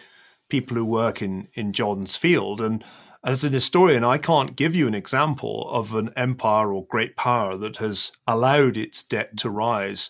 people 0.50 0.78
who 0.78 0.86
work 0.86 1.22
in, 1.22 1.48
in 1.54 1.74
John's 1.74 2.16
field. 2.16 2.62
And 2.62 2.84
as 3.24 3.44
an 3.44 3.54
historian, 3.54 4.04
I 4.04 4.18
can't 4.18 4.56
give 4.56 4.76
you 4.76 4.88
an 4.88 4.94
example 4.94 5.68
of 5.70 5.94
an 5.94 6.12
empire 6.16 6.72
or 6.72 6.86
great 6.86 7.16
power 7.18 7.58
that 7.58 7.78
has 7.78 8.12
allowed 8.28 8.78
its 8.78 9.04
debt 9.04 9.36
to 9.38 9.50
rise 9.50 10.10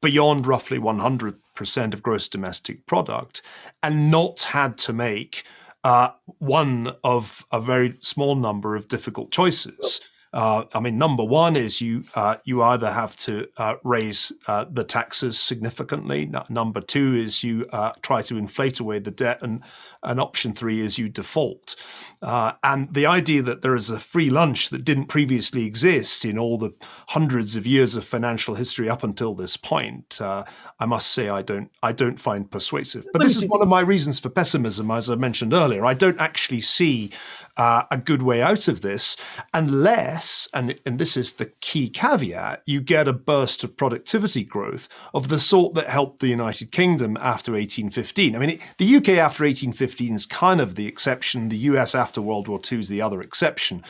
beyond 0.00 0.46
roughly 0.46 0.78
100% 0.78 1.94
of 1.94 2.02
gross 2.02 2.28
domestic 2.28 2.86
product 2.86 3.42
and 3.82 4.10
not 4.10 4.42
had 4.42 4.78
to 4.78 4.92
make 4.92 5.44
uh, 5.84 6.10
one 6.38 6.94
of 7.04 7.44
a 7.52 7.60
very 7.60 7.96
small 8.00 8.34
number 8.34 8.76
of 8.76 8.88
difficult 8.88 9.30
choices. 9.30 10.00
Uh, 10.32 10.64
I 10.74 10.80
mean, 10.80 10.98
number 10.98 11.24
one 11.24 11.56
is 11.56 11.80
you 11.80 12.04
uh, 12.14 12.36
you 12.44 12.62
either 12.62 12.92
have 12.92 13.16
to 13.16 13.48
uh, 13.56 13.76
raise 13.82 14.30
uh, 14.46 14.66
the 14.70 14.84
taxes 14.84 15.38
significantly. 15.38 16.30
Number 16.50 16.80
two 16.80 17.14
is 17.14 17.42
you 17.42 17.66
uh, 17.72 17.92
try 18.02 18.20
to 18.22 18.36
inflate 18.36 18.78
away 18.78 18.98
the 18.98 19.10
debt, 19.10 19.42
and 19.42 19.62
and 20.02 20.20
option 20.20 20.52
three 20.52 20.80
is 20.80 20.98
you 20.98 21.08
default. 21.08 21.76
Uh, 22.20 22.52
and 22.62 22.92
the 22.92 23.06
idea 23.06 23.40
that 23.42 23.62
there 23.62 23.74
is 23.74 23.88
a 23.88 23.98
free 23.98 24.28
lunch 24.28 24.68
that 24.68 24.84
didn't 24.84 25.06
previously 25.06 25.64
exist 25.64 26.24
in 26.24 26.38
all 26.38 26.58
the 26.58 26.74
hundreds 27.08 27.56
of 27.56 27.66
years 27.66 27.96
of 27.96 28.04
financial 28.04 28.54
history 28.54 28.88
up 28.88 29.02
until 29.02 29.34
this 29.34 29.56
point, 29.56 30.20
I 30.20 30.86
must 30.86 31.10
say 31.10 31.30
I 31.30 31.40
don't 31.40 31.70
I 31.82 31.92
don't 31.92 32.20
find 32.20 32.50
persuasive. 32.50 33.06
But 33.12 33.22
this 33.22 33.36
is 33.36 33.46
one 33.46 33.62
of 33.62 33.68
my 33.68 33.80
reasons 33.80 34.20
for 34.20 34.28
pessimism, 34.28 34.90
as 34.90 35.08
I 35.08 35.14
mentioned 35.14 35.54
earlier. 35.54 35.86
I 35.86 35.94
don't 35.94 36.20
actually 36.20 36.60
see 36.60 37.12
Uh, 37.58 37.82
a 37.90 37.98
good 37.98 38.22
way 38.22 38.40
out 38.40 38.68
of 38.68 38.82
this 38.82 39.16
unless 39.52 39.88
unless, 39.88 40.48
and, 40.54 40.78
and 40.84 40.98
this 40.98 41.16
is 41.16 41.34
the 41.34 41.46
key 41.60 41.88
caveat, 41.88 42.62
you 42.66 42.80
get 42.80 43.08
a 43.08 43.12
burst 43.12 43.64
of 43.64 43.76
productivity 43.76 44.44
growth 44.44 44.88
of 45.14 45.28
the 45.28 45.38
sort 45.38 45.74
that 45.74 45.88
helped 45.88 46.20
the 46.20 46.28
United 46.28 46.72
Kingdom 46.72 47.16
after 47.16 47.52
1815. 47.52 48.34
I 48.34 48.38
mean, 48.38 48.50
it, 48.50 48.60
the 48.78 48.96
UK 48.96 49.10
after 49.10 49.44
1815 49.44 50.14
is 50.14 50.26
kind 50.26 50.60
of 50.60 50.74
the 50.74 50.86
exception, 50.86 51.48
the 51.48 51.56
US 51.56 51.94
after 51.94 52.20
World 52.20 52.48
War 52.48 52.60
II 52.70 52.78
is 52.78 52.88
the 52.88 53.02
other 53.02 53.22
exception. 53.22 53.82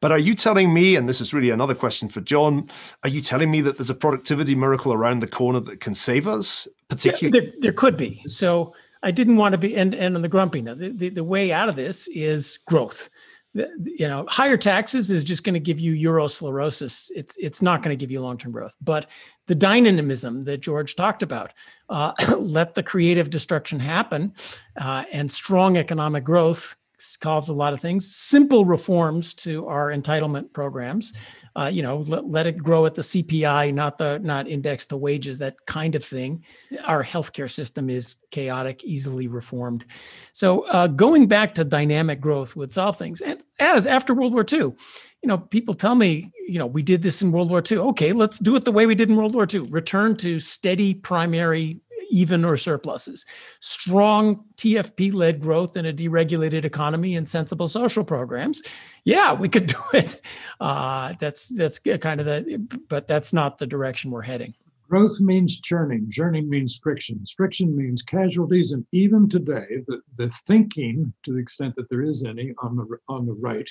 But 0.00 0.12
are 0.12 0.18
you 0.18 0.34
telling 0.34 0.72
me, 0.72 0.96
and 0.96 1.08
this 1.08 1.20
is 1.20 1.34
really 1.34 1.50
another 1.50 1.74
question 1.74 2.08
for 2.08 2.20
John, 2.20 2.70
are 3.02 3.10
you 3.10 3.20
telling 3.20 3.50
me 3.50 3.60
that 3.62 3.78
there's 3.78 3.90
a 3.90 3.94
productivity 3.94 4.54
miracle 4.54 4.92
around 4.92 5.20
the 5.20 5.26
corner 5.26 5.60
that 5.60 5.80
can 5.80 5.94
save 5.94 6.28
us? 6.28 6.68
Particularly, 6.88 7.38
yeah, 7.38 7.50
there, 7.52 7.60
there 7.60 7.72
could 7.72 7.96
be. 7.96 8.22
So 8.26 8.74
I 9.02 9.10
didn't 9.10 9.36
want 9.36 9.52
to 9.52 9.58
be 9.58 9.76
and 9.76 9.94
and 9.94 10.16
on 10.16 10.22
the 10.22 10.28
grumpy. 10.28 10.62
Now, 10.62 10.74
the, 10.74 10.90
the, 10.90 11.08
the 11.08 11.24
way 11.24 11.52
out 11.52 11.68
of 11.68 11.76
this 11.76 12.08
is 12.08 12.58
growth. 12.66 13.08
You 13.52 14.06
know 14.06 14.26
higher 14.28 14.56
taxes 14.56 15.10
is 15.10 15.24
just 15.24 15.42
going 15.42 15.54
to 15.54 15.60
give 15.60 15.80
you 15.80 15.92
eurosclerosis 16.08 17.10
it's 17.16 17.36
it's 17.36 17.60
not 17.60 17.82
going 17.82 17.96
to 17.96 18.00
give 18.00 18.12
you 18.12 18.20
long-term 18.20 18.52
growth. 18.52 18.76
But 18.80 19.06
the 19.48 19.56
dynamism 19.56 20.42
that 20.42 20.60
george 20.60 20.94
talked 20.94 21.24
about 21.24 21.52
uh, 21.88 22.12
let 22.38 22.76
the 22.76 22.84
creative 22.84 23.28
destruction 23.28 23.80
happen 23.80 24.34
uh, 24.80 25.02
and 25.10 25.28
strong 25.28 25.76
economic 25.76 26.22
growth 26.22 26.76
solves 27.00 27.48
a 27.48 27.54
lot 27.54 27.72
of 27.72 27.80
things. 27.80 28.14
Simple 28.14 28.64
reforms 28.64 29.34
to 29.34 29.66
our 29.66 29.90
entitlement 29.90 30.52
programs 30.52 31.12
uh, 31.56 31.70
you 31.72 31.82
know, 31.82 31.98
let, 31.98 32.26
let 32.26 32.46
it 32.46 32.58
grow 32.58 32.86
at 32.86 32.94
the 32.94 33.02
CPI, 33.02 33.74
not 33.74 33.98
the 33.98 34.18
not 34.20 34.48
index 34.48 34.86
to 34.86 34.96
wages, 34.96 35.38
that 35.38 35.66
kind 35.66 35.94
of 35.94 36.04
thing. 36.04 36.44
Our 36.84 37.04
healthcare 37.04 37.50
system 37.50 37.90
is 37.90 38.16
chaotic, 38.30 38.84
easily 38.84 39.26
reformed. 39.26 39.84
So 40.32 40.62
uh, 40.62 40.86
going 40.86 41.26
back 41.26 41.54
to 41.54 41.64
dynamic 41.64 42.20
growth 42.20 42.54
would 42.56 42.72
solve 42.72 42.96
things. 42.96 43.20
And 43.20 43.42
as 43.58 43.86
after 43.86 44.14
World 44.14 44.32
War 44.32 44.46
II, 44.50 44.74
you 45.22 45.26
know, 45.26 45.38
people 45.38 45.74
tell 45.74 45.94
me, 45.94 46.32
you 46.48 46.58
know, 46.58 46.66
we 46.66 46.82
did 46.82 47.02
this 47.02 47.20
in 47.20 47.32
World 47.32 47.50
War 47.50 47.62
II. 47.68 47.78
Okay, 47.78 48.12
let's 48.12 48.38
do 48.38 48.56
it 48.56 48.64
the 48.64 48.72
way 48.72 48.86
we 48.86 48.94
did 48.94 49.10
in 49.10 49.16
World 49.16 49.34
War 49.34 49.46
II. 49.52 49.60
Return 49.70 50.16
to 50.18 50.40
steady 50.40 50.94
primary 50.94 51.80
even 52.10 52.44
or 52.44 52.56
surpluses, 52.56 53.24
strong 53.60 54.44
TFP 54.56 55.14
led 55.14 55.40
growth 55.40 55.76
in 55.76 55.86
a 55.86 55.92
deregulated 55.92 56.64
economy 56.64 57.16
and 57.16 57.28
sensible 57.28 57.68
social 57.68 58.04
programs. 58.04 58.62
Yeah, 59.04 59.32
we 59.32 59.48
could 59.48 59.66
do 59.78 59.78
it. 59.94 60.20
Uh, 60.60 61.14
that's 61.20 61.48
that's 61.48 61.78
kind 61.78 62.20
of 62.20 62.26
the, 62.26 62.58
but 62.88 63.06
that's 63.06 63.32
not 63.32 63.58
the 63.58 63.66
direction 63.66 64.10
we're 64.10 64.22
heading. 64.22 64.54
Growth 64.90 65.20
means 65.20 65.60
churning. 65.60 66.10
Churning 66.10 66.50
means 66.50 66.76
frictions. 66.82 67.32
Friction 67.36 67.76
means 67.76 68.02
casualties. 68.02 68.72
And 68.72 68.84
even 68.90 69.28
today, 69.28 69.84
the, 69.86 70.00
the 70.16 70.28
thinking, 70.48 71.14
to 71.22 71.32
the 71.32 71.38
extent 71.38 71.76
that 71.76 71.88
there 71.88 72.00
is 72.00 72.24
any 72.24 72.52
on 72.60 72.74
the 72.74 72.98
on 73.08 73.24
the 73.24 73.34
right, 73.34 73.70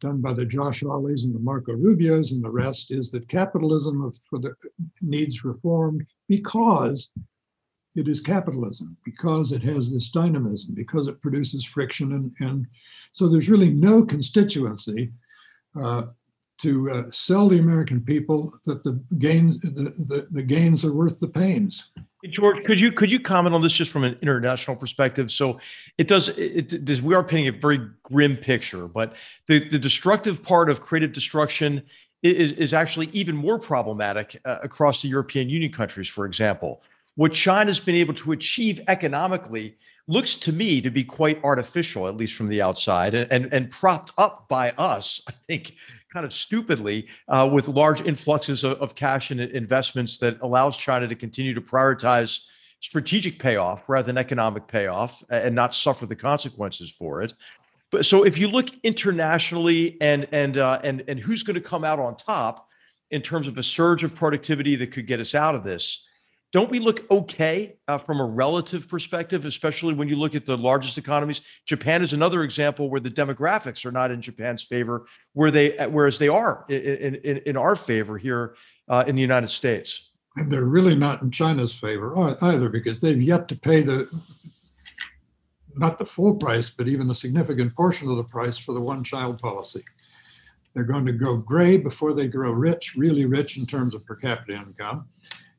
done 0.00 0.20
by 0.20 0.32
the 0.32 0.46
Josh 0.46 0.82
Hawleys 0.82 1.24
and 1.24 1.34
the 1.34 1.40
Marco 1.40 1.72
Rubios 1.72 2.30
and 2.30 2.44
the 2.44 2.50
rest, 2.50 2.92
is 2.92 3.10
that 3.10 3.28
capitalism 3.28 4.00
of, 4.00 4.16
for 4.28 4.38
the, 4.38 4.54
needs 5.00 5.44
reformed 5.44 6.06
because 6.28 7.10
it 7.96 8.08
is 8.08 8.20
capitalism 8.20 8.96
because 9.04 9.52
it 9.52 9.62
has 9.62 9.92
this 9.92 10.10
dynamism, 10.10 10.74
because 10.74 11.08
it 11.08 11.20
produces 11.20 11.64
friction. 11.64 12.12
And, 12.12 12.32
and 12.40 12.66
so 13.12 13.28
there's 13.28 13.50
really 13.50 13.70
no 13.70 14.04
constituency 14.04 15.10
uh, 15.80 16.04
to 16.58 16.90
uh, 16.90 17.10
sell 17.10 17.48
the 17.48 17.58
American 17.58 18.00
people 18.00 18.52
that 18.66 18.84
the 18.84 18.92
gains 19.18 19.60
the, 19.62 19.70
the, 20.08 20.28
the, 20.30 20.42
gains 20.42 20.84
are 20.84 20.92
worth 20.92 21.18
the 21.18 21.28
pains. 21.28 21.90
George, 22.28 22.62
could 22.64 22.78
you 22.78 22.92
could 22.92 23.10
you 23.10 23.18
comment 23.18 23.54
on 23.54 23.62
this 23.62 23.72
just 23.72 23.90
from 23.90 24.04
an 24.04 24.18
international 24.20 24.76
perspective? 24.76 25.30
So 25.30 25.58
it 25.96 26.06
does 26.06 26.28
it, 26.30 26.72
it 26.72 26.84
does 26.84 27.00
we 27.00 27.14
are 27.14 27.24
painting 27.24 27.48
a 27.48 27.58
very 27.58 27.80
grim 28.02 28.36
picture, 28.36 28.86
but 28.88 29.16
the, 29.46 29.66
the 29.70 29.78
destructive 29.78 30.42
part 30.42 30.68
of 30.68 30.82
creative 30.82 31.12
destruction 31.12 31.82
is, 32.22 32.52
is 32.52 32.74
actually 32.74 33.08
even 33.12 33.34
more 33.34 33.58
problematic 33.58 34.38
uh, 34.44 34.58
across 34.62 35.00
the 35.00 35.08
European 35.08 35.48
Union 35.48 35.72
countries, 35.72 36.08
for 36.08 36.26
example 36.26 36.82
what 37.20 37.34
China's 37.34 37.78
been 37.78 37.96
able 37.96 38.14
to 38.14 38.32
achieve 38.32 38.80
economically 38.88 39.76
looks 40.08 40.34
to 40.36 40.52
me 40.52 40.80
to 40.80 40.88
be 40.88 41.04
quite 41.04 41.38
artificial, 41.44 42.08
at 42.08 42.16
least 42.16 42.32
from 42.32 42.48
the 42.48 42.62
outside, 42.62 43.12
and, 43.14 43.52
and, 43.52 43.70
propped 43.70 44.10
up 44.16 44.48
by 44.48 44.70
us, 44.78 45.20
I 45.28 45.32
think, 45.32 45.74
kind 46.10 46.24
of 46.24 46.32
stupidly, 46.32 47.08
uh, 47.28 47.46
with 47.52 47.68
large 47.68 48.00
influxes 48.00 48.64
of, 48.64 48.80
of 48.80 48.94
cash 48.94 49.30
and 49.32 49.38
investments 49.38 50.16
that 50.16 50.38
allows 50.40 50.78
China 50.78 51.06
to 51.08 51.14
continue 51.14 51.52
to 51.52 51.60
prioritize 51.60 52.40
strategic 52.80 53.38
payoff 53.38 53.86
rather 53.86 54.06
than 54.06 54.16
economic 54.16 54.66
payoff 54.66 55.22
and 55.28 55.54
not 55.54 55.74
suffer 55.74 56.06
the 56.06 56.16
consequences 56.16 56.90
for 56.90 57.20
it. 57.20 57.34
But 57.90 58.06
so 58.06 58.22
if 58.22 58.38
you 58.38 58.48
look 58.48 58.70
internationally 58.82 59.98
and 60.00 60.26
and 60.32 60.56
uh, 60.56 60.80
and 60.82 61.04
and 61.06 61.20
who's 61.20 61.42
going 61.42 61.60
to 61.62 61.68
come 61.68 61.84
out 61.84 61.98
on 61.98 62.16
top 62.16 62.66
in 63.10 63.20
terms 63.20 63.46
of 63.46 63.58
a 63.58 63.62
surge 63.62 64.04
of 64.04 64.14
productivity 64.14 64.74
that 64.76 64.90
could 64.90 65.06
get 65.06 65.20
us 65.20 65.34
out 65.34 65.54
of 65.54 65.64
this, 65.64 66.06
don't 66.52 66.70
we 66.70 66.80
look 66.80 67.08
okay 67.10 67.76
uh, 67.86 67.96
from 67.96 68.20
a 68.20 68.24
relative 68.24 68.88
perspective, 68.88 69.44
especially 69.44 69.94
when 69.94 70.08
you 70.08 70.16
look 70.16 70.34
at 70.34 70.46
the 70.46 70.56
largest 70.56 70.98
economies? 70.98 71.42
Japan 71.64 72.02
is 72.02 72.12
another 72.12 72.42
example 72.42 72.90
where 72.90 73.00
the 73.00 73.10
demographics 73.10 73.84
are 73.84 73.92
not 73.92 74.10
in 74.10 74.20
Japan's 74.20 74.62
favor, 74.62 75.06
where 75.32 75.50
they 75.50 75.78
uh, 75.78 75.88
whereas 75.88 76.18
they 76.18 76.28
are 76.28 76.64
in 76.68 77.14
in, 77.16 77.36
in 77.38 77.56
our 77.56 77.76
favor 77.76 78.18
here 78.18 78.56
uh, 78.88 79.04
in 79.06 79.14
the 79.14 79.22
United 79.22 79.48
States. 79.48 80.10
And 80.36 80.50
they're 80.50 80.64
really 80.64 80.96
not 80.96 81.22
in 81.22 81.30
China's 81.30 81.72
favor 81.72 82.16
either, 82.42 82.68
because 82.68 83.00
they've 83.00 83.20
yet 83.20 83.48
to 83.48 83.56
pay 83.56 83.82
the 83.82 84.08
not 85.76 85.98
the 85.98 86.06
full 86.06 86.34
price, 86.34 86.68
but 86.68 86.88
even 86.88 87.10
a 87.10 87.14
significant 87.14 87.74
portion 87.76 88.08
of 88.08 88.16
the 88.16 88.24
price 88.24 88.58
for 88.58 88.74
the 88.74 88.80
one-child 88.80 89.40
policy. 89.40 89.84
They're 90.74 90.84
going 90.84 91.06
to 91.06 91.12
go 91.12 91.36
gray 91.36 91.76
before 91.76 92.12
they 92.12 92.26
grow 92.26 92.50
rich, 92.50 92.96
really 92.96 93.24
rich 93.24 93.56
in 93.56 93.66
terms 93.66 93.94
of 93.94 94.04
per 94.04 94.16
capita 94.16 94.54
income 94.54 95.08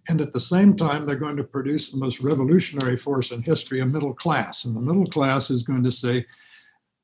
and 0.09 0.21
at 0.21 0.31
the 0.31 0.39
same 0.39 0.75
time, 0.75 1.05
they're 1.05 1.15
going 1.15 1.37
to 1.37 1.43
produce 1.43 1.91
the 1.91 1.97
most 1.97 2.21
revolutionary 2.21 2.97
force 2.97 3.31
in 3.31 3.41
history, 3.41 3.81
a 3.81 3.85
middle 3.85 4.13
class. 4.13 4.65
And 4.65 4.75
the 4.75 4.81
middle 4.81 5.05
class 5.05 5.51
is 5.51 5.63
going 5.63 5.83
to 5.83 5.91
say, 5.91 6.25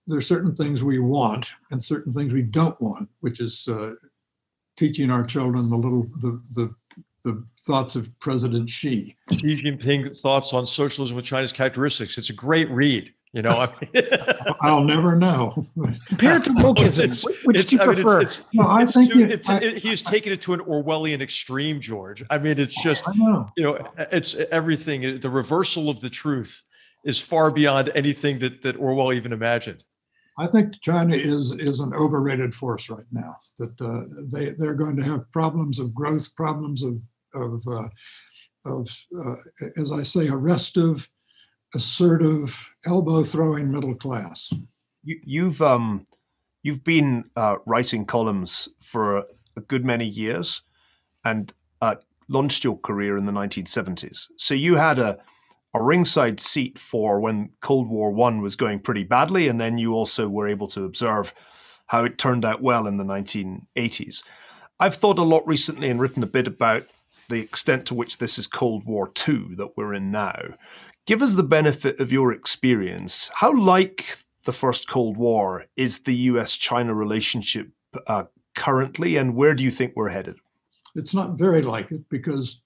there 0.08 0.18
are 0.18 0.22
certain 0.22 0.56
things 0.56 0.84
we 0.84 1.00
want 1.00 1.52
and 1.72 1.84
certain 1.84 2.14
things 2.14 2.34
we 2.34 2.42
don't 2.42 2.80
want, 2.82 3.10
which 3.20 3.40
is 3.40 3.68
uh, 3.68 3.94
teaching 4.78 5.12
our 5.12 5.24
children 5.24 5.70
the 5.70 5.76
little 5.76 6.08
the 6.22 6.42
the 6.54 6.74
the 7.24 7.44
thoughts 7.66 7.96
of 7.96 8.10
President 8.20 8.70
Xi. 8.70 9.16
Xi 9.32 9.62
Jinping's 9.62 10.22
thoughts 10.22 10.54
on 10.54 10.66
socialism 10.66 11.18
with 11.18 11.26
China's 11.26 11.52
characteristics. 11.52 12.18
It's 12.18 12.30
a 12.30 12.34
great 12.34 12.70
read. 12.70 13.14
You 13.34 13.42
know, 13.42 13.50
I 13.52 13.74
mean, 13.82 14.04
I'll 14.62 14.84
never 14.84 15.16
know. 15.16 15.68
Compared 16.08 16.46
to 16.46 16.52
wokeism, 16.52 17.24
which 17.46 17.68
do 17.68 17.76
you 17.76 17.84
prefer? 17.84 18.22
It's, 18.22 18.40
it's, 18.40 18.48
no, 18.54 18.68
I 18.68 18.86
think 18.86 19.14
too, 19.14 19.26
it, 19.26 19.50
I, 19.50 19.58
it, 19.58 19.78
he's 19.78 20.02
taken 20.02 20.32
it 20.32 20.42
to 20.44 20.54
an 20.54 20.62
Orwellian 20.62 21.22
extreme, 21.22 21.82
George. 21.82 22.24
I 22.30 22.38
mean, 22.38 22.58
it's 22.58 22.82
just 22.82 23.04
know. 23.16 23.50
you 23.58 23.64
know, 23.64 23.88
it's 24.12 24.34
everything. 24.36 25.20
The 25.20 25.30
reversal 25.30 25.90
of 25.90 26.00
the 26.00 26.10
truth 26.10 26.64
is 27.04 27.20
far 27.20 27.52
beyond 27.52 27.92
anything 27.96 28.40
that 28.40 28.62
that 28.62 28.78
Orwell 28.78 29.14
even 29.14 29.34
imagined. 29.34 29.84
I 30.40 30.48
think 30.48 30.82
China 30.82 31.16
is 31.16 31.52
is 31.52 31.80
an 31.80 31.94
overrated 31.94 32.56
force 32.56 32.90
right 32.90 33.06
now. 33.12 33.36
That 33.60 33.82
uh, 33.82 34.04
they 34.32 34.52
they're 34.52 34.74
going 34.74 34.96
to 34.98 35.04
have 35.04 35.30
problems 35.32 35.80
of 35.80 35.94
growth, 35.94 36.34
problems 36.36 36.84
of 36.84 37.02
of, 37.34 37.62
uh, 37.68 37.88
of 38.66 38.90
uh, 39.20 39.36
as 39.78 39.92
I 39.92 40.04
say, 40.04 40.28
a 40.28 40.36
restive, 40.36 41.08
assertive, 41.78 42.74
elbow 42.88 43.22
throwing 43.22 43.72
middle 43.72 43.94
class. 43.94 44.52
You, 45.04 45.20
you've 45.24 45.62
um, 45.62 46.06
you've 46.64 46.84
been 46.84 47.30
uh, 47.36 47.58
writing 47.68 48.06
columns 48.06 48.68
for 48.80 49.26
a 49.56 49.62
good 49.62 49.86
many 49.86 50.06
years, 50.06 50.64
and 51.24 51.54
uh, 51.82 51.96
launched 52.28 52.64
your 52.64 52.78
career 52.80 53.16
in 53.18 53.26
the 53.26 53.32
1970s. 53.32 54.28
So 54.38 54.54
you 54.54 54.76
had 54.76 55.00
a 55.00 55.20
a 55.74 55.84
ringside 55.84 56.40
seat 56.40 56.80
for 56.80 57.20
when 57.20 57.52
Cold 57.62 57.88
War 57.90 58.12
One 58.12 58.42
was 58.42 58.56
going 58.56 58.80
pretty 58.80 59.04
badly, 59.04 59.48
and 59.48 59.62
then 59.62 59.78
you 59.78 59.94
also 59.94 60.28
were 60.28 60.48
able 60.48 60.68
to 60.70 60.84
observe 60.84 61.32
how 61.86 62.04
it 62.04 62.18
turned 62.18 62.44
out 62.44 62.62
well 62.62 62.88
in 62.88 62.98
the 62.98 63.04
1980s. 63.04 64.24
I've 64.80 64.96
thought 64.96 65.20
a 65.20 65.24
lot 65.24 65.46
recently 65.46 65.90
and 65.90 66.00
written 66.00 66.24
a 66.24 66.28
bit 66.28 66.48
about 66.48 66.88
the 67.30 67.40
extent 67.40 67.86
to 67.86 67.94
which 67.94 68.18
this 68.18 68.40
is 68.40 68.48
Cold 68.48 68.86
War 68.86 69.12
II 69.28 69.56
that 69.58 69.76
we're 69.76 69.94
in 69.94 70.12
now. 70.12 70.40
Give 71.08 71.22
us 71.22 71.36
the 71.36 71.44
benefit 71.44 72.02
of 72.02 72.12
your 72.12 72.34
experience. 72.34 73.32
How 73.34 73.58
like 73.58 74.18
the 74.44 74.52
first 74.52 74.90
Cold 74.90 75.16
War 75.16 75.66
is 75.78 76.00
the 76.00 76.14
US 76.32 76.58
China 76.58 76.94
relationship 76.94 77.70
uh, 78.08 78.26
currently, 78.56 79.16
and 79.16 79.34
where 79.34 79.56
do 79.56 79.64
you 79.64 79.72
think 79.72 79.94
we're 79.96 80.10
headed? 80.10 80.36
It's 80.96 81.14
not 81.14 81.38
very 81.38 81.62
like 81.62 81.92
it 81.92 82.08
because 82.10 82.60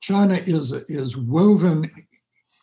China 0.00 0.34
is 0.34 0.72
is 0.88 1.18
woven 1.18 1.90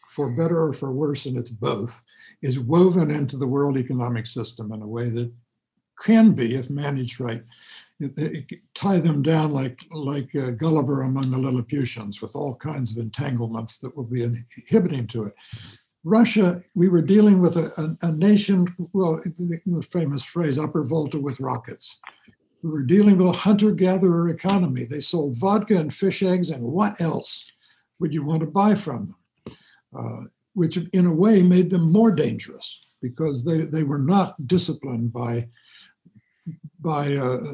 for 0.10 0.32
better 0.32 0.64
or 0.64 0.74
for 0.74 0.92
worse, 0.92 1.28
and 1.28 1.38
it's 1.38 1.52
both, 1.52 2.04
is 2.42 2.60
woven 2.60 3.12
into 3.12 3.38
the 3.38 3.46
world 3.46 3.78
economic 3.78 4.26
system 4.26 4.72
in 4.72 4.82
a 4.82 4.88
way 4.88 5.10
that 5.10 5.32
can 6.00 6.32
be, 6.32 6.56
if 6.56 6.72
managed 6.72 7.20
right, 7.20 7.44
tie 8.74 9.00
them 9.00 9.22
down 9.22 9.54
like 9.54 9.80
like 9.92 10.36
uh, 10.36 10.52
Gulliver 10.52 11.04
among 11.04 11.32
the 11.32 11.38
Lilliputians, 11.38 12.22
with 12.22 12.36
all 12.36 12.56
kinds 12.56 12.92
of 12.92 12.98
entanglements 12.98 13.78
that 13.80 13.96
will 13.96 14.04
be 14.04 14.24
inhibiting 14.24 15.08
to 15.08 15.24
it. 15.24 15.34
Russia, 16.04 16.62
we 16.76 16.88
were 16.88 17.02
dealing 17.02 17.40
with 17.40 17.58
a, 17.58 17.98
a, 18.02 18.08
a 18.08 18.12
nation, 18.12 18.68
well, 18.94 19.20
the 19.26 19.88
famous 19.92 20.24
phrase, 20.24 20.60
upper 20.60 20.84
volta 20.84 21.20
with 21.20 21.40
rockets. 21.40 22.00
We 22.62 22.70
were 22.70 22.84
dealing 22.84 23.18
with 23.18 23.28
a 23.28 23.32
hunter 23.32 23.72
gatherer 23.72 24.30
economy. 24.30 24.86
They 24.86 25.00
sold 25.00 25.38
vodka 25.38 25.78
and 25.78 25.94
fish 25.94 26.22
eggs, 26.22 26.52
and 26.52 26.64
what 26.64 27.00
else 27.02 27.46
would 28.00 28.14
you 28.14 28.24
want 28.24 28.42
to 28.42 28.48
buy 28.48 28.76
from 28.76 29.08
them? 29.08 29.56
Uh, 29.98 30.24
which, 30.54 30.78
in 30.78 31.06
a 31.06 31.14
way, 31.14 31.42
made 31.42 31.70
them 31.70 31.92
more 31.92 32.12
dangerous 32.12 32.86
because 33.02 33.44
they, 33.44 33.62
they 33.62 33.84
were 33.84 34.00
not 34.00 34.48
disciplined 34.48 35.12
by, 35.12 35.48
by 36.80 37.16
uh, 37.16 37.54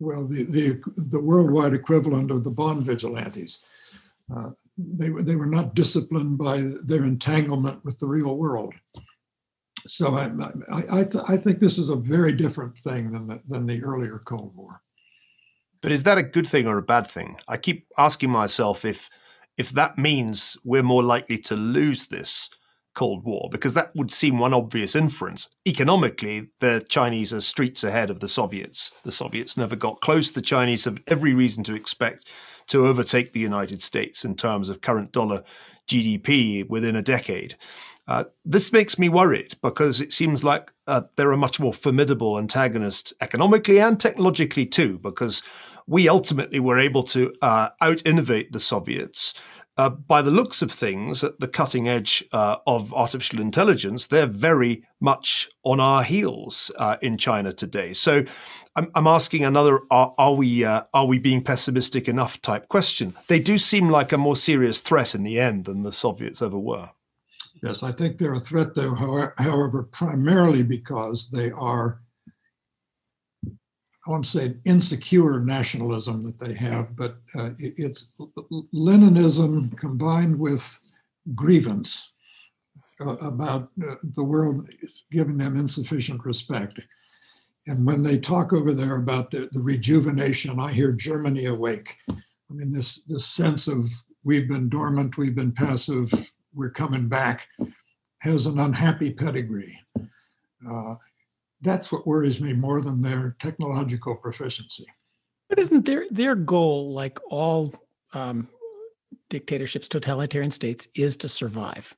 well, 0.00 0.26
the, 0.26 0.44
the, 0.44 0.80
the 0.96 1.20
worldwide 1.20 1.74
equivalent 1.74 2.30
of 2.30 2.44
the 2.44 2.50
bond 2.50 2.86
vigilantes. 2.86 3.60
Uh, 4.34 4.50
they, 4.76 5.08
they 5.08 5.36
were 5.36 5.46
not 5.46 5.74
disciplined 5.74 6.38
by 6.38 6.60
their 6.84 7.04
entanglement 7.04 7.84
with 7.84 7.98
the 7.98 8.06
real 8.06 8.36
world 8.36 8.74
so 9.88 10.14
I, 10.14 10.30
I, 10.70 11.00
I, 11.00 11.04
th- 11.04 11.24
I, 11.28 11.36
think 11.36 11.60
this 11.60 11.78
is 11.78 11.88
a 11.88 11.96
very 11.96 12.32
different 12.32 12.78
thing 12.78 13.10
than 13.10 13.26
the, 13.26 13.40
than 13.48 13.66
the 13.66 13.82
earlier 13.82 14.20
Cold 14.24 14.54
War. 14.54 14.82
But 15.80 15.92
is 15.92 16.02
that 16.02 16.18
a 16.18 16.22
good 16.22 16.46
thing 16.46 16.66
or 16.66 16.78
a 16.78 16.82
bad 16.82 17.06
thing? 17.06 17.36
I 17.48 17.56
keep 17.56 17.86
asking 17.96 18.30
myself 18.30 18.84
if 18.84 19.08
if 19.56 19.70
that 19.70 19.98
means 19.98 20.56
we're 20.64 20.82
more 20.82 21.02
likely 21.02 21.38
to 21.38 21.56
lose 21.56 22.06
this 22.06 22.48
Cold 22.98 23.22
War, 23.22 23.48
because 23.52 23.74
that 23.74 23.94
would 23.94 24.10
seem 24.10 24.40
one 24.40 24.52
obvious 24.52 24.96
inference. 24.96 25.48
Economically, 25.64 26.48
the 26.58 26.84
Chinese 26.88 27.32
are 27.32 27.40
streets 27.40 27.84
ahead 27.84 28.10
of 28.10 28.18
the 28.18 28.26
Soviets. 28.26 28.90
The 29.04 29.12
Soviets 29.12 29.56
never 29.56 29.76
got 29.76 30.00
close. 30.00 30.32
The 30.32 30.40
Chinese 30.40 30.84
have 30.84 31.00
every 31.06 31.32
reason 31.32 31.62
to 31.64 31.76
expect 31.76 32.26
to 32.66 32.88
overtake 32.88 33.32
the 33.32 33.38
United 33.38 33.82
States 33.82 34.24
in 34.24 34.34
terms 34.34 34.68
of 34.68 34.80
current 34.80 35.12
dollar 35.12 35.44
GDP 35.86 36.68
within 36.68 36.96
a 36.96 37.02
decade. 37.02 37.54
Uh, 38.08 38.24
this 38.44 38.72
makes 38.72 38.98
me 38.98 39.08
worried 39.08 39.54
because 39.62 40.00
it 40.00 40.12
seems 40.12 40.42
like 40.42 40.72
uh, 40.88 41.02
they're 41.16 41.30
a 41.30 41.36
much 41.36 41.60
more 41.60 41.72
formidable 41.72 42.36
antagonist 42.36 43.12
economically 43.20 43.78
and 43.78 44.00
technologically 44.00 44.66
too, 44.66 44.98
because 44.98 45.40
we 45.86 46.08
ultimately 46.08 46.58
were 46.58 46.80
able 46.80 47.04
to 47.04 47.32
uh, 47.42 47.68
out 47.80 48.04
innovate 48.04 48.50
the 48.50 48.58
Soviets. 48.58 49.34
Uh, 49.78 49.88
by 49.88 50.20
the 50.20 50.30
looks 50.30 50.60
of 50.60 50.72
things, 50.72 51.22
at 51.22 51.38
the 51.38 51.46
cutting 51.46 51.88
edge 51.88 52.24
uh, 52.32 52.56
of 52.66 52.92
artificial 52.92 53.40
intelligence, 53.40 54.08
they're 54.08 54.26
very 54.26 54.84
much 55.00 55.48
on 55.62 55.78
our 55.78 56.02
heels 56.02 56.72
uh, 56.78 56.96
in 57.00 57.16
China 57.16 57.52
today. 57.52 57.92
So, 57.92 58.24
I'm, 58.74 58.90
I'm 58.94 59.06
asking 59.06 59.44
another: 59.44 59.80
Are, 59.90 60.12
are 60.18 60.34
we 60.34 60.64
are 60.64 61.06
we 61.06 61.18
being 61.18 61.42
pessimistic 61.42 62.08
enough? 62.08 62.42
Type 62.42 62.68
question. 62.68 63.14
They 63.28 63.40
do 63.40 63.56
seem 63.56 63.88
like 63.88 64.12
a 64.12 64.18
more 64.18 64.36
serious 64.36 64.80
threat 64.80 65.14
in 65.14 65.22
the 65.22 65.38
end 65.40 65.64
than 65.64 65.84
the 65.84 65.92
Soviets 65.92 66.42
ever 66.42 66.58
were. 66.58 66.90
Yes, 67.62 67.82
I 67.82 67.92
think 67.92 68.18
they're 68.18 68.34
a 68.34 68.40
threat, 68.40 68.74
though, 68.74 68.94
however, 68.94 69.82
primarily 69.92 70.62
because 70.62 71.28
they 71.30 71.50
are, 71.50 72.00
I 74.08 74.10
won't 74.10 74.26
say 74.26 74.54
insecure 74.64 75.40
nationalism 75.40 76.22
that 76.22 76.38
they 76.38 76.54
have, 76.54 76.96
but 76.96 77.18
uh, 77.34 77.50
it's 77.58 78.10
Leninism 78.74 79.76
combined 79.76 80.38
with 80.38 80.78
grievance 81.34 82.14
uh, 83.04 83.16
about 83.16 83.68
uh, 83.86 83.96
the 84.14 84.24
world 84.24 84.66
giving 85.12 85.36
them 85.36 85.58
insufficient 85.58 86.24
respect. 86.24 86.80
And 87.66 87.84
when 87.84 88.02
they 88.02 88.16
talk 88.18 88.54
over 88.54 88.72
there 88.72 88.96
about 88.96 89.30
the, 89.30 89.50
the 89.52 89.60
rejuvenation, 89.60 90.58
I 90.58 90.72
hear 90.72 90.92
Germany 90.92 91.44
awake. 91.44 91.94
I 92.10 92.14
mean, 92.48 92.72
this, 92.72 93.02
this 93.08 93.26
sense 93.26 93.68
of 93.68 93.90
we've 94.24 94.48
been 94.48 94.70
dormant, 94.70 95.18
we've 95.18 95.34
been 95.34 95.52
passive, 95.52 96.10
we're 96.54 96.70
coming 96.70 97.08
back 97.08 97.46
has 98.22 98.46
an 98.46 98.58
unhappy 98.58 99.12
pedigree. 99.12 99.78
Uh, 100.68 100.94
that's 101.60 101.90
what 101.90 102.06
worries 102.06 102.40
me 102.40 102.52
more 102.52 102.80
than 102.80 103.02
their 103.02 103.36
technological 103.38 104.14
proficiency. 104.14 104.86
But 105.48 105.58
isn't 105.58 105.86
their 105.86 106.04
their 106.10 106.34
goal, 106.34 106.92
like 106.92 107.18
all 107.30 107.74
um, 108.12 108.48
dictatorships, 109.30 109.88
totalitarian 109.88 110.50
states, 110.50 110.88
is 110.94 111.16
to 111.18 111.28
survive? 111.28 111.94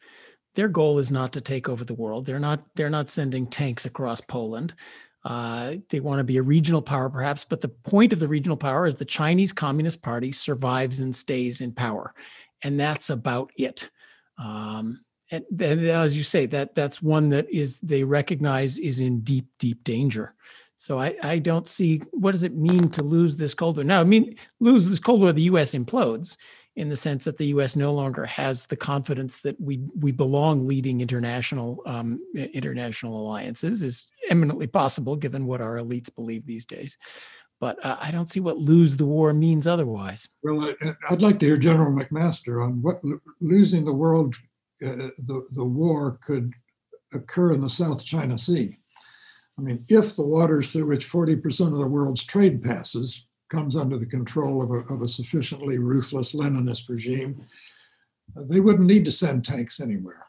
Their 0.55 0.69
goal 0.69 0.99
is 0.99 1.11
not 1.11 1.33
to 1.35 1.41
take 1.41 1.69
over 1.69 1.85
the 1.85 1.95
world. 1.95 2.27
They're 2.27 2.41
not 2.41 2.65
they're 2.75 2.91
not 2.91 3.11
sending 3.11 3.47
tanks 3.47 3.85
across 3.85 4.21
Poland. 4.21 4.75
Uh, 5.23 5.75
they 5.91 6.01
want 6.01 6.19
to 6.19 6.25
be 6.25 6.39
a 6.39 6.43
regional 6.43 6.81
power, 6.81 7.11
perhaps, 7.11 7.45
but 7.45 7.61
the 7.61 7.69
point 7.69 8.13
of 8.13 8.21
the 8.21 8.29
regional 8.29 8.57
power 8.57 8.87
is 8.87 8.97
the 8.97 9.05
Chinese 9.05 9.53
Communist 9.53 10.01
Party 10.01 10.33
survives 10.33 10.99
and 10.99 11.15
stays 11.15 11.61
in 11.61 11.73
power, 11.73 12.15
and 12.63 12.81
that's 12.81 13.11
about 13.11 13.51
it. 13.57 13.91
Um, 14.39 15.01
and, 15.31 15.45
and 15.61 15.87
as 15.87 16.17
you 16.17 16.23
say, 16.23 16.47
that 16.47 16.75
that's 16.75 17.01
one 17.01 17.29
that 17.31 17.49
is 17.51 17.79
they 17.79 18.05
recognize 18.05 18.79
is 18.79 19.01
in 19.01 19.21
deep, 19.21 19.47
deep 19.59 19.85
danger. 19.85 20.35
So 20.77 20.99
I, 20.99 21.15
I 21.23 21.39
don't 21.39 21.69
see 21.69 22.03
what 22.11 22.33
does 22.33 22.43
it 22.43 22.57
mean 22.57 22.89
to 22.91 23.03
lose 23.03 23.37
this 23.37 23.53
Cold 23.53 23.77
War. 23.77 23.85
Now, 23.85 24.01
I 24.01 24.05
mean, 24.05 24.37
lose 24.61 24.89
this 24.89 24.99
Cold 24.99 25.21
War, 25.21 25.33
the 25.33 25.43
U.S. 25.43 25.73
implodes 25.73 26.37
in 26.75 26.89
the 26.89 26.97
sense 26.97 27.25
that 27.25 27.37
the 27.37 27.49
U.S. 27.49 27.77
no 27.77 27.93
longer 27.93 28.25
has 28.25 28.65
the 28.65 28.77
confidence 28.77 29.39
that 29.43 29.61
we 29.61 29.81
we 29.95 30.11
belong 30.11 30.67
leading 30.67 31.03
international 31.03 31.83
um, 31.85 32.19
international 32.35 33.21
alliances 33.21 33.83
is 33.83 34.11
eminently 34.31 34.67
possible 34.67 35.17
given 35.17 35.45
what 35.45 35.61
our 35.61 35.77
elites 35.77 36.15
believe 36.15 36.47
these 36.47 36.65
days. 36.65 36.97
But 37.61 37.85
uh, 37.85 37.99
I 38.01 38.11
don't 38.11 38.31
see 38.31 38.41
what 38.41 38.57
lose 38.57 38.97
the 38.97 39.05
war 39.05 39.35
means 39.35 39.67
otherwise. 39.67 40.29
Well, 40.43 40.73
I'd 41.11 41.21
like 41.21 41.39
to 41.41 41.47
hear 41.47 41.59
General 41.59 41.93
McMaster 41.93 42.65
on 42.65 42.81
what 42.81 43.03
losing 43.43 43.85
the 43.85 43.93
world 43.93 44.35
uh, 44.85 45.11
the, 45.19 45.47
the 45.53 45.65
war 45.65 46.19
could 46.25 46.53
occur 47.13 47.53
in 47.53 47.61
the 47.61 47.69
South 47.69 48.05
China 48.05 48.39
Sea. 48.39 48.77
I 49.59 49.63
mean, 49.63 49.85
if 49.89 50.17
the 50.17 50.23
waters 50.23 50.73
through 50.73 50.87
which 50.87 51.07
40% 51.07 51.73
of 51.73 51.79
the 51.79 51.87
world's 51.87 52.25
trade 52.25 52.63
passes 52.63 53.27
comes 53.51 53.77
under 53.77 53.99
the 53.99 54.07
control 54.07 54.63
of 54.63 54.71
a, 54.71 54.95
of 54.95 55.03
a 55.03 55.09
sufficiently 55.09 55.79
ruthless 55.79 56.35
Leninist 56.35 56.89
regime, 56.89 57.43
uh, 58.37 58.45
they 58.49 58.61
wouldn't 58.61 58.87
need 58.87 59.05
to 59.05 59.13
send 59.13 59.45
tanks 59.45 59.81
anywhere. 59.81 60.27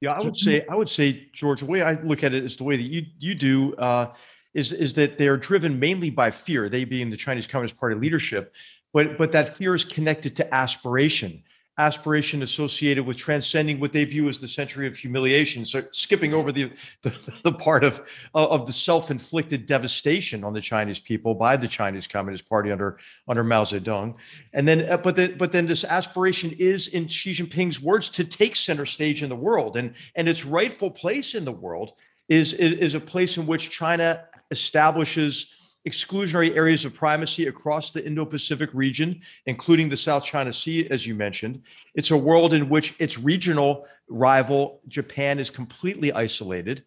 Yeah, 0.00 0.12
I 0.12 0.22
would 0.22 0.36
say, 0.36 0.64
I 0.70 0.76
would 0.76 0.88
say, 0.88 1.28
George, 1.32 1.60
the 1.60 1.66
way 1.66 1.82
I 1.82 2.00
look 2.02 2.22
at 2.22 2.32
it 2.32 2.44
is 2.44 2.56
the 2.56 2.62
way 2.62 2.76
that 2.76 2.84
you 2.84 3.04
you 3.18 3.34
do 3.34 3.74
uh, 3.76 4.14
is 4.54 4.72
is 4.72 4.94
that 4.94 5.18
they 5.18 5.26
are 5.26 5.36
driven 5.36 5.76
mainly 5.80 6.08
by 6.08 6.30
fear. 6.30 6.68
They 6.68 6.84
being 6.84 7.10
the 7.10 7.16
Chinese 7.16 7.48
Communist 7.48 7.76
Party 7.76 7.96
leadership, 7.96 8.54
but 8.92 9.18
but 9.18 9.32
that 9.32 9.54
fear 9.54 9.74
is 9.74 9.84
connected 9.84 10.36
to 10.36 10.54
aspiration 10.54 11.42
aspiration 11.78 12.42
associated 12.42 13.06
with 13.06 13.16
transcending 13.16 13.78
what 13.78 13.92
they 13.92 14.04
view 14.04 14.28
as 14.28 14.38
the 14.38 14.48
century 14.48 14.86
of 14.86 14.96
humiliation. 14.96 15.64
So 15.64 15.84
skipping 15.92 16.34
over 16.34 16.52
the 16.52 16.72
the, 17.02 17.10
the 17.42 17.52
part 17.52 17.84
of 17.84 18.02
of 18.34 18.66
the 18.66 18.72
self-inflicted 18.72 19.66
devastation 19.66 20.44
on 20.44 20.52
the 20.52 20.60
Chinese 20.60 21.00
people 21.00 21.34
by 21.34 21.56
the 21.56 21.68
Chinese 21.68 22.06
Communist 22.06 22.48
Party 22.48 22.72
under 22.72 22.98
under 23.28 23.44
Mao 23.44 23.64
Zedong, 23.64 24.16
and 24.52 24.66
then 24.66 24.90
uh, 24.90 24.96
but 24.96 25.16
then 25.16 25.38
but 25.38 25.52
then 25.52 25.66
this 25.66 25.84
aspiration 25.84 26.54
is 26.58 26.88
in 26.88 27.06
Xi 27.06 27.32
Jinping's 27.32 27.80
words 27.80 28.10
to 28.10 28.24
take 28.24 28.56
center 28.56 28.86
stage 28.86 29.22
in 29.22 29.28
the 29.28 29.36
world, 29.36 29.76
and 29.76 29.94
and 30.16 30.28
its 30.28 30.44
rightful 30.44 30.90
place 30.90 31.34
in 31.34 31.44
the 31.44 31.52
world 31.52 31.92
is 32.28 32.52
is, 32.54 32.72
is 32.72 32.94
a 32.94 33.00
place 33.00 33.36
in 33.36 33.46
which 33.46 33.70
China 33.70 34.24
establishes 34.50 35.54
exclusionary 35.86 36.54
areas 36.56 36.84
of 36.84 36.94
primacy 36.94 37.46
across 37.46 37.90
the 37.90 38.04
Indo 38.04 38.24
Pacific 38.24 38.70
region, 38.72 39.20
including 39.46 39.88
the 39.88 39.96
South 39.96 40.24
China 40.24 40.52
Sea, 40.52 40.88
as 40.90 41.06
you 41.06 41.14
mentioned. 41.14 41.62
It's 41.94 42.10
a 42.10 42.16
world 42.16 42.54
in 42.54 42.68
which 42.68 42.94
its 42.98 43.18
regional 43.18 43.86
rival, 44.08 44.80
Japan, 44.88 45.38
is 45.38 45.50
completely 45.50 46.12
isolated. 46.12 46.84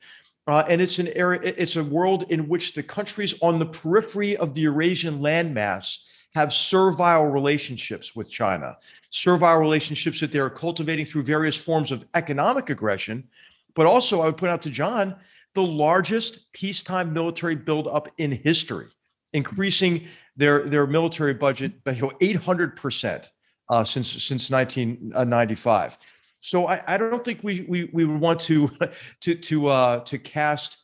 Uh, 0.47 0.63
and 0.67 0.81
it's 0.81 0.99
an 0.99 1.07
area, 1.09 1.39
it's 1.43 1.75
a 1.75 1.83
world 1.83 2.31
in 2.31 2.47
which 2.47 2.73
the 2.73 2.83
countries 2.83 3.35
on 3.41 3.59
the 3.59 3.65
periphery 3.65 4.35
of 4.37 4.53
the 4.53 4.61
Eurasian 4.61 5.19
landmass 5.19 5.99
have 6.33 6.53
servile 6.53 7.25
relationships 7.25 8.15
with 8.15 8.29
China, 8.29 8.77
servile 9.09 9.57
relationships 9.57 10.19
that 10.19 10.31
they 10.31 10.39
are 10.39 10.49
cultivating 10.49 11.05
through 11.05 11.21
various 11.23 11.57
forms 11.57 11.91
of 11.91 12.05
economic 12.15 12.69
aggression. 12.69 13.27
But 13.75 13.85
also, 13.85 14.21
I 14.21 14.25
would 14.25 14.37
point 14.37 14.51
out 14.51 14.61
to 14.63 14.69
John, 14.69 15.15
the 15.53 15.61
largest 15.61 16.51
peacetime 16.53 17.13
military 17.13 17.55
buildup 17.55 18.09
in 18.17 18.31
history, 18.31 18.87
increasing 19.33 20.07
their, 20.35 20.63
their 20.63 20.87
military 20.87 21.33
budget 21.33 21.83
by 21.83 21.93
800% 21.93 23.29
uh, 23.69 23.83
since, 23.83 24.09
since 24.09 24.49
1995. 24.49 25.97
So 26.41 26.67
I, 26.67 26.81
I 26.87 26.97
don't 26.97 27.23
think 27.23 27.43
we, 27.43 27.65
we, 27.67 27.89
we 27.93 28.05
would 28.05 28.19
want 28.19 28.39
to, 28.41 28.69
to, 29.21 29.35
to, 29.35 29.67
uh, 29.67 29.99
to 30.05 30.17
cast 30.17 30.77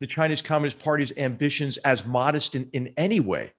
the 0.00 0.06
Chinese 0.06 0.42
Communist 0.42 0.78
Party's 0.78 1.12
ambitions 1.16 1.76
as 1.78 2.04
modest 2.04 2.54
in, 2.54 2.68
in 2.72 2.92
any 2.96 3.20
way. 3.20 3.52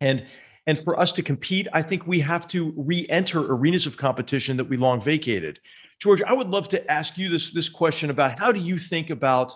And 0.00 0.24
and 0.66 0.78
for 0.78 1.00
us 1.00 1.12
to 1.12 1.22
compete, 1.22 1.66
I 1.72 1.80
think 1.80 2.06
we 2.06 2.20
have 2.20 2.46
to 2.48 2.74
re-enter 2.76 3.40
arenas 3.40 3.86
of 3.86 3.96
competition 3.96 4.58
that 4.58 4.66
we 4.66 4.76
long 4.76 5.00
vacated. 5.00 5.60
George, 5.98 6.20
I 6.20 6.34
would 6.34 6.50
love 6.50 6.68
to 6.68 6.90
ask 6.90 7.16
you 7.16 7.30
this 7.30 7.52
this 7.52 7.70
question 7.70 8.10
about 8.10 8.38
how 8.38 8.52
do 8.52 8.60
you 8.60 8.78
think 8.78 9.08
about 9.08 9.54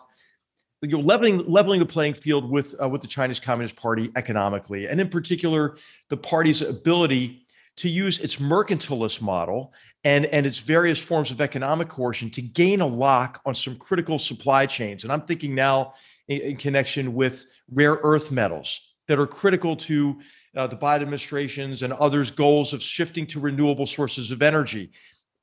you 0.83 0.97
know, 0.97 1.01
leveling 1.01 1.45
leveling 1.49 1.79
the 1.79 1.87
playing 1.87 2.15
field 2.15 2.51
with 2.51 2.75
uh, 2.83 2.89
with 2.89 3.01
the 3.01 3.07
Chinese 3.07 3.39
Communist 3.39 3.77
Party 3.77 4.11
economically, 4.17 4.89
and 4.89 5.01
in 5.01 5.09
particular, 5.09 5.77
the 6.09 6.17
party's 6.17 6.61
ability 6.61 7.47
to 7.77 7.89
use 7.89 8.19
its 8.19 8.37
mercantilist 8.37 9.23
model 9.23 9.73
and 10.05 10.27
and 10.27 10.45
its 10.45 10.59
various 10.59 10.99
forms 10.99 11.31
of 11.31 11.41
economic 11.41 11.89
coercion 11.89 12.31
to 12.31 12.43
gain 12.43 12.81
a 12.81 12.87
lock 12.87 13.41
on 13.47 13.55
some 13.55 13.77
critical 13.77 14.19
supply 14.19 14.67
chains. 14.67 15.05
And 15.05 15.13
I'm 15.13 15.23
thinking 15.23 15.55
now 15.55 15.95
in, 16.29 16.41
in 16.41 16.57
connection 16.57 17.15
with 17.15 17.47
rare 17.71 17.99
earth 18.03 18.31
metals 18.31 18.95
that 19.07 19.19
are 19.19 19.27
critical 19.27 19.77
to 19.77 20.21
uh, 20.57 20.67
the 20.67 20.77
Biden 20.77 21.03
administration's 21.03 21.83
and 21.83 21.93
others' 21.93 22.31
goals 22.31 22.73
of 22.73 22.83
shifting 22.83 23.27
to 23.29 23.41
renewable 23.41 23.87
sources 23.87 24.31
of 24.31 24.43
energy. 24.43 24.91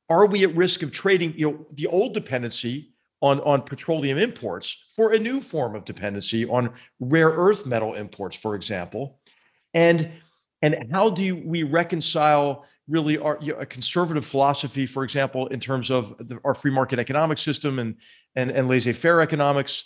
Are 0.10 0.26
we 0.26 0.44
at 0.44 0.56
risk 0.56 0.82
of 0.82 0.92
trading, 0.92 1.34
you 1.36 1.50
know, 1.50 1.66
the 1.74 1.88
old 1.88 2.14
dependency 2.14 2.94
on, 3.22 3.40
on 3.42 3.62
petroleum 3.62 4.18
imports 4.18 4.86
for 4.96 5.14
a 5.14 5.20
new 5.20 5.42
form 5.42 5.76
of 5.76 5.86
dependency 5.86 6.46
on 6.46 6.72
rare 7.00 7.30
earth 7.30 7.66
metal 7.66 7.96
imports, 7.96 8.36
for 8.36 8.56
example? 8.56 9.20
And 9.74 10.10
and 10.62 10.92
how 10.92 11.10
do 11.10 11.38
we 11.38 11.64
reconcile 11.64 12.66
really 12.90 13.18
our 13.18 13.40
you 13.42 13.54
know, 13.54 13.60
a 13.60 13.66
conservative 13.66 14.26
philosophy, 14.26 14.86
for 14.86 15.06
example, 15.06 15.48
in 15.48 15.60
terms 15.60 15.90
of 15.90 16.18
the, 16.28 16.38
our 16.44 16.54
free 16.54 16.72
market 16.72 17.00
economic 17.00 17.38
system 17.38 17.80
and 17.80 17.96
and, 18.36 18.52
and 18.52 18.68
laissez-faire 18.68 19.22
economics, 19.22 19.86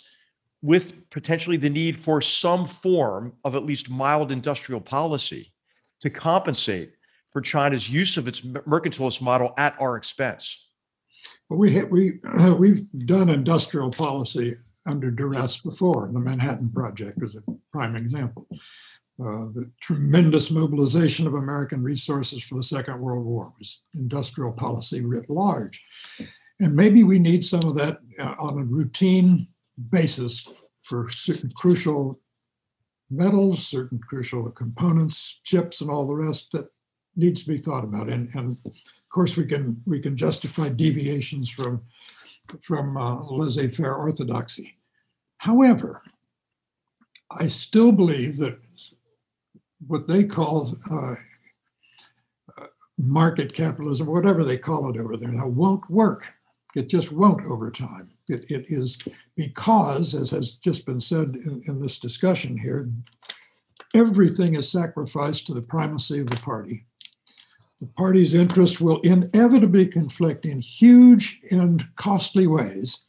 with 0.62 1.10
potentially 1.10 1.56
the 1.56 1.70
need 1.70 2.00
for 2.00 2.20
some 2.20 2.66
form 2.66 3.34
of 3.44 3.54
at 3.54 3.64
least 3.64 3.90
mild 3.90 4.32
industrial 4.32 4.80
policy 4.80 5.52
to 6.00 6.10
compensate 6.10 6.92
for 7.32 7.40
China's 7.40 7.88
use 7.90 8.16
of 8.16 8.26
its 8.28 8.40
mercantilist 8.40 9.20
model 9.20 9.54
at 9.58 9.76
our 9.80 9.96
expense? 9.96 10.70
Well, 11.48 11.58
we 11.58 11.82
we 11.84 12.20
we've 12.58 12.86
done 13.06 13.30
industrial 13.30 13.90
policy 13.90 14.56
under 14.86 15.10
duress 15.10 15.58
before. 15.58 16.10
The 16.12 16.20
Manhattan 16.20 16.70
Project 16.70 17.18
was 17.20 17.36
a 17.36 17.42
prime 17.72 17.96
example. 17.96 18.46
Uh, 19.20 19.46
the 19.54 19.70
tremendous 19.80 20.50
mobilization 20.50 21.26
of 21.26 21.34
American 21.34 21.82
resources 21.82 22.42
for 22.42 22.56
the 22.56 22.62
Second 22.62 23.00
World 23.00 23.24
War 23.24 23.52
was 23.58 23.82
industrial 23.94 24.52
policy 24.52 25.04
writ 25.04 25.30
large. 25.30 25.84
And 26.60 26.74
maybe 26.74 27.04
we 27.04 27.20
need 27.20 27.44
some 27.44 27.62
of 27.64 27.76
that 27.76 27.98
uh, 28.18 28.34
on 28.38 28.58
a 28.58 28.64
routine 28.64 29.46
basis 29.90 30.48
for 30.82 31.08
certain 31.08 31.50
crucial 31.54 32.18
metals, 33.10 33.66
certain 33.66 34.00
crucial 34.00 34.50
components, 34.50 35.40
chips, 35.44 35.80
and 35.80 35.90
all 35.90 36.06
the 36.06 36.14
rest 36.14 36.50
that 36.52 36.66
needs 37.16 37.44
to 37.44 37.48
be 37.48 37.58
thought 37.58 37.84
about. 37.84 38.08
And, 38.08 38.34
and 38.34 38.56
course, 39.14 39.36
we 39.36 39.46
can 39.46 39.80
we 39.86 40.00
can 40.00 40.16
justify 40.16 40.68
deviations 40.68 41.48
from 41.48 41.80
from 42.60 42.96
uh, 42.96 43.22
laissez-faire 43.30 43.94
orthodoxy. 43.94 44.76
However, 45.38 46.02
I 47.30 47.46
still 47.46 47.92
believe 47.92 48.36
that 48.38 48.58
what 49.86 50.08
they 50.08 50.24
call 50.24 50.76
uh, 50.90 51.14
uh, 52.58 52.66
market 52.98 53.54
capitalism, 53.54 54.06
whatever 54.06 54.44
they 54.44 54.58
call 54.58 54.90
it 54.90 54.98
over 54.98 55.16
there 55.16 55.32
now, 55.32 55.46
won't 55.46 55.88
work. 55.90 56.32
It 56.74 56.88
just 56.88 57.12
won't 57.12 57.44
over 57.44 57.70
time. 57.70 58.10
It, 58.28 58.50
it 58.50 58.66
is 58.68 58.98
because, 59.36 60.14
as 60.14 60.30
has 60.30 60.54
just 60.54 60.86
been 60.86 61.00
said 61.00 61.36
in, 61.36 61.62
in 61.66 61.80
this 61.80 61.98
discussion 61.98 62.58
here, 62.58 62.90
everything 63.94 64.54
is 64.54 64.70
sacrificed 64.70 65.46
to 65.46 65.54
the 65.54 65.62
primacy 65.62 66.20
of 66.20 66.28
the 66.28 66.40
party. 66.42 66.84
The 67.80 67.90
party's 67.90 68.34
interests 68.34 68.80
will 68.80 69.00
inevitably 69.00 69.86
conflict 69.86 70.46
in 70.46 70.60
huge 70.60 71.40
and 71.50 71.84
costly 71.96 72.46
ways 72.46 73.02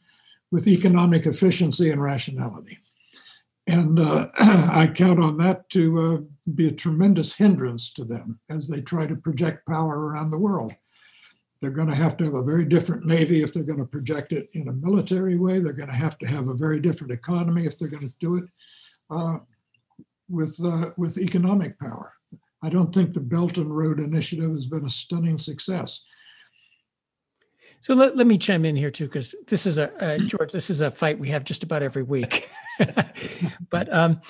with 0.50 0.66
economic 0.66 1.26
efficiency 1.26 1.90
and 1.90 2.02
rationality. 2.02 2.78
And 3.66 3.98
uh, 3.98 4.28
I 4.38 4.90
count 4.92 5.20
on 5.20 5.36
that 5.38 5.68
to 5.70 5.98
uh, 6.00 6.18
be 6.54 6.68
a 6.68 6.72
tremendous 6.72 7.32
hindrance 7.32 7.92
to 7.94 8.04
them 8.04 8.38
as 8.48 8.68
they 8.68 8.80
try 8.80 9.06
to 9.06 9.16
project 9.16 9.66
power 9.66 10.06
around 10.08 10.30
the 10.30 10.38
world. 10.38 10.72
They're 11.60 11.70
going 11.70 11.88
to 11.88 11.94
have 11.94 12.16
to 12.18 12.24
have 12.24 12.34
a 12.34 12.42
very 12.42 12.64
different 12.64 13.06
Navy 13.06 13.42
if 13.42 13.52
they're 13.52 13.64
going 13.64 13.78
to 13.78 13.86
project 13.86 14.32
it 14.32 14.48
in 14.52 14.68
a 14.68 14.72
military 14.72 15.36
way. 15.36 15.58
They're 15.58 15.72
going 15.72 15.90
to 15.90 15.96
have 15.96 16.18
to 16.18 16.26
have 16.26 16.48
a 16.48 16.54
very 16.54 16.80
different 16.80 17.12
economy 17.12 17.64
if 17.64 17.78
they're 17.78 17.88
going 17.88 18.08
to 18.08 18.14
do 18.20 18.36
it 18.36 18.44
uh, 19.10 19.38
with, 20.28 20.58
uh, 20.64 20.90
with 20.96 21.18
economic 21.18 21.78
power. 21.78 22.12
I 22.66 22.68
don't 22.68 22.92
think 22.92 23.14
the 23.14 23.20
Belt 23.20 23.58
and 23.58 23.74
Road 23.74 24.00
Initiative 24.00 24.50
has 24.50 24.66
been 24.66 24.84
a 24.84 24.90
stunning 24.90 25.38
success. 25.38 26.00
So 27.80 27.94
let, 27.94 28.16
let 28.16 28.26
me 28.26 28.38
chime 28.38 28.64
in 28.64 28.74
here 28.74 28.90
too, 28.90 29.04
because 29.04 29.36
this 29.46 29.66
is 29.66 29.78
a 29.78 29.92
uh, 30.04 30.18
George. 30.18 30.50
This 30.50 30.68
is 30.68 30.80
a 30.80 30.90
fight 30.90 31.20
we 31.20 31.28
have 31.28 31.44
just 31.44 31.62
about 31.62 31.84
every 31.84 32.02
week. 32.02 32.48
but 33.70 33.92
um, 33.94 34.20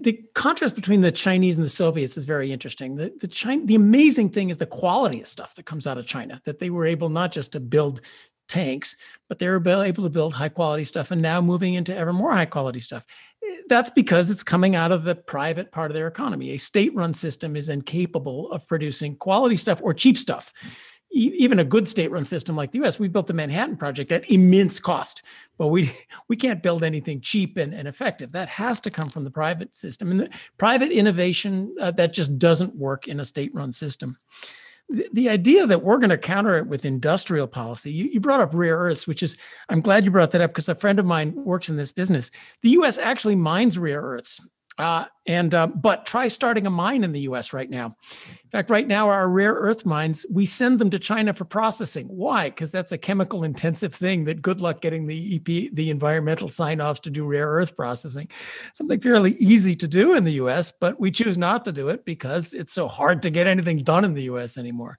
the 0.00 0.20
contrast 0.34 0.74
between 0.74 1.02
the 1.02 1.12
Chinese 1.12 1.54
and 1.54 1.64
the 1.64 1.70
Soviets 1.70 2.16
is 2.16 2.24
very 2.24 2.52
interesting. 2.52 2.96
The 2.96 3.12
the 3.20 3.28
China, 3.28 3.64
the 3.64 3.76
amazing 3.76 4.30
thing 4.30 4.50
is 4.50 4.58
the 4.58 4.66
quality 4.66 5.20
of 5.20 5.28
stuff 5.28 5.54
that 5.54 5.66
comes 5.66 5.86
out 5.86 5.96
of 5.96 6.08
China. 6.08 6.42
That 6.44 6.58
they 6.58 6.70
were 6.70 6.86
able 6.86 7.08
not 7.08 7.30
just 7.30 7.52
to 7.52 7.60
build 7.60 8.00
tanks, 8.48 8.96
but 9.28 9.38
they're 9.38 9.56
able 9.56 10.02
to 10.02 10.10
build 10.10 10.34
high 10.34 10.48
quality 10.48 10.84
stuff, 10.84 11.10
and 11.10 11.22
now 11.22 11.40
moving 11.40 11.74
into 11.74 11.96
ever 11.96 12.12
more 12.12 12.32
high 12.32 12.46
quality 12.46 12.80
stuff. 12.80 13.04
That's 13.68 13.90
because 13.90 14.30
it's 14.30 14.42
coming 14.42 14.74
out 14.74 14.92
of 14.92 15.04
the 15.04 15.14
private 15.14 15.72
part 15.72 15.90
of 15.90 15.94
their 15.94 16.08
economy. 16.08 16.50
A 16.50 16.56
state 16.56 16.94
run 16.94 17.14
system 17.14 17.56
is 17.56 17.68
incapable 17.68 18.50
of 18.50 18.66
producing 18.66 19.16
quality 19.16 19.56
stuff 19.56 19.80
or 19.82 19.94
cheap 19.94 20.18
stuff 20.18 20.52
even 21.16 21.58
a 21.58 21.64
good 21.64 21.88
state-run 21.88 22.26
system 22.26 22.56
like 22.56 22.72
the 22.72 22.78
U.S., 22.78 22.98
we 22.98 23.08
built 23.08 23.26
the 23.26 23.32
Manhattan 23.32 23.76
Project 23.76 24.12
at 24.12 24.30
immense 24.30 24.78
cost, 24.78 25.22
but 25.56 25.68
we 25.68 25.92
we 26.28 26.36
can't 26.36 26.62
build 26.62 26.84
anything 26.84 27.20
cheap 27.20 27.56
and, 27.56 27.72
and 27.72 27.88
effective. 27.88 28.32
That 28.32 28.48
has 28.48 28.80
to 28.82 28.90
come 28.90 29.08
from 29.08 29.24
the 29.24 29.30
private 29.30 29.74
system, 29.74 30.10
and 30.10 30.20
the 30.20 30.30
private 30.58 30.92
innovation 30.92 31.74
uh, 31.80 31.92
that 31.92 32.12
just 32.12 32.38
doesn't 32.38 32.74
work 32.74 33.08
in 33.08 33.20
a 33.20 33.24
state-run 33.24 33.72
system. 33.72 34.18
The, 34.88 35.28
idea 35.28 35.66
that 35.66 35.82
we're 35.82 35.98
going 35.98 36.10
to 36.10 36.18
counter 36.18 36.56
it 36.56 36.68
with 36.68 36.84
industrial 36.84 37.48
policy, 37.48 37.90
you, 37.90 38.04
you 38.04 38.20
brought 38.20 38.40
up 38.40 38.54
rare 38.54 38.78
earths, 38.78 39.06
which 39.06 39.22
is 39.22 39.36
I'm 39.68 39.80
glad 39.80 40.04
you 40.04 40.12
brought 40.12 40.30
that 40.30 40.40
up 40.40 40.50
because 40.50 40.68
a 40.68 40.76
friend 40.76 40.98
of 40.98 41.04
mine 41.04 41.34
works 41.34 41.68
in 41.68 41.76
this 41.76 41.90
business. 41.90 42.30
The 42.62 42.70
U.S. 42.70 42.96
actually 42.96 43.34
mines 43.34 43.78
rare 43.78 44.00
earths. 44.00 44.40
Uh, 44.78 45.06
and 45.26 45.54
uh, 45.54 45.66
but 45.66 46.04
try 46.04 46.28
starting 46.28 46.66
a 46.66 46.70
mine 46.70 47.02
in 47.02 47.12
the 47.12 47.20
U.S. 47.20 47.54
right 47.54 47.68
now. 47.68 47.96
In 48.44 48.50
fact, 48.50 48.68
right 48.68 48.86
now 48.86 49.08
our 49.08 49.26
rare 49.26 49.54
earth 49.54 49.86
mines 49.86 50.26
we 50.30 50.44
send 50.44 50.78
them 50.78 50.90
to 50.90 50.98
China 50.98 51.32
for 51.32 51.46
processing. 51.46 52.06
Why? 52.08 52.50
Because 52.50 52.70
that's 52.70 52.92
a 52.92 52.98
chemical 52.98 53.42
intensive 53.42 53.94
thing. 53.94 54.24
That 54.24 54.42
good 54.42 54.60
luck 54.60 54.82
getting 54.82 55.06
the 55.06 55.36
EP, 55.36 55.72
the 55.72 55.90
environmental 55.90 56.50
sign 56.50 56.82
offs 56.82 57.00
to 57.00 57.10
do 57.10 57.24
rare 57.24 57.48
earth 57.48 57.74
processing. 57.74 58.28
Something 58.74 59.00
fairly 59.00 59.32
easy 59.32 59.74
to 59.76 59.88
do 59.88 60.14
in 60.14 60.24
the 60.24 60.34
U.S., 60.34 60.72
but 60.78 61.00
we 61.00 61.10
choose 61.10 61.38
not 61.38 61.64
to 61.64 61.72
do 61.72 61.88
it 61.88 62.04
because 62.04 62.52
it's 62.52 62.74
so 62.74 62.86
hard 62.86 63.22
to 63.22 63.30
get 63.30 63.46
anything 63.46 63.82
done 63.82 64.04
in 64.04 64.12
the 64.12 64.24
U.S. 64.24 64.58
anymore. 64.58 64.98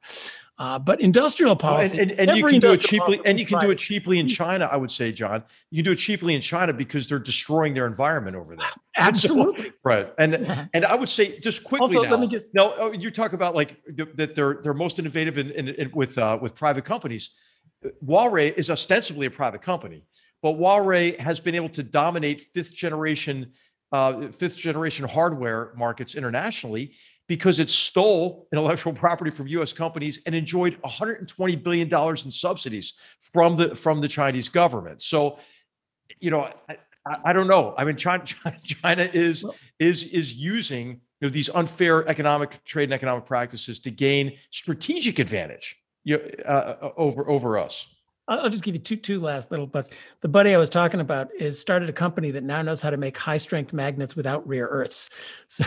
Uh, 0.60 0.80
but 0.80 1.00
industrial 1.02 1.56
policy, 1.56 2.00
and, 2.00 2.10
and, 2.12 2.32
and 2.32 2.38
you 2.38 2.44
can 2.44 2.60
do 2.60 2.72
it 2.72 2.82
cheaply, 2.82 3.22
and 3.26 3.40
you 3.40 3.46
can 3.46 3.60
do 3.60 3.70
it 3.70 3.78
cheaply 3.78 4.18
in 4.18 4.28
China. 4.28 4.68
I 4.72 4.76
would 4.76 4.90
say, 4.90 5.12
John, 5.12 5.44
you 5.70 5.84
can 5.84 5.86
do 5.86 5.92
it 5.92 5.98
cheaply 5.98 6.34
in 6.34 6.42
China 6.42 6.74
because 6.74 7.08
they're 7.08 7.20
destroying 7.20 7.76
their 7.76 7.86
environment 7.86 8.36
over 8.36 8.56
there. 8.56 8.68
Absolutely, 8.96 9.66
so, 9.66 9.76
right. 9.84 10.12
And 10.18 10.70
and 10.74 10.84
I 10.84 10.96
would 10.96 11.10
say 11.10 11.40
just 11.40 11.64
quickly. 11.64 11.96
Also, 11.96 12.02
now, 12.02 12.10
let 12.10 12.20
me 12.20 12.28
just 12.28 12.48
now 12.54 12.74
oh, 12.78 12.92
you 12.92 13.12
talk 13.12 13.34
about 13.34 13.54
like 13.54 13.80
that 14.16 14.36
they're 14.36 14.60
they're 14.64 14.74
most 14.74 14.98
innovative 14.98 15.38
in, 15.38 15.52
in, 15.52 15.68
in 15.70 15.92
with 15.94 16.18
uh, 16.18 16.40
with 16.42 16.56
private 16.56 16.86
companies. 16.86 17.30
Huawei 18.04 18.58
is 18.58 18.72
ostensibly 18.72 19.28
a 19.28 19.32
private 19.32 19.62
company, 19.62 20.06
but 20.42 20.54
Huawei 20.54 21.20
has 21.20 21.40
been 21.40 21.54
able 21.54 21.70
to 21.70 21.84
dominate 21.84 22.42
fifth 22.42 22.74
generation 22.74 23.52
uh, 23.92 24.30
fifth 24.30 24.58
generation 24.58 25.08
hardware 25.08 25.72
markets 25.78 26.16
internationally 26.16 26.94
because 27.28 27.60
it 27.60 27.70
stole 27.70 28.48
intellectual 28.52 28.94
property 28.94 29.32
from 29.32 29.48
U.S. 29.48 29.74
companies 29.74 30.20
and 30.26 30.34
enjoyed 30.34 30.78
120 30.82 31.56
billion 31.58 31.90
dollars 31.90 32.26
in 32.26 32.32
subsidies 32.32 32.94
from 33.20 33.58
the 33.58 33.76
from 33.76 34.02
the 34.02 34.08
Chinese 34.08 34.50
government. 34.50 35.02
So, 35.02 35.40
you 36.20 36.32
know, 36.32 36.50
I, 36.70 36.78
I 37.26 37.34
don't 37.34 37.48
know. 37.48 37.74
I 37.78 37.84
mean, 37.84 37.98
China, 37.98 38.24
China 38.64 39.10
is 39.14 39.46
is 39.80 40.04
is 40.06 40.34
using 40.34 41.02
you 41.20 41.28
know 41.28 41.30
these 41.30 41.50
unfair 41.50 42.08
economic 42.08 42.64
trade 42.66 42.86
and 42.86 42.94
economic 42.94 43.26
practices 43.26 43.80
to 43.80 43.92
gain 43.92 44.38
strategic 44.52 45.20
advantage 45.20 45.76
you 46.04 46.18
know, 46.18 46.24
uh, 46.46 46.92
over 46.98 47.30
over 47.30 47.58
us. 47.58 47.88
I'll 48.30 48.50
just 48.50 48.64
give 48.64 48.76
you 48.76 48.80
two 48.80 48.98
two 48.98 49.22
last 49.22 49.52
little 49.52 49.68
butts. 49.68 49.90
The 50.20 50.28
buddy 50.28 50.54
I 50.54 50.58
was 50.58 50.70
talking 50.70 51.00
about 51.00 51.30
is 51.40 51.60
started 51.60 51.88
a 51.88 51.94
company 51.94 52.30
that 52.32 52.44
now 52.44 52.62
knows 52.62 52.82
how 52.82 52.90
to 52.90 52.98
make 52.98 53.18
high 53.18 53.38
strength 53.38 53.72
magnets 53.72 54.16
without 54.16 54.46
rare 54.48 54.68
earths. 54.68 55.10
So 55.50 55.64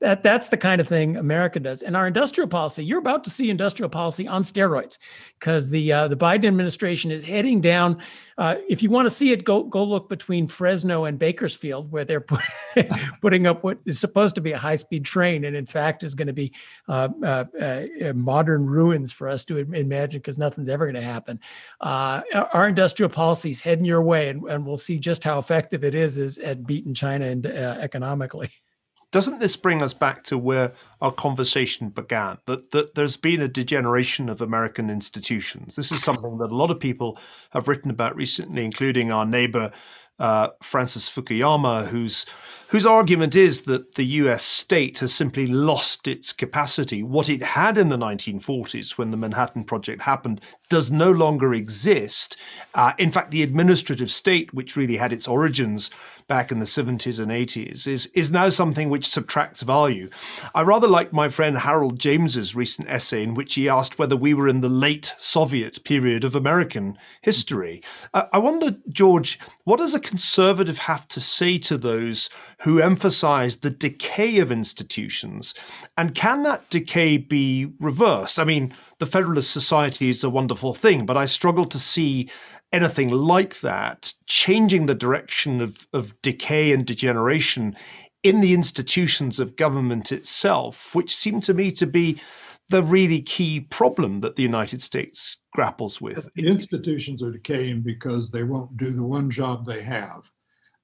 that 0.00 0.22
that's 0.22 0.48
the 0.48 0.58
kind 0.58 0.80
of 0.80 0.86
thing 0.86 1.16
America 1.16 1.58
does. 1.58 1.80
And 1.82 1.96
our 1.96 2.06
industrial 2.06 2.48
policy, 2.48 2.84
you're 2.84 2.98
about 2.98 3.24
to 3.24 3.30
see 3.30 3.50
industrial 3.50 3.88
policy 3.88 4.28
on 4.28 4.44
steroids 4.44 4.98
because 5.38 5.70
the 5.70 5.90
uh, 5.90 6.08
the 6.08 6.16
Biden 6.16 6.46
administration 6.46 7.10
is 7.10 7.24
heading 7.24 7.60
down. 7.62 8.00
Uh, 8.40 8.56
if 8.68 8.82
you 8.82 8.90
want 8.90 9.06
to 9.06 9.10
see 9.10 9.30
it, 9.30 9.44
go 9.44 9.62
go 9.62 9.84
look 9.84 10.08
between 10.08 10.48
Fresno 10.48 11.04
and 11.04 11.18
Bakersfield, 11.18 11.92
where 11.92 12.04
they're 12.04 12.20
put, 12.20 12.40
putting 13.20 13.46
up 13.46 13.62
what 13.62 13.78
is 13.84 14.00
supposed 14.00 14.34
to 14.34 14.40
be 14.40 14.52
a 14.52 14.58
high 14.58 14.76
speed 14.76 15.04
train, 15.04 15.44
and 15.44 15.54
in 15.54 15.66
fact 15.66 16.02
is 16.02 16.14
going 16.14 16.26
to 16.26 16.32
be 16.32 16.52
uh, 16.88 17.08
uh, 17.22 17.44
uh, 17.60 18.12
modern 18.14 18.66
ruins 18.66 19.12
for 19.12 19.28
us 19.28 19.44
to 19.44 19.58
imagine 19.58 20.18
because 20.18 20.38
nothing's 20.38 20.68
ever 20.68 20.86
going 20.86 20.94
to 20.94 21.02
happen 21.02 21.38
uh, 21.80 22.22
our 22.52 22.68
industrial 22.68 23.10
policy 23.10 23.50
is 23.50 23.60
heading 23.60 23.84
your 23.84 24.02
way, 24.02 24.28
and, 24.28 24.44
and 24.44 24.66
we'll 24.66 24.76
see 24.76 24.98
just 24.98 25.24
how 25.24 25.38
effective 25.38 25.84
it 25.84 25.94
is, 25.94 26.18
is 26.18 26.38
at 26.38 26.66
beating 26.66 26.94
China 26.94 27.26
and 27.26 27.46
uh, 27.46 27.76
economically. 27.80 28.50
Doesn't 29.12 29.40
this 29.40 29.56
bring 29.56 29.82
us 29.82 29.92
back 29.92 30.22
to 30.24 30.38
where 30.38 30.72
our 31.00 31.10
conversation 31.10 31.88
began? 31.88 32.38
That 32.46 32.70
that 32.70 32.94
there's 32.94 33.16
been 33.16 33.42
a 33.42 33.48
degeneration 33.48 34.28
of 34.28 34.40
American 34.40 34.88
institutions. 34.88 35.74
This 35.76 35.90
is 35.90 36.02
something 36.02 36.38
that 36.38 36.52
a 36.52 36.56
lot 36.56 36.70
of 36.70 36.78
people 36.78 37.18
have 37.50 37.66
written 37.66 37.90
about 37.90 38.14
recently, 38.14 38.64
including 38.64 39.10
our 39.10 39.26
neighbor 39.26 39.72
uh, 40.20 40.48
Francis 40.62 41.10
Fukuyama, 41.10 41.86
whose 41.86 42.26
whose 42.70 42.86
argument 42.86 43.34
is 43.34 43.62
that 43.62 43.96
the 43.96 44.04
US 44.04 44.44
state 44.44 45.00
has 45.00 45.12
simply 45.12 45.46
lost 45.46 46.06
its 46.06 46.32
capacity. 46.32 47.02
What 47.02 47.28
it 47.28 47.42
had 47.42 47.76
in 47.76 47.88
the 47.88 47.98
1940s 47.98 48.96
when 48.96 49.10
the 49.10 49.16
Manhattan 49.16 49.64
Project 49.64 50.02
happened 50.02 50.40
does 50.68 50.90
no 50.90 51.10
longer 51.10 51.52
exist. 51.52 52.36
Uh, 52.74 52.92
in 52.96 53.10
fact, 53.10 53.32
the 53.32 53.42
administrative 53.42 54.10
state, 54.10 54.54
which 54.54 54.76
really 54.76 54.96
had 54.96 55.12
its 55.12 55.26
origins 55.26 55.90
back 56.28 56.52
in 56.52 56.60
the 56.60 56.64
70s 56.64 57.18
and 57.18 57.32
80s, 57.32 57.88
is, 57.88 58.06
is 58.14 58.30
now 58.30 58.48
something 58.48 58.88
which 58.88 59.08
subtracts 59.08 59.62
value. 59.62 60.08
I 60.54 60.62
rather 60.62 60.86
like 60.86 61.12
my 61.12 61.28
friend 61.28 61.58
Harold 61.58 61.98
James's 61.98 62.54
recent 62.54 62.88
essay 62.88 63.24
in 63.24 63.34
which 63.34 63.54
he 63.54 63.68
asked 63.68 63.98
whether 63.98 64.16
we 64.16 64.32
were 64.32 64.46
in 64.46 64.60
the 64.60 64.68
late 64.68 65.12
Soviet 65.18 65.82
period 65.82 66.22
of 66.22 66.36
American 66.36 66.96
history. 67.20 67.82
Uh, 68.14 68.26
I 68.32 68.38
wonder, 68.38 68.76
George, 68.88 69.40
what 69.64 69.78
does 69.78 69.94
a 69.94 70.00
conservative 70.00 70.78
have 70.78 71.08
to 71.08 71.20
say 71.20 71.58
to 71.58 71.76
those 71.76 72.30
who 72.62 72.80
emphasize 72.80 73.58
the 73.58 73.70
decay 73.70 74.38
of 74.38 74.52
institutions? 74.52 75.54
And 75.96 76.14
can 76.14 76.42
that 76.42 76.68
decay 76.70 77.16
be 77.16 77.72
reversed? 77.78 78.38
I 78.38 78.44
mean, 78.44 78.74
the 78.98 79.06
Federalist 79.06 79.50
Society 79.50 80.10
is 80.10 80.22
a 80.22 80.30
wonderful 80.30 80.74
thing, 80.74 81.06
but 81.06 81.16
I 81.16 81.26
struggle 81.26 81.64
to 81.66 81.78
see 81.78 82.30
anything 82.72 83.08
like 83.08 83.60
that 83.60 84.12
changing 84.26 84.86
the 84.86 84.94
direction 84.94 85.60
of, 85.60 85.86
of 85.92 86.20
decay 86.22 86.72
and 86.72 86.86
degeneration 86.86 87.76
in 88.22 88.40
the 88.40 88.52
institutions 88.52 89.40
of 89.40 89.56
government 89.56 90.12
itself, 90.12 90.94
which 90.94 91.14
seem 91.14 91.40
to 91.40 91.54
me 91.54 91.72
to 91.72 91.86
be 91.86 92.20
the 92.68 92.82
really 92.82 93.20
key 93.20 93.60
problem 93.60 94.20
that 94.20 94.36
the 94.36 94.42
United 94.42 94.80
States 94.82 95.38
grapples 95.52 96.00
with. 96.00 96.30
The 96.34 96.46
institutions 96.46 97.22
are 97.22 97.32
decaying 97.32 97.80
because 97.80 98.30
they 98.30 98.44
won't 98.44 98.76
do 98.76 98.90
the 98.90 99.02
one 99.02 99.30
job 99.30 99.64
they 99.64 99.82
have. 99.82 100.30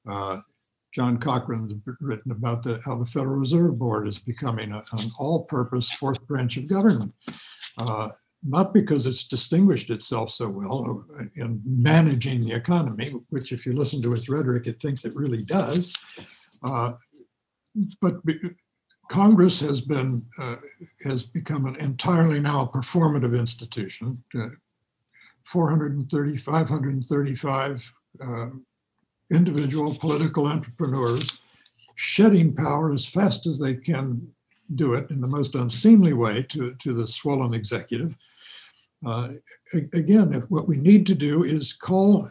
Uh, 0.09 0.41
John 0.97 1.19
Cochrane 1.19 1.69
has 1.69 1.95
written 2.01 2.33
about 2.33 2.63
the, 2.63 2.81
how 2.83 2.97
the 2.97 3.05
Federal 3.05 3.37
Reserve 3.37 3.79
Board 3.79 4.09
is 4.09 4.19
becoming 4.19 4.73
a, 4.73 4.83
an 4.93 5.13
all-purpose 5.19 5.93
fourth 5.93 6.27
branch 6.27 6.57
of 6.57 6.71
government. 6.71 7.13
Uh, 7.77 8.09
not 8.43 8.73
because 8.73 9.05
it's 9.05 9.27
distinguished 9.27 9.91
itself 9.91 10.31
so 10.31 10.49
well 10.49 11.05
in 11.35 11.61
managing 11.67 12.47
the 12.47 12.55
economy, 12.55 13.13
which 13.29 13.53
if 13.53 13.67
you 13.67 13.75
listen 13.75 14.01
to 14.01 14.15
its 14.15 14.31
rhetoric, 14.31 14.67
it 14.67 14.81
thinks 14.81 15.05
it 15.05 15.15
really 15.15 15.43
does. 15.43 15.93
Uh, 16.63 16.93
but 18.01 18.15
Congress 19.11 19.61
has 19.61 19.83
been 19.83 20.25
uh, 20.39 20.57
has 21.05 21.25
become 21.25 21.67
an 21.67 21.77
entirely 21.77 22.41
now 22.41 22.71
performative 22.73 23.39
institution. 23.39 24.23
Uh, 24.35 24.49
430, 25.45 26.39
535 26.39 27.93
uh, 28.25 28.47
individual 29.31 29.95
political 29.95 30.47
entrepreneurs 30.47 31.39
shedding 31.97 32.55
power 32.55 32.93
as 32.93 33.07
fast 33.07 33.47
as 33.47 33.59
they 33.59 33.75
can 33.75 34.27
do 34.75 34.95
it 34.95 35.11
in 35.11 35.21
the 35.21 35.27
most 35.27 35.55
unseemly 35.55 36.13
way 36.13 36.43
to, 36.43 36.75
to 36.75 36.93
the 36.93 37.07
swollen 37.07 37.55
executive. 37.55 38.17
Uh, 39.05 39.29
again, 39.93 40.33
what 40.49 40.69
we 40.69 40.77
need 40.77 41.07
to 41.07 41.15
do 41.15 41.45
is 41.45 41.73
call 41.73 42.29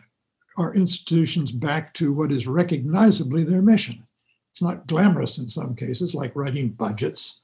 our 0.57 0.73
institutions 0.75 1.51
back 1.51 1.93
to 1.93 2.13
what 2.13 2.31
is 2.31 2.47
recognizably 2.47 3.43
their 3.43 3.61
mission. 3.61 4.05
It's 4.51 4.61
not 4.61 4.87
glamorous 4.87 5.37
in 5.37 5.49
some 5.49 5.75
cases, 5.75 6.15
like 6.15 6.35
writing 6.35 6.69
budgets, 6.69 7.41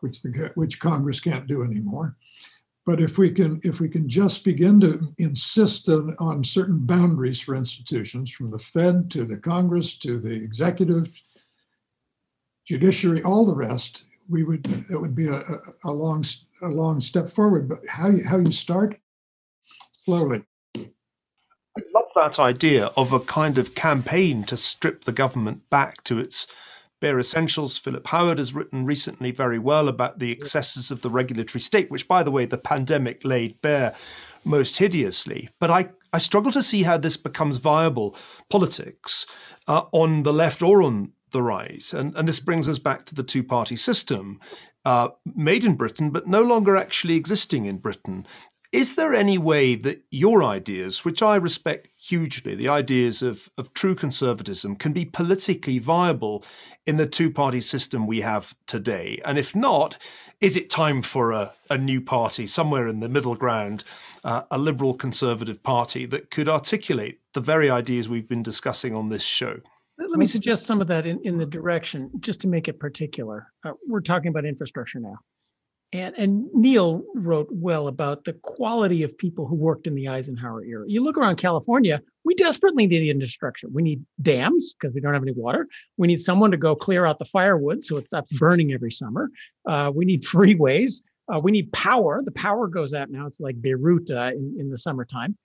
which 0.00 0.22
the 0.22 0.50
which 0.54 0.80
Congress 0.80 1.20
can't 1.20 1.46
do 1.46 1.62
anymore. 1.62 2.16
But 2.86 3.00
if 3.00 3.18
we 3.18 3.30
can 3.30 3.60
if 3.62 3.78
we 3.78 3.88
can 3.88 4.08
just 4.08 4.42
begin 4.42 4.80
to 4.80 5.12
insist 5.18 5.88
on, 5.88 6.14
on 6.18 6.42
certain 6.42 6.78
boundaries 6.78 7.40
for 7.40 7.54
institutions, 7.54 8.30
from 8.30 8.50
the 8.50 8.58
Fed 8.58 9.10
to 9.12 9.24
the 9.24 9.36
Congress 9.36 9.96
to 9.98 10.18
the 10.18 10.32
executive, 10.32 11.08
judiciary, 12.66 13.22
all 13.22 13.44
the 13.44 13.54
rest, 13.54 14.04
we 14.28 14.44
would 14.44 14.66
it 14.90 15.00
would 15.00 15.14
be 15.14 15.28
a, 15.28 15.42
a, 15.84 15.92
long 15.92 16.24
a 16.62 16.68
long 16.68 17.00
step 17.00 17.28
forward. 17.28 17.68
But 17.68 17.80
how 17.88 18.08
you 18.08 18.24
how 18.24 18.38
you 18.38 18.52
start 18.52 18.98
slowly. 20.04 20.44
I 20.76 21.82
love 21.94 22.10
that 22.14 22.38
idea 22.38 22.86
of 22.96 23.12
a 23.12 23.20
kind 23.20 23.58
of 23.58 23.74
campaign 23.74 24.44
to 24.44 24.56
strip 24.56 25.04
the 25.04 25.12
government 25.12 25.68
back 25.70 26.02
to 26.04 26.18
its 26.18 26.46
bare 27.00 27.18
essentials. 27.18 27.78
Philip 27.78 28.06
Howard 28.08 28.38
has 28.38 28.54
written 28.54 28.84
recently 28.84 29.30
very 29.30 29.58
well 29.58 29.88
about 29.88 30.18
the 30.18 30.30
excesses 30.30 30.90
of 30.90 31.00
the 31.00 31.10
regulatory 31.10 31.60
state, 31.60 31.90
which, 31.90 32.06
by 32.06 32.22
the 32.22 32.30
way, 32.30 32.44
the 32.44 32.58
pandemic 32.58 33.24
laid 33.24 33.60
bare 33.62 33.94
most 34.44 34.76
hideously. 34.76 35.48
But 35.58 35.70
I, 35.70 35.90
I 36.12 36.18
struggle 36.18 36.52
to 36.52 36.62
see 36.62 36.82
how 36.82 36.98
this 36.98 37.16
becomes 37.16 37.58
viable 37.58 38.16
politics 38.48 39.26
uh, 39.66 39.82
on 39.92 40.22
the 40.22 40.32
left 40.32 40.62
or 40.62 40.82
on 40.82 41.12
the 41.32 41.42
right. 41.42 41.92
And, 41.92 42.16
and 42.16 42.26
this 42.28 42.40
brings 42.40 42.68
us 42.68 42.78
back 42.78 43.04
to 43.06 43.14
the 43.14 43.22
two 43.22 43.42
party 43.42 43.76
system, 43.76 44.40
uh, 44.84 45.08
made 45.24 45.64
in 45.64 45.76
Britain, 45.76 46.10
but 46.10 46.26
no 46.26 46.42
longer 46.42 46.76
actually 46.76 47.16
existing 47.16 47.66
in 47.66 47.78
Britain. 47.78 48.26
Is 48.72 48.94
there 48.94 49.12
any 49.12 49.36
way 49.36 49.74
that 49.74 50.04
your 50.12 50.44
ideas, 50.44 51.04
which 51.04 51.22
I 51.22 51.34
respect 51.34 51.88
hugely, 51.98 52.54
the 52.54 52.68
ideas 52.68 53.20
of, 53.20 53.50
of 53.58 53.74
true 53.74 53.96
conservatism, 53.96 54.76
can 54.76 54.92
be 54.92 55.04
politically 55.04 55.80
viable 55.80 56.44
in 56.86 56.96
the 56.96 57.08
two 57.08 57.32
party 57.32 57.60
system 57.60 58.06
we 58.06 58.20
have 58.20 58.54
today? 58.66 59.20
And 59.24 59.38
if 59.38 59.56
not, 59.56 59.98
is 60.40 60.56
it 60.56 60.70
time 60.70 61.02
for 61.02 61.32
a, 61.32 61.52
a 61.68 61.76
new 61.76 62.00
party, 62.00 62.46
somewhere 62.46 62.86
in 62.86 63.00
the 63.00 63.08
middle 63.08 63.34
ground, 63.34 63.82
uh, 64.22 64.42
a 64.52 64.58
liberal 64.58 64.94
conservative 64.94 65.64
party 65.64 66.06
that 66.06 66.30
could 66.30 66.48
articulate 66.48 67.18
the 67.32 67.40
very 67.40 67.70
ideas 67.70 68.08
we've 68.08 68.28
been 68.28 68.44
discussing 68.44 68.94
on 68.94 69.06
this 69.06 69.24
show? 69.24 69.58
Let 69.98 70.18
me 70.18 70.26
suggest 70.26 70.64
some 70.64 70.80
of 70.80 70.86
that 70.86 71.06
in, 71.06 71.20
in 71.24 71.38
the 71.38 71.44
direction, 71.44 72.08
just 72.20 72.40
to 72.42 72.48
make 72.48 72.68
it 72.68 72.78
particular. 72.78 73.52
Uh, 73.64 73.72
we're 73.88 74.00
talking 74.00 74.28
about 74.28 74.44
infrastructure 74.44 75.00
now. 75.00 75.16
And, 75.92 76.14
and 76.16 76.46
Niall 76.54 77.02
wrote 77.16 77.48
well 77.50 77.88
about 77.88 78.24
the 78.24 78.34
quality 78.34 79.02
of 79.02 79.16
people 79.18 79.46
who 79.46 79.56
worked 79.56 79.88
in 79.88 79.96
the 79.96 80.08
Eisenhower 80.08 80.62
era. 80.64 80.84
You 80.86 81.02
look 81.02 81.18
around 81.18 81.36
California, 81.36 82.00
we 82.24 82.34
desperately 82.34 82.86
need 82.86 83.10
infrastructure. 83.10 83.66
We 83.72 83.82
need 83.82 84.04
dams 84.22 84.74
because 84.74 84.94
we 84.94 85.00
don't 85.00 85.14
have 85.14 85.22
any 85.22 85.32
water. 85.32 85.66
We 85.96 86.06
need 86.06 86.20
someone 86.20 86.52
to 86.52 86.56
go 86.56 86.76
clear 86.76 87.06
out 87.06 87.18
the 87.18 87.24
firewood 87.24 87.84
so 87.84 87.96
it 87.96 88.06
stops 88.06 88.32
burning 88.38 88.72
every 88.72 88.92
summer. 88.92 89.30
Uh, 89.68 89.90
we 89.92 90.04
need 90.04 90.22
freeways. 90.22 91.02
Uh, 91.28 91.40
we 91.42 91.50
need 91.50 91.72
power. 91.72 92.22
The 92.24 92.32
power 92.32 92.68
goes 92.68 92.94
out 92.94 93.10
now. 93.10 93.26
It's 93.26 93.40
like 93.40 93.60
Beirut 93.60 94.10
uh, 94.10 94.30
in, 94.32 94.56
in 94.60 94.70
the 94.70 94.78
summertime. 94.78 95.36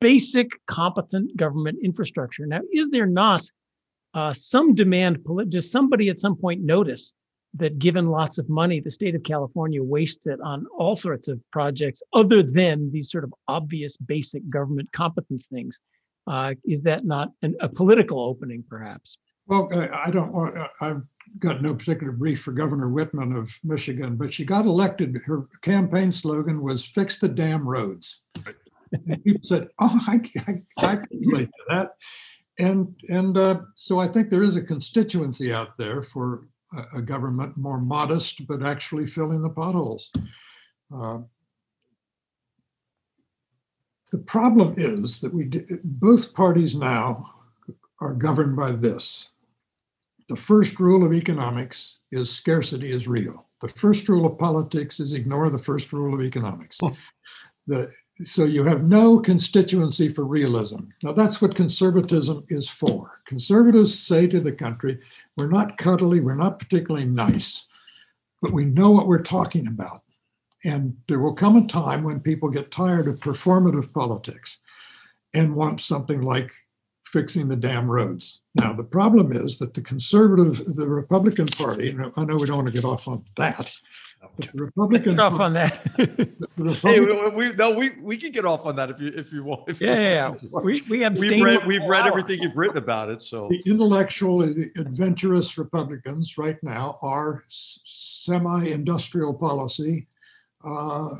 Basic, 0.00 0.48
competent 0.66 1.36
government 1.36 1.78
infrastructure. 1.84 2.46
Now, 2.46 2.60
is 2.72 2.88
there 2.88 3.06
not 3.06 3.48
uh, 4.14 4.32
some 4.32 4.74
demand, 4.74 5.24
does 5.48 5.70
somebody 5.70 6.08
at 6.08 6.20
some 6.20 6.36
point 6.36 6.62
notice 6.62 7.12
that 7.56 7.78
given 7.78 8.08
lots 8.08 8.38
of 8.38 8.48
money, 8.48 8.80
the 8.80 8.90
state 8.90 9.14
of 9.14 9.22
California 9.22 9.82
wastes 9.82 10.26
it 10.26 10.40
on 10.40 10.66
all 10.76 10.94
sorts 10.96 11.28
of 11.28 11.40
projects 11.52 12.02
other 12.12 12.42
than 12.42 12.90
these 12.90 13.10
sort 13.10 13.24
of 13.24 13.32
obvious 13.48 13.96
basic 13.96 14.48
government 14.50 14.90
competence 14.92 15.46
things? 15.46 15.80
Uh, 16.26 16.54
is 16.64 16.82
that 16.82 17.04
not 17.04 17.28
an, 17.42 17.54
a 17.60 17.68
political 17.68 18.18
opening, 18.20 18.64
perhaps? 18.68 19.18
Well, 19.46 19.68
I 19.72 20.06
I 20.06 20.10
don't 20.10 20.32
want, 20.32 20.56
I- 20.56 20.70
I've 20.80 21.02
got 21.38 21.62
no 21.62 21.74
particular 21.74 22.12
brief 22.12 22.42
for 22.42 22.52
Governor 22.52 22.88
Whitmer 22.88 23.38
of 23.38 23.50
Michigan, 23.62 24.16
but 24.16 24.32
she 24.32 24.44
got 24.44 24.66
elected. 24.66 25.18
Her 25.24 25.46
campaign 25.62 26.10
slogan 26.12 26.62
was 26.62 26.84
fix 26.84 27.18
the 27.18 27.28
damn 27.28 27.66
roads. 27.66 28.22
And 28.92 29.22
people 29.24 29.40
said, 29.42 29.68
oh, 29.80 30.00
I, 30.06 30.20
I, 30.46 30.62
I 30.78 30.96
can 30.96 31.20
relate 31.26 31.48
to 31.48 31.64
that. 31.68 31.92
And, 32.58 32.94
and 33.08 33.36
uh, 33.36 33.60
so 33.74 33.98
I 33.98 34.06
think 34.06 34.30
there 34.30 34.42
is 34.42 34.56
a 34.56 34.62
constituency 34.62 35.52
out 35.52 35.76
there 35.76 36.02
for 36.02 36.46
a, 36.76 36.98
a 36.98 37.02
government 37.02 37.56
more 37.56 37.78
modest, 37.80 38.46
but 38.46 38.62
actually 38.62 39.06
filling 39.06 39.42
the 39.42 39.48
potholes. 39.48 40.10
Uh, 40.94 41.18
The 44.12 44.20
problem 44.20 44.74
is 44.76 45.20
that 45.22 45.34
we, 45.34 45.44
d- 45.44 45.64
both 45.82 46.34
parties 46.34 46.76
now 46.76 47.34
are 48.00 48.14
governed 48.14 48.54
by 48.54 48.70
this. 48.70 49.30
The 50.28 50.36
first 50.36 50.78
rule 50.78 51.04
of 51.04 51.12
economics 51.12 51.98
is 52.12 52.30
scarcity 52.30 52.92
is 52.92 53.08
real. 53.08 53.46
The 53.60 53.66
first 53.66 54.08
rule 54.08 54.24
of 54.26 54.38
politics 54.38 55.00
is 55.00 55.14
ignore 55.14 55.50
the 55.50 55.58
first 55.58 55.92
rule 55.92 56.14
of 56.14 56.20
economics. 56.22 56.78
The, 57.66 57.90
so 58.22 58.44
you 58.44 58.62
have 58.64 58.84
no 58.84 59.18
constituency 59.18 60.08
for 60.08 60.24
realism. 60.24 60.80
Now 61.02 61.12
that's 61.12 61.42
what 61.42 61.56
conservatism 61.56 62.44
is 62.48 62.68
for. 62.68 63.20
Conservatives 63.26 63.98
say 63.98 64.28
to 64.28 64.40
the 64.40 64.52
country, 64.52 65.00
we're 65.36 65.48
not 65.48 65.78
cuddly, 65.78 66.20
we're 66.20 66.36
not 66.36 66.58
particularly 66.58 67.06
nice, 67.06 67.66
but 68.40 68.52
we 68.52 68.64
know 68.64 68.90
what 68.90 69.08
we're 69.08 69.22
talking 69.22 69.66
about. 69.66 70.02
And 70.64 70.96
there 71.08 71.18
will 71.18 71.34
come 71.34 71.56
a 71.56 71.66
time 71.66 72.04
when 72.04 72.20
people 72.20 72.48
get 72.48 72.70
tired 72.70 73.08
of 73.08 73.18
performative 73.18 73.92
politics 73.92 74.58
and 75.34 75.54
want 75.54 75.80
something 75.80 76.22
like 76.22 76.52
fixing 77.14 77.46
the 77.46 77.54
damn 77.54 77.88
roads. 77.88 78.40
Now, 78.56 78.72
the 78.72 78.82
problem 78.82 79.30
is 79.30 79.56
that 79.60 79.72
the 79.72 79.80
conservative, 79.80 80.74
the 80.74 80.88
Republican 80.88 81.46
Party, 81.46 81.90
and 81.90 82.12
I 82.16 82.24
know 82.24 82.34
we 82.34 82.46
don't 82.46 82.56
want 82.56 82.68
to 82.68 82.74
get 82.74 82.84
off 82.84 83.06
on 83.06 83.24
that, 83.36 83.70
but 84.36 84.50
the 84.52 84.64
Republican, 84.64 85.12
Get 85.12 85.20
off 85.20 85.38
on 85.38 85.52
that. 85.52 85.84
the 85.96 86.72
Hey, 86.82 86.98
we, 86.98 87.28
we 87.28 87.52
no, 87.52 87.70
we 87.70 87.90
we 88.02 88.16
can 88.16 88.32
get 88.32 88.44
off 88.44 88.66
on 88.66 88.74
that 88.76 88.90
if 88.90 89.00
you 89.00 89.12
if 89.14 89.32
you 89.32 89.44
want. 89.44 89.68
If 89.68 89.80
Yeah, 89.80 89.94
yeah, 89.94 90.28
want 90.28 90.42
yeah. 90.42 90.48
to. 90.48 90.64
We, 90.64 90.72
we 90.72 90.80
We've 90.88 91.02
abstain. 91.02 91.44
read 91.44 91.66
we've 91.66 91.84
read 91.84 92.06
everything 92.06 92.42
you've 92.42 92.56
written 92.56 92.78
about 92.78 93.10
it, 93.10 93.22
so 93.22 93.48
the 93.48 93.62
intellectual, 93.64 94.42
adventurous 94.42 95.56
Republicans 95.56 96.36
right 96.36 96.60
now 96.64 96.98
are 97.00 97.44
semi-industrial 97.48 99.34
policy 99.34 100.08
uh, 100.64 101.10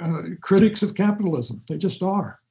uh, 0.00 0.22
critics 0.40 0.82
of 0.82 0.96
capitalism. 0.96 1.62
They 1.68 1.78
just 1.78 2.02
are. 2.02 2.41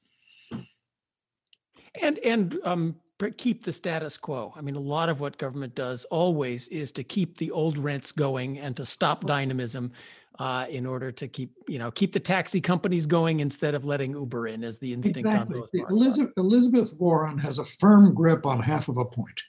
And, 1.99 2.19
and 2.19 2.57
um, 2.63 2.95
keep 3.29 3.63
the 3.63 3.73
status 3.73 4.17
quo. 4.17 4.53
I 4.55 4.61
mean, 4.61 4.75
a 4.75 4.79
lot 4.79 5.09
of 5.09 5.19
what 5.19 5.37
government 5.37 5.75
does 5.75 6.05
always 6.05 6.67
is 6.69 6.91
to 6.93 7.03
keep 7.03 7.37
the 7.37 7.51
old 7.51 7.77
rents 7.77 8.11
going 8.11 8.57
and 8.57 8.75
to 8.77 8.85
stop 8.85 9.25
dynamism 9.25 9.91
uh, 10.39 10.65
in 10.69 10.85
order 10.85 11.11
to 11.11 11.27
keep, 11.27 11.51
you 11.67 11.77
know, 11.77 11.91
keep 11.91 12.13
the 12.13 12.19
taxi 12.19 12.61
companies 12.61 13.05
going 13.05 13.41
instead 13.41 13.75
of 13.75 13.85
letting 13.85 14.13
Uber 14.13 14.47
in 14.47 14.63
as 14.63 14.79
the 14.79 14.93
instinct 14.93 15.27
on 15.27 15.35
Exactly. 15.35 15.83
Elizabeth, 15.89 16.33
Elizabeth 16.37 16.93
Warren 16.97 17.37
has 17.37 17.59
a 17.59 17.65
firm 17.65 18.15
grip 18.15 18.45
on 18.45 18.59
half 18.59 18.87
of 18.87 18.97
a 18.97 19.05
point. 19.05 19.43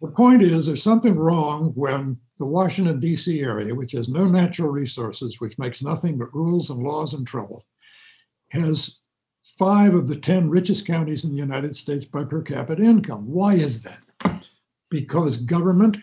The 0.00 0.08
point 0.08 0.42
is, 0.42 0.66
there's 0.66 0.82
something 0.82 1.14
wrong 1.14 1.70
when 1.76 2.18
the 2.38 2.46
Washington 2.46 3.00
DC 3.00 3.44
area, 3.44 3.72
which 3.72 3.92
has 3.92 4.08
no 4.08 4.26
natural 4.26 4.68
resources, 4.70 5.40
which 5.40 5.58
makes 5.58 5.84
nothing 5.84 6.18
but 6.18 6.34
rules 6.34 6.70
and 6.70 6.82
laws 6.82 7.14
and 7.14 7.24
trouble, 7.24 7.64
has 8.50 8.98
five 9.62 9.94
of 9.94 10.08
the 10.08 10.16
10 10.16 10.50
richest 10.50 10.84
counties 10.88 11.24
in 11.24 11.30
the 11.30 11.36
United 11.36 11.76
States 11.76 12.04
by 12.04 12.24
per 12.24 12.42
capita 12.42 12.82
income. 12.82 13.24
Why 13.30 13.54
is 13.54 13.80
that? 13.82 14.44
Because 14.90 15.36
government 15.36 15.98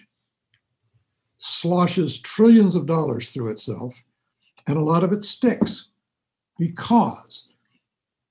sloshes 1.40 2.20
trillions 2.20 2.78
of 2.78 2.86
dollars 2.86 3.32
through 3.32 3.52
itself, 3.52 4.02
and 4.70 4.78
a 4.78 4.82
lot 4.82 5.04
of 5.04 5.12
it 5.12 5.26
sticks. 5.26 5.88
Because 6.58 7.50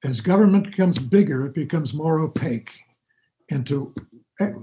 as 0.03 0.23
government 0.23 0.65
becomes 0.65 0.99
bigger, 0.99 1.45
it 1.45 1.53
becomes 1.53 1.93
more 1.93 2.21
opaque. 2.21 2.81
And 3.51 3.67
to, 3.67 3.95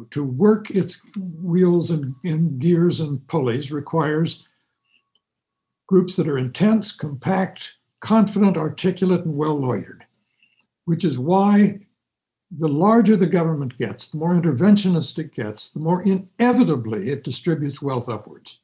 to 0.10 0.24
work 0.24 0.72
its 0.72 1.00
wheels 1.44 1.92
and, 1.92 2.16
and 2.24 2.58
gears 2.58 3.02
and 3.02 3.26
pulleys 3.28 3.72
requires 3.72 4.48
groups 5.86 6.16
that 6.16 6.28
are 6.28 6.40
intense, 6.40 6.92
compact, 6.92 7.76
confident, 8.00 8.58
articulate, 8.58 9.26
and 9.26 9.38
well 9.38 9.60
lawyered, 9.60 10.05
which 10.86 11.04
is 11.04 11.20
why 11.20 11.80
the 12.52 12.68
larger 12.68 13.18
the 13.18 13.28
government 13.28 13.78
gets, 13.78 14.08
the 14.08 14.18
more 14.18 14.34
interventionist 14.34 15.20
it 15.20 15.34
gets, 15.34 15.72
the 15.72 15.80
more 15.80 16.04
inevitably 16.04 17.10
it 17.10 17.24
distributes 17.24 17.82
wealth 17.82 18.08
upwards. 18.08 18.60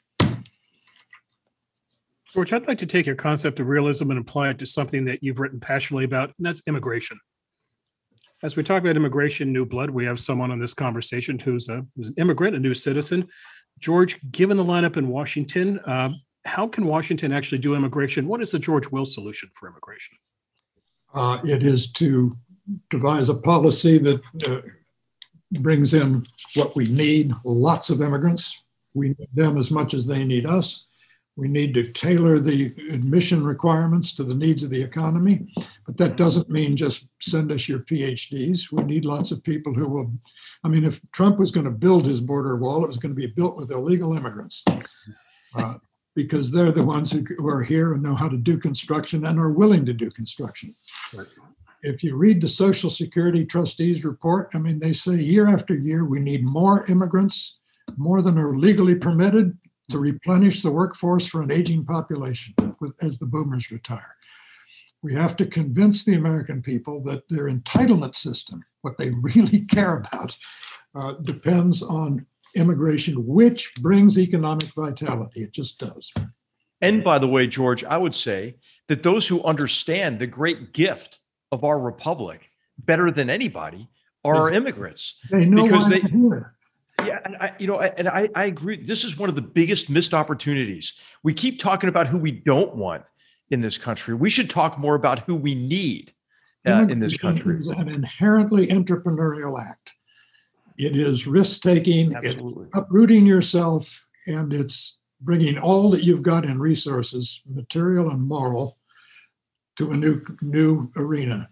George, 2.33 2.53
I'd 2.53 2.67
like 2.67 2.77
to 2.77 2.85
take 2.85 3.05
your 3.05 3.15
concept 3.15 3.59
of 3.59 3.67
realism 3.67 4.09
and 4.09 4.19
apply 4.19 4.49
it 4.49 4.59
to 4.59 4.65
something 4.65 5.03
that 5.05 5.21
you've 5.21 5.41
written 5.41 5.59
passionately 5.59 6.05
about, 6.05 6.29
and 6.37 6.45
that's 6.45 6.63
immigration. 6.65 7.19
As 8.43 8.55
we 8.55 8.63
talk 8.63 8.81
about 8.81 8.95
immigration, 8.95 9.51
new 9.51 9.65
blood, 9.65 9.89
we 9.89 10.05
have 10.05 10.19
someone 10.19 10.49
on 10.49 10.59
this 10.59 10.73
conversation 10.73 11.37
who's, 11.37 11.67
a, 11.67 11.85
who's 11.95 12.07
an 12.07 12.15
immigrant, 12.17 12.55
a 12.55 12.59
new 12.59 12.73
citizen. 12.73 13.27
George, 13.79 14.17
given 14.31 14.55
the 14.55 14.63
lineup 14.63 14.95
in 14.95 15.09
Washington, 15.09 15.79
uh, 15.79 16.11
how 16.45 16.67
can 16.67 16.85
Washington 16.85 17.33
actually 17.33 17.59
do 17.59 17.75
immigration? 17.75 18.27
What 18.27 18.41
is 18.41 18.51
the 18.51 18.59
George 18.59 18.89
Will 18.89 19.05
solution 19.05 19.49
for 19.53 19.67
immigration? 19.67 20.17
Uh, 21.13 21.39
it 21.43 21.63
is 21.63 21.91
to 21.93 22.35
devise 22.89 23.29
a 23.29 23.35
policy 23.35 23.97
that 23.97 24.21
uh, 24.47 24.61
brings 25.59 25.93
in 25.93 26.25
what 26.55 26.75
we 26.75 26.85
need 26.85 27.33
lots 27.43 27.89
of 27.89 28.01
immigrants. 28.01 28.61
We 28.93 29.09
need 29.09 29.29
them 29.33 29.57
as 29.57 29.71
much 29.71 29.93
as 29.93 30.05
they 30.05 30.23
need 30.23 30.45
us. 30.45 30.87
We 31.37 31.47
need 31.47 31.73
to 31.75 31.91
tailor 31.91 32.39
the 32.39 32.73
admission 32.91 33.43
requirements 33.43 34.11
to 34.13 34.23
the 34.23 34.35
needs 34.35 34.63
of 34.63 34.69
the 34.69 34.81
economy, 34.81 35.47
but 35.85 35.95
that 35.97 36.17
doesn't 36.17 36.49
mean 36.49 36.75
just 36.75 37.05
send 37.21 37.53
us 37.53 37.69
your 37.69 37.79
PhDs. 37.79 38.71
We 38.71 38.83
need 38.83 39.05
lots 39.05 39.31
of 39.31 39.43
people 39.43 39.73
who 39.73 39.87
will. 39.87 40.11
I 40.63 40.67
mean, 40.67 40.83
if 40.83 40.99
Trump 41.11 41.39
was 41.39 41.49
going 41.49 41.65
to 41.65 41.71
build 41.71 42.05
his 42.05 42.19
border 42.19 42.57
wall, 42.57 42.83
it 42.83 42.87
was 42.87 42.97
going 42.97 43.15
to 43.15 43.19
be 43.19 43.27
built 43.27 43.55
with 43.55 43.71
illegal 43.71 44.15
immigrants 44.15 44.63
uh, 45.55 45.75
because 46.15 46.51
they're 46.51 46.71
the 46.71 46.83
ones 46.83 47.11
who, 47.11 47.23
who 47.37 47.47
are 47.47 47.61
here 47.61 47.93
and 47.93 48.03
know 48.03 48.15
how 48.15 48.27
to 48.27 48.37
do 48.37 48.57
construction 48.57 49.25
and 49.25 49.39
are 49.39 49.51
willing 49.51 49.85
to 49.85 49.93
do 49.93 50.09
construction 50.09 50.75
if 51.83 52.03
you 52.03 52.15
read 52.15 52.41
the 52.41 52.47
Social 52.47 52.89
Security 52.89 53.45
trustees 53.45 54.05
report, 54.05 54.51
I 54.53 54.59
mean, 54.59 54.79
they 54.79 54.93
say 54.93 55.15
year 55.15 55.47
after 55.47 55.73
year, 55.73 56.05
we 56.05 56.19
need 56.19 56.45
more 56.45 56.85
immigrants, 56.87 57.57
more 57.97 58.21
than 58.21 58.37
are 58.37 58.55
legally 58.55 58.95
permitted 58.95 59.57
to 59.89 59.97
replenish 59.97 60.61
the 60.61 60.71
workforce 60.71 61.25
for 61.25 61.41
an 61.41 61.51
aging 61.51 61.85
population 61.85 62.53
with, 62.79 62.95
as 63.03 63.19
the 63.19 63.25
boomers 63.25 63.71
retire. 63.71 64.15
We 65.01 65.13
have 65.15 65.35
to 65.37 65.45
convince 65.47 66.05
the 66.05 66.13
American 66.13 66.61
people 66.61 67.01
that 67.03 67.27
their 67.29 67.45
entitlement 67.45 68.15
system, 68.15 68.63
what 68.81 68.97
they 68.97 69.09
really 69.21 69.61
care 69.61 69.97
about, 69.97 70.37
uh, 70.93 71.13
depends 71.23 71.81
on 71.81 72.25
immigration, 72.55 73.25
which 73.25 73.71
brings 73.81 74.17
economic 74.19 74.65
vitality. 74.73 75.43
It 75.43 75.53
just 75.53 75.79
does. 75.79 76.11
And 76.81 77.03
by 77.03 77.19
the 77.19 77.27
way, 77.27 77.47
George, 77.47 77.83
I 77.83 77.97
would 77.97 78.15
say 78.15 78.55
that 78.87 79.03
those 79.03 79.27
who 79.27 79.43
understand 79.43 80.19
the 80.19 80.27
great 80.27 80.73
gift 80.73 81.19
of 81.51 81.63
our 81.63 81.79
republic 81.79 82.49
better 82.79 83.11
than 83.11 83.29
anybody 83.29 83.87
are 84.23 84.35
our 84.35 84.41
Exactly. 84.41 84.57
immigrants. 84.57 85.15
They 85.29 85.45
know 85.45 85.65
Because 85.65 85.83
why 85.83 85.89
they- 85.89 85.99
here. 86.09 86.55
Yeah, 87.05 87.19
and 87.25 87.35
I, 87.37 87.53
you 87.57 87.65
know, 87.67 87.77
I- 87.77 87.93
and 87.97 88.07
I, 88.07 88.29
I 88.35 88.45
agree. 88.45 88.77
This 88.77 89.03
is 89.03 89.17
one 89.17 89.29
of 89.29 89.35
the 89.35 89.41
biggest 89.41 89.89
missed 89.89 90.13
opportunities. 90.13 90.93
We 91.23 91.33
keep 91.33 91.59
talking 91.59 91.89
about 91.89 92.07
who 92.07 92.17
we 92.17 92.31
don't 92.31 92.75
want 92.75 93.03
in 93.49 93.61
this 93.61 93.77
country. 93.77 94.13
We 94.13 94.29
should 94.29 94.49
talk 94.49 94.77
more 94.77 94.95
about 94.95 95.19
who 95.19 95.35
we 95.35 95.55
need 95.55 96.11
uh, 96.67 96.85
in 96.89 96.99
this 96.99 97.17
country. 97.17 97.57
an 97.77 97.89
inherently 97.89 98.67
entrepreneurial 98.67 99.59
act. 99.59 99.93
It 100.77 100.95
is 100.95 101.27
risk 101.27 101.61
taking, 101.61 102.13
it's 102.13 102.27
Absolutely. 102.27 102.67
uprooting 102.73 103.25
yourself, 103.25 104.05
and 104.27 104.53
it's 104.53 104.99
bringing 105.21 105.57
all 105.57 105.89
that 105.91 106.03
you've 106.03 106.23
got 106.23 106.45
in 106.45 106.59
resources, 106.59 107.41
material 107.45 108.09
and 108.09 108.21
moral, 108.21 108.77
to 109.77 109.91
a 109.91 109.97
new 109.97 110.21
new 110.41 110.89
arena. 110.97 111.49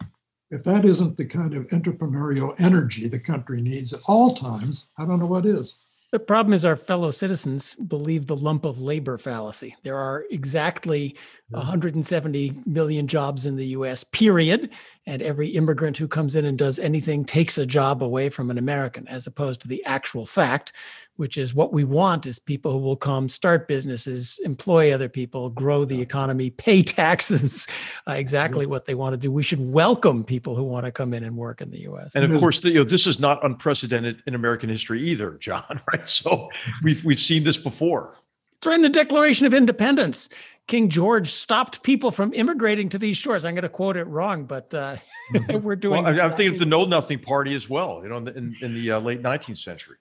If 0.51 0.63
that 0.63 0.85
isn't 0.85 1.15
the 1.17 1.25
kind 1.25 1.53
of 1.53 1.67
entrepreneurial 1.67 2.55
energy 2.59 3.07
the 3.07 3.19
country 3.19 3.61
needs 3.61 3.93
at 3.93 4.01
all 4.07 4.33
times, 4.33 4.89
I 4.97 5.05
don't 5.05 5.19
know 5.19 5.27
what 5.27 5.45
is. 5.45 5.77
The 6.11 6.19
problem 6.19 6.53
is 6.53 6.65
our 6.65 6.75
fellow 6.75 7.11
citizens 7.11 7.75
believe 7.75 8.25
the 8.25 8.35
lump 8.35 8.65
of 8.65 8.81
labor 8.81 9.19
fallacy. 9.19 9.75
There 9.83 9.97
are 9.97 10.25
exactly 10.31 11.09
mm-hmm. 11.51 11.57
170 11.57 12.63
million 12.65 13.07
jobs 13.07 13.45
in 13.45 13.57
the 13.57 13.67
US, 13.67 14.03
period. 14.03 14.71
And 15.09 15.23
every 15.23 15.49
immigrant 15.49 15.97
who 15.97 16.07
comes 16.07 16.35
in 16.35 16.45
and 16.45 16.55
does 16.55 16.77
anything 16.77 17.25
takes 17.25 17.57
a 17.57 17.65
job 17.65 18.03
away 18.03 18.29
from 18.29 18.51
an 18.51 18.59
American, 18.59 19.07
as 19.07 19.25
opposed 19.25 19.59
to 19.59 19.67
the 19.67 19.83
actual 19.83 20.23
fact, 20.23 20.71
which 21.15 21.35
is 21.35 21.51
what 21.51 21.73
we 21.73 21.83
want 21.83 22.27
is 22.27 22.37
people 22.37 22.71
who 22.71 22.77
will 22.77 22.95
come 22.95 23.27
start 23.27 23.67
businesses, 23.67 24.39
employ 24.45 24.93
other 24.93 25.09
people, 25.09 25.49
grow 25.49 25.83
the 25.83 25.99
economy, 25.99 26.51
pay 26.51 26.83
taxes, 26.99 27.67
uh, 28.07 28.11
exactly 28.11 28.67
what 28.67 28.85
they 28.85 28.93
want 28.93 29.13
to 29.13 29.17
do. 29.17 29.31
We 29.31 29.41
should 29.41 29.73
welcome 29.73 30.23
people 30.23 30.55
who 30.55 30.63
want 30.63 30.85
to 30.85 30.91
come 30.91 31.15
in 31.15 31.23
and 31.23 31.35
work 31.35 31.59
in 31.59 31.71
the 31.71 31.79
U.S. 31.81 32.11
And 32.13 32.23
of 32.31 32.39
course, 32.39 32.59
the, 32.59 32.69
you 32.69 32.75
know, 32.75 32.83
this 32.83 33.07
is 33.07 33.19
not 33.19 33.43
unprecedented 33.43 34.21
in 34.27 34.35
American 34.35 34.69
history 34.69 35.01
either, 35.01 35.31
John. 35.39 35.81
Right? 35.91 36.07
So 36.07 36.49
we've 36.83 37.03
we've 37.03 37.19
seen 37.19 37.43
this 37.43 37.57
before. 37.57 38.15
It's 38.57 38.67
right 38.67 38.75
in 38.75 38.83
the 38.83 38.89
Declaration 38.89 39.47
of 39.47 39.53
Independence. 39.55 40.29
King 40.69 40.87
George 40.87 41.33
stopped 41.33 41.81
people 41.81 42.11
from 42.11 42.31
immigrating 42.31 42.89
to 42.89 42.99
these 42.99 43.17
shores. 43.17 43.43
I'm 43.43 43.55
going 43.55 43.63
to 43.63 43.69
quote 43.69 43.97
it 43.97 44.03
wrong, 44.03 44.45
but 44.45 44.71
uh, 44.71 44.97
we're 45.49 45.75
doing. 45.75 46.03
Well, 46.03 46.21
I'm 46.21 46.35
thinking 46.35 46.53
of 46.53 46.59
the 46.59 46.67
Know 46.67 46.85
Nothing 46.85 47.17
Party 47.17 47.55
as 47.55 47.67
well. 47.67 48.01
You 48.03 48.09
know, 48.09 48.17
in 48.17 48.23
the, 48.25 48.37
in, 48.37 48.55
in 48.61 48.73
the 48.75 48.91
uh, 48.91 48.99
late 48.99 49.23
19th 49.23 49.57
century. 49.57 49.97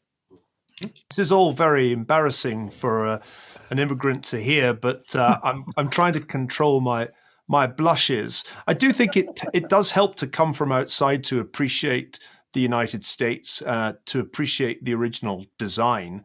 This 0.81 1.19
is 1.19 1.33
all 1.33 1.53
very 1.53 1.91
embarrassing 1.91 2.69
for 2.69 3.09
uh, 3.09 3.23
an 3.71 3.79
immigrant 3.79 4.23
to 4.25 4.39
hear, 4.39 4.75
but 4.75 5.17
uh, 5.17 5.39
I'm 5.43 5.65
I'm 5.79 5.89
trying 5.89 6.13
to 6.13 6.21
control 6.21 6.83
my 6.83 7.09
my 7.49 7.67
blushes. 7.67 8.45
I 8.67 8.75
do 8.75 8.93
think 8.93 9.17
it 9.17 9.41
it 9.55 9.71
does 9.71 9.91
help 9.91 10.17
to 10.17 10.27
come 10.27 10.53
from 10.53 10.71
outside 10.71 11.25
to 11.25 11.41
appreciate 11.41 12.21
the 12.53 12.61
United 12.61 13.05
States, 13.05 13.63
uh, 13.63 13.95
to 14.07 14.21
appreciate 14.21 14.85
the 14.85 14.95
original 14.95 15.47
design. 15.59 16.25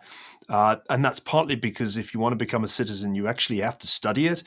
Uh, 0.49 0.77
and 0.89 1.03
that's 1.03 1.19
partly 1.19 1.55
because 1.55 1.97
if 1.97 2.13
you 2.13 2.19
want 2.19 2.33
to 2.33 2.37
become 2.37 2.63
a 2.63 2.67
citizen, 2.67 3.15
you 3.15 3.27
actually 3.27 3.59
have 3.59 3.77
to 3.79 3.87
study 3.87 4.27
it 4.27 4.43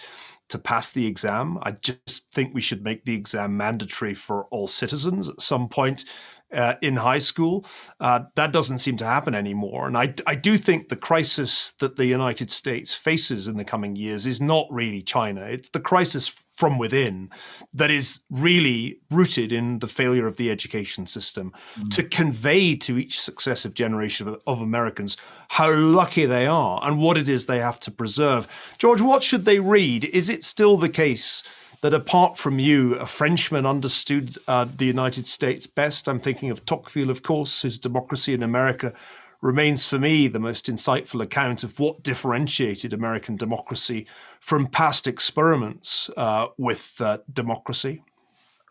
to 0.48 0.58
pass 0.58 0.90
the 0.90 1.06
exam. 1.06 1.58
I 1.62 1.72
just 1.72 2.30
think 2.30 2.54
we 2.54 2.60
should 2.60 2.84
make 2.84 3.04
the 3.04 3.14
exam 3.14 3.56
mandatory 3.56 4.14
for 4.14 4.44
all 4.44 4.66
citizens 4.66 5.28
at 5.28 5.40
some 5.40 5.68
point 5.68 6.04
uh, 6.52 6.74
in 6.80 6.96
high 6.96 7.18
school. 7.18 7.66
Uh, 8.00 8.20
that 8.34 8.52
doesn't 8.52 8.78
seem 8.78 8.96
to 8.98 9.04
happen 9.04 9.34
anymore. 9.34 9.86
And 9.86 9.96
I, 9.96 10.14
I 10.26 10.34
do 10.34 10.56
think 10.56 10.88
the 10.88 10.96
crisis 10.96 11.72
that 11.80 11.96
the 11.96 12.06
United 12.06 12.50
States 12.50 12.94
faces 12.94 13.48
in 13.48 13.56
the 13.56 13.64
coming 13.64 13.96
years 13.96 14.26
is 14.26 14.40
not 14.40 14.66
really 14.70 15.02
China. 15.02 15.42
It's 15.42 15.68
the 15.68 15.80
crisis 15.80 16.28
from 16.56 16.78
within 16.78 17.28
that 17.74 17.90
is 17.90 18.20
really 18.30 18.98
rooted 19.10 19.52
in 19.52 19.78
the 19.80 19.86
failure 19.86 20.26
of 20.26 20.38
the 20.38 20.50
education 20.50 21.06
system 21.06 21.52
mm. 21.78 21.90
to 21.90 22.02
convey 22.02 22.74
to 22.74 22.96
each 22.96 23.20
successive 23.20 23.74
generation 23.74 24.26
of, 24.26 24.40
of, 24.46 24.60
Americans 24.62 25.18
how 25.48 25.70
lucky 25.70 26.24
they 26.24 26.46
are 26.46 26.80
and 26.82 26.98
what 26.98 27.18
it 27.18 27.28
is 27.28 27.44
they 27.44 27.58
have 27.58 27.78
to 27.78 27.90
preserve. 27.90 28.48
George, 28.78 29.02
what 29.02 29.22
should 29.22 29.44
they 29.44 29.60
read? 29.60 30.06
Is 30.06 30.30
it 30.30 30.44
still 30.44 30.78
the 30.78 30.88
case? 30.88 31.42
That 31.86 31.94
apart 31.94 32.36
from 32.36 32.58
you, 32.58 32.96
a 32.96 33.06
Frenchman 33.06 33.64
understood 33.64 34.36
uh, 34.48 34.64
the 34.76 34.86
United 34.86 35.24
States 35.28 35.68
best. 35.68 36.08
I'm 36.08 36.18
thinking 36.18 36.50
of 36.50 36.64
Tocqueville, 36.64 37.10
of 37.10 37.22
course, 37.22 37.62
whose 37.62 37.78
Democracy 37.78 38.34
in 38.34 38.42
America 38.42 38.92
remains 39.40 39.86
for 39.86 39.96
me 39.96 40.26
the 40.26 40.40
most 40.40 40.66
insightful 40.66 41.22
account 41.22 41.62
of 41.62 41.78
what 41.78 42.02
differentiated 42.02 42.92
American 42.92 43.36
democracy 43.36 44.04
from 44.40 44.66
past 44.66 45.06
experiments 45.06 46.10
uh, 46.16 46.48
with 46.58 47.00
uh, 47.00 47.18
democracy, 47.32 48.02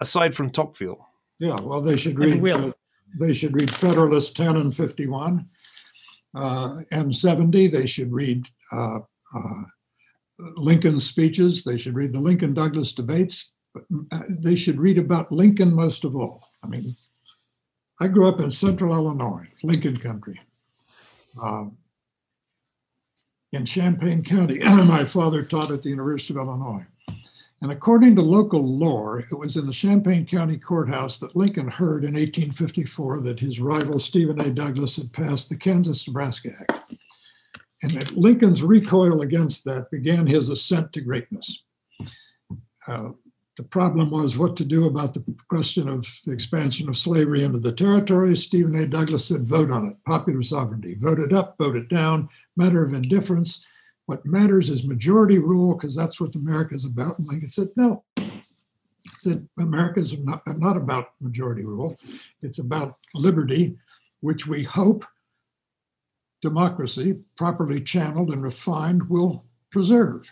aside 0.01 0.35
from 0.35 0.49
Tocqueville. 0.49 1.07
Yeah, 1.39 1.57
well, 1.61 1.79
they 1.79 1.95
should 1.95 2.19
read. 2.19 2.45
Uh, 2.45 2.73
they 3.17 3.31
should 3.31 3.55
read 3.55 3.73
Federalist 3.73 4.35
10 4.35 4.57
and 4.57 4.75
51, 4.75 5.47
uh, 6.35 6.81
M70. 6.91 7.71
They 7.71 7.85
should 7.85 8.11
read 8.11 8.45
uh, 8.73 8.99
uh, 9.33 9.63
Lincoln's 10.39 11.07
speeches. 11.07 11.63
They 11.63 11.77
should 11.77 11.95
read 11.95 12.13
the 12.13 12.19
Lincoln 12.19 12.53
Douglas 12.53 12.91
debates. 12.91 13.51
But 13.73 13.83
uh, 14.11 14.21
they 14.29 14.55
should 14.55 14.79
read 14.79 14.97
about 14.97 15.31
Lincoln 15.31 15.73
most 15.73 16.05
of 16.05 16.15
all. 16.15 16.49
I 16.63 16.67
mean, 16.67 16.95
I 17.99 18.07
grew 18.07 18.27
up 18.27 18.39
in 18.39 18.51
central 18.51 18.93
Illinois, 18.93 19.47
Lincoln 19.63 19.97
country. 19.97 20.39
Um, 21.41 21.77
in 23.51 23.65
Champaign 23.65 24.23
County, 24.23 24.59
my 24.63 25.05
father 25.05 25.43
taught 25.43 25.71
at 25.71 25.83
the 25.83 25.89
University 25.89 26.33
of 26.33 26.45
Illinois. 26.45 26.85
And 27.61 27.71
according 27.71 28.15
to 28.15 28.21
local 28.21 28.63
lore, 28.77 29.19
it 29.19 29.37
was 29.37 29.57
in 29.57 29.65
the 29.65 29.73
Champaign 29.73 30.25
County 30.25 30.57
Courthouse 30.57 31.19
that 31.19 31.35
Lincoln 31.35 31.67
heard 31.67 32.03
in 32.03 32.13
1854 32.13 33.21
that 33.21 33.39
his 33.39 33.59
rival 33.59 33.97
Stephen 33.97 34.39
A. 34.41 34.49
Douglas 34.49 34.97
had 34.97 35.11
passed 35.13 35.49
the 35.49 35.55
Kansas 35.55 36.07
Nebraska 36.07 36.51
Act. 36.59 36.84
And 37.83 38.11
Lincoln's 38.15 38.63
recoil 38.63 39.21
against 39.21 39.65
that 39.65 39.91
began 39.91 40.25
his 40.25 40.49
ascent 40.49 40.93
to 40.93 41.01
greatness. 41.01 41.63
Uh, 42.87 43.11
the 43.57 43.63
problem 43.63 44.11
was 44.11 44.37
what 44.37 44.57
to 44.57 44.65
do 44.65 44.85
about 44.85 45.13
the 45.13 45.23
question 45.49 45.87
of 45.87 46.05
the 46.25 46.33
expansion 46.33 46.89
of 46.89 46.97
slavery 46.97 47.43
into 47.43 47.59
the 47.59 47.71
territories. 47.71 48.43
Stephen 48.43 48.75
A. 48.75 48.85
Douglas 48.85 49.25
said, 49.25 49.47
vote 49.47 49.71
on 49.71 49.87
it, 49.87 49.95
popular 50.05 50.43
sovereignty. 50.43 50.95
Vote 50.95 51.19
it 51.19 51.31
up, 51.31 51.57
vote 51.57 51.75
it 51.75 51.87
down, 51.87 52.27
matter 52.57 52.83
of 52.83 52.93
indifference. 52.93 53.65
What 54.07 54.25
matters 54.25 54.69
is 54.69 54.83
majority 54.83 55.39
rule 55.39 55.73
because 55.73 55.95
that's 55.95 56.19
what 56.19 56.35
America 56.35 56.75
is 56.75 56.85
about. 56.85 57.17
And 57.17 57.27
Lincoln 57.27 57.51
said, 57.51 57.69
no. 57.75 58.03
He 58.17 58.41
said, 59.17 59.47
America 59.59 60.01
is 60.01 60.17
not, 60.17 60.41
not 60.59 60.75
about 60.75 61.11
majority 61.21 61.63
rule. 61.63 61.97
It's 62.41 62.59
about 62.59 62.97
liberty, 63.13 63.77
which 64.19 64.47
we 64.47 64.63
hope 64.63 65.05
democracy, 66.45 67.17
properly 67.35 67.81
channeled 67.81 68.31
and 68.31 68.43
refined, 68.43 69.09
will 69.09 69.43
preserve. 69.71 70.31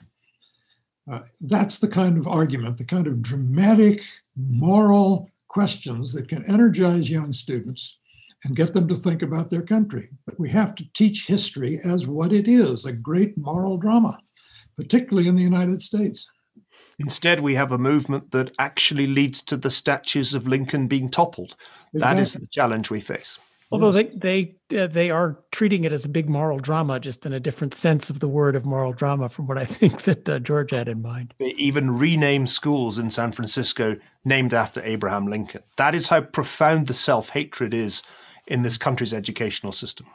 Uh, 1.11 1.21
that's 1.41 1.79
the 1.79 1.87
kind 1.87 2.17
of 2.19 2.27
argument, 2.27 2.77
the 2.77 2.85
kind 2.85 3.07
of 3.07 3.21
dramatic 3.21 4.03
moral 4.35 5.29
questions 5.47 6.13
that 6.13 6.29
can 6.29 6.45
energize 6.45 7.09
young 7.09 7.33
students 7.33 7.97
and 8.43 8.55
get 8.55 8.73
them 8.73 8.87
to 8.87 8.95
think 8.95 9.23
about 9.23 9.49
their 9.49 9.63
country. 9.63 10.09
But 10.25 10.39
we 10.39 10.49
have 10.49 10.75
to 10.75 10.85
teach 10.93 11.25
history 11.25 11.79
as 11.83 12.07
what 12.07 12.31
it 12.31 12.47
is 12.47 12.85
a 12.85 12.93
great 12.93 13.35
moral 13.37 13.77
drama, 13.77 14.19
particularly 14.77 15.27
in 15.27 15.35
the 15.35 15.49
United 15.53 15.81
States. 15.81 16.29
Instead, 16.99 17.39
we 17.39 17.55
have 17.55 17.71
a 17.71 17.77
movement 17.77 18.31
that 18.31 18.51
actually 18.59 19.07
leads 19.07 19.41
to 19.41 19.57
the 19.57 19.71
statues 19.71 20.35
of 20.35 20.47
Lincoln 20.47 20.87
being 20.87 21.09
toppled. 21.09 21.55
Exactly. 21.93 21.99
That 21.99 22.21
is 22.21 22.33
the 22.33 22.47
challenge 22.47 22.91
we 22.91 22.99
face. 22.99 23.39
Although 23.73 23.91
they 23.91 24.55
they 24.69 24.77
uh, 24.77 24.85
they 24.85 25.09
are 25.09 25.39
treating 25.51 25.83
it 25.83 25.91
as 25.91 26.05
a 26.05 26.09
big 26.09 26.29
moral 26.29 26.59
drama, 26.59 26.99
just 26.99 27.25
in 27.25 27.33
a 27.33 27.39
different 27.39 27.73
sense 27.73 28.07
of 28.11 28.19
the 28.19 28.27
word 28.27 28.55
of 28.55 28.65
moral 28.65 28.93
drama 28.93 29.29
from 29.29 29.47
what 29.47 29.57
I 29.57 29.65
think 29.79 30.03
that 30.03 30.29
uh, 30.29 30.37
George 30.37 30.71
had 30.71 30.87
in 30.87 31.01
mind. 31.01 31.33
They 31.39 31.55
even 31.57 31.97
rename 31.97 32.45
schools 32.45 32.99
in 32.99 33.09
San 33.09 33.31
Francisco 33.31 33.97
named 34.23 34.53
after 34.53 34.79
Abraham 34.83 35.25
Lincoln. 35.27 35.63
That 35.77 35.95
is 35.95 36.09
how 36.09 36.21
profound 36.21 36.85
the 36.85 36.93
self 36.93 37.29
hatred 37.29 37.73
is 37.73 38.03
in 38.45 38.61
this 38.61 38.77
country's 38.77 39.13
educational 39.13 39.71
system. 39.71 40.05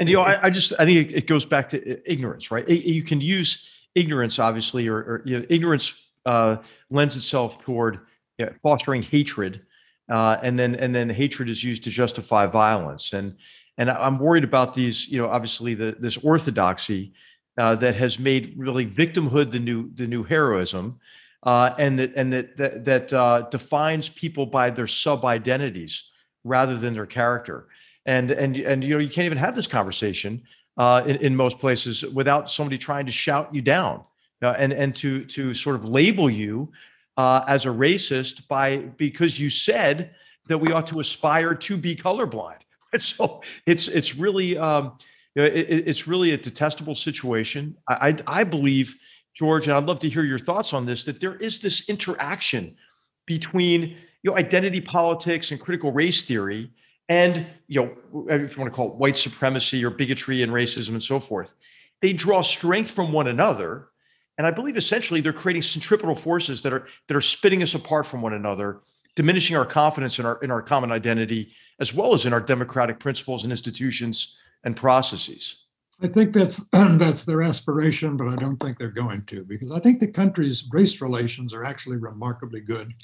And 0.00 0.08
you 0.08 0.16
know, 0.16 0.22
I, 0.22 0.46
I 0.46 0.50
just 0.50 0.72
I 0.80 0.86
think 0.86 1.12
it 1.12 1.28
goes 1.28 1.44
back 1.44 1.68
to 1.68 2.10
ignorance, 2.10 2.50
right? 2.50 2.68
You 2.68 3.04
can 3.04 3.20
use 3.20 3.88
ignorance, 3.94 4.40
obviously, 4.40 4.88
or, 4.88 4.96
or 4.96 5.22
you 5.24 5.38
know, 5.38 5.46
ignorance 5.48 5.94
uh, 6.26 6.56
lends 6.90 7.16
itself 7.16 7.60
toward 7.60 8.00
you 8.38 8.46
know, 8.46 8.52
fostering 8.64 9.02
hatred 9.02 9.62
uh, 10.10 10.38
and 10.42 10.58
then 10.58 10.74
and 10.74 10.94
then 10.94 11.08
hatred 11.08 11.48
is 11.48 11.62
used 11.62 11.84
to 11.84 11.90
justify 11.90 12.46
violence. 12.46 13.12
And 13.12 13.36
and 13.78 13.90
I'm 13.90 14.18
worried 14.18 14.44
about 14.44 14.74
these. 14.74 15.08
You 15.08 15.22
know, 15.22 15.28
obviously 15.28 15.74
the 15.74 15.96
this 15.98 16.16
orthodoxy 16.18 17.12
uh, 17.56 17.76
that 17.76 17.94
has 17.94 18.18
made 18.18 18.54
really 18.56 18.86
victimhood 18.86 19.52
the 19.52 19.60
new 19.60 19.90
the 19.94 20.06
new 20.06 20.22
heroism, 20.22 20.98
uh, 21.44 21.74
and 21.78 21.98
that 21.98 22.12
and 22.16 22.32
that 22.32 22.56
that, 22.56 22.84
that 22.84 23.12
uh, 23.12 23.42
defines 23.50 24.08
people 24.08 24.46
by 24.46 24.68
their 24.70 24.88
sub 24.88 25.24
identities 25.24 26.10
rather 26.44 26.76
than 26.76 26.92
their 26.92 27.06
character. 27.06 27.68
And 28.04 28.32
and 28.32 28.56
and 28.56 28.82
you 28.82 28.90
know 28.90 28.98
you 28.98 29.08
can't 29.08 29.26
even 29.26 29.38
have 29.38 29.54
this 29.54 29.68
conversation 29.68 30.42
uh, 30.76 31.04
in, 31.06 31.16
in 31.16 31.36
most 31.36 31.58
places 31.60 32.04
without 32.04 32.50
somebody 32.50 32.78
trying 32.78 33.06
to 33.06 33.12
shout 33.12 33.54
you 33.54 33.62
down. 33.62 34.04
Uh, 34.42 34.54
and 34.58 34.72
and 34.72 34.96
to 34.96 35.24
to 35.26 35.52
sort 35.52 35.76
of 35.76 35.84
label 35.84 36.30
you 36.30 36.72
uh, 37.20 37.44
as 37.46 37.66
a 37.66 37.68
racist 37.68 38.48
by 38.48 38.78
because 38.96 39.38
you 39.38 39.50
said 39.50 40.14
that 40.48 40.56
we 40.56 40.72
ought 40.72 40.86
to 40.86 41.00
aspire 41.00 41.54
to 41.54 41.76
be 41.76 41.94
colorblind. 41.94 42.60
So 42.98 43.40
it's 43.66 43.86
it's 43.86 44.16
really 44.16 44.58
um, 44.58 44.98
it, 45.36 45.88
it's 45.90 46.08
really 46.08 46.32
a 46.32 46.36
detestable 46.36 46.96
situation. 46.96 47.76
I, 47.86 47.94
I, 48.26 48.40
I 48.40 48.42
believe 48.42 48.96
George, 49.32 49.68
and 49.68 49.76
I'd 49.76 49.84
love 49.84 50.00
to 50.00 50.08
hear 50.08 50.24
your 50.24 50.40
thoughts 50.40 50.72
on 50.72 50.86
this. 50.86 51.04
That 51.04 51.20
there 51.20 51.36
is 51.36 51.60
this 51.60 51.88
interaction 51.88 52.74
between 53.26 53.80
you 54.22 54.30
know 54.30 54.36
identity 54.36 54.80
politics 54.80 55.52
and 55.52 55.60
critical 55.60 55.92
race 55.92 56.24
theory, 56.24 56.72
and 57.08 57.46
you 57.68 57.80
know 57.80 58.26
if 58.28 58.56
you 58.56 58.60
want 58.60 58.72
to 58.72 58.76
call 58.76 58.88
it 58.88 58.94
white 58.94 59.16
supremacy 59.16 59.84
or 59.84 59.90
bigotry 59.90 60.42
and 60.42 60.50
racism 60.50 60.94
and 60.98 61.02
so 61.02 61.20
forth. 61.20 61.54
They 62.02 62.12
draw 62.12 62.40
strength 62.40 62.90
from 62.90 63.12
one 63.12 63.28
another 63.28 63.89
and 64.40 64.46
I 64.46 64.52
believe 64.52 64.78
essentially 64.78 65.20
they're 65.20 65.34
creating 65.34 65.60
centripetal 65.60 66.14
forces 66.14 66.62
that 66.62 66.72
are 66.72 66.86
that 67.08 67.14
are 67.14 67.20
spitting 67.20 67.62
us 67.62 67.74
apart 67.74 68.06
from 68.06 68.22
one 68.22 68.32
another, 68.32 68.80
diminishing 69.14 69.54
our 69.54 69.66
confidence 69.66 70.18
in 70.18 70.24
our 70.24 70.38
in 70.42 70.50
our 70.50 70.62
common 70.62 70.90
identity, 70.90 71.52
as 71.78 71.92
well 71.92 72.14
as 72.14 72.24
in 72.24 72.32
our 72.32 72.40
democratic 72.40 72.98
principles 72.98 73.42
and 73.42 73.52
institutions 73.52 74.38
and 74.64 74.74
processes. 74.74 75.66
I 76.00 76.06
think 76.06 76.32
that's 76.32 76.64
that's 76.72 77.26
their 77.26 77.42
aspiration, 77.42 78.16
but 78.16 78.28
I 78.28 78.36
don't 78.36 78.56
think 78.56 78.78
they're 78.78 78.88
going 78.88 79.26
to 79.26 79.44
because 79.44 79.72
I 79.72 79.78
think 79.78 80.00
the 80.00 80.08
country's 80.08 80.66
race 80.72 81.02
relations 81.02 81.52
are 81.52 81.62
actually 81.62 81.98
remarkably 81.98 82.62
good. 82.62 82.94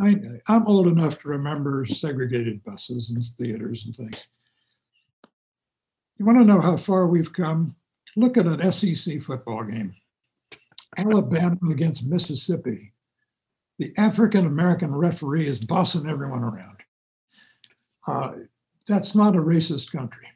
I 0.00 0.16
I'm 0.48 0.66
old 0.66 0.88
enough 0.88 1.20
to 1.20 1.28
remember 1.28 1.86
segregated 1.86 2.64
buses 2.64 3.10
and 3.10 3.24
theaters 3.38 3.86
and 3.86 3.94
things. 3.94 4.26
You 6.18 6.26
want 6.26 6.38
to 6.38 6.44
know 6.44 6.60
how 6.60 6.76
far 6.76 7.06
we've 7.06 7.32
come? 7.32 7.76
Look 8.16 8.36
at 8.36 8.46
an 8.46 8.72
SEC 8.72 9.22
football 9.22 9.62
game. 9.62 9.94
Alabama 10.96 11.58
against 11.70 12.06
Mississippi. 12.06 12.92
The 13.78 13.92
African 13.96 14.46
American 14.46 14.94
referee 14.94 15.46
is 15.46 15.58
bossing 15.58 16.08
everyone 16.08 16.42
around. 16.42 16.76
Uh, 18.06 18.32
that's 18.86 19.14
not 19.14 19.34
a 19.34 19.40
racist 19.40 19.90
country. 19.90 20.28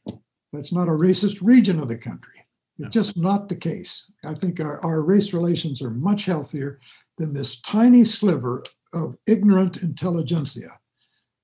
That's 0.53 0.73
not 0.73 0.89
a 0.89 0.93
racist 0.93 1.39
region 1.43 1.79
of 1.79 1.89
the 1.89 1.99
country. 1.99 2.43
It's 2.79 2.95
just 2.95 3.17
not 3.17 3.49
the 3.49 3.57
case. 3.57 4.05
I 4.25 4.35
think 4.35 4.61
our, 4.61 4.83
our 4.85 5.03
race 5.03 5.33
relations 5.33 5.83
are 5.83 5.91
much 5.91 6.25
healthier 6.25 6.79
than 7.17 7.33
this 7.33 7.61
tiny 7.61 8.05
sliver 8.05 8.63
of 8.93 9.17
ignorant 9.27 9.83
intelligentsia 9.83 10.79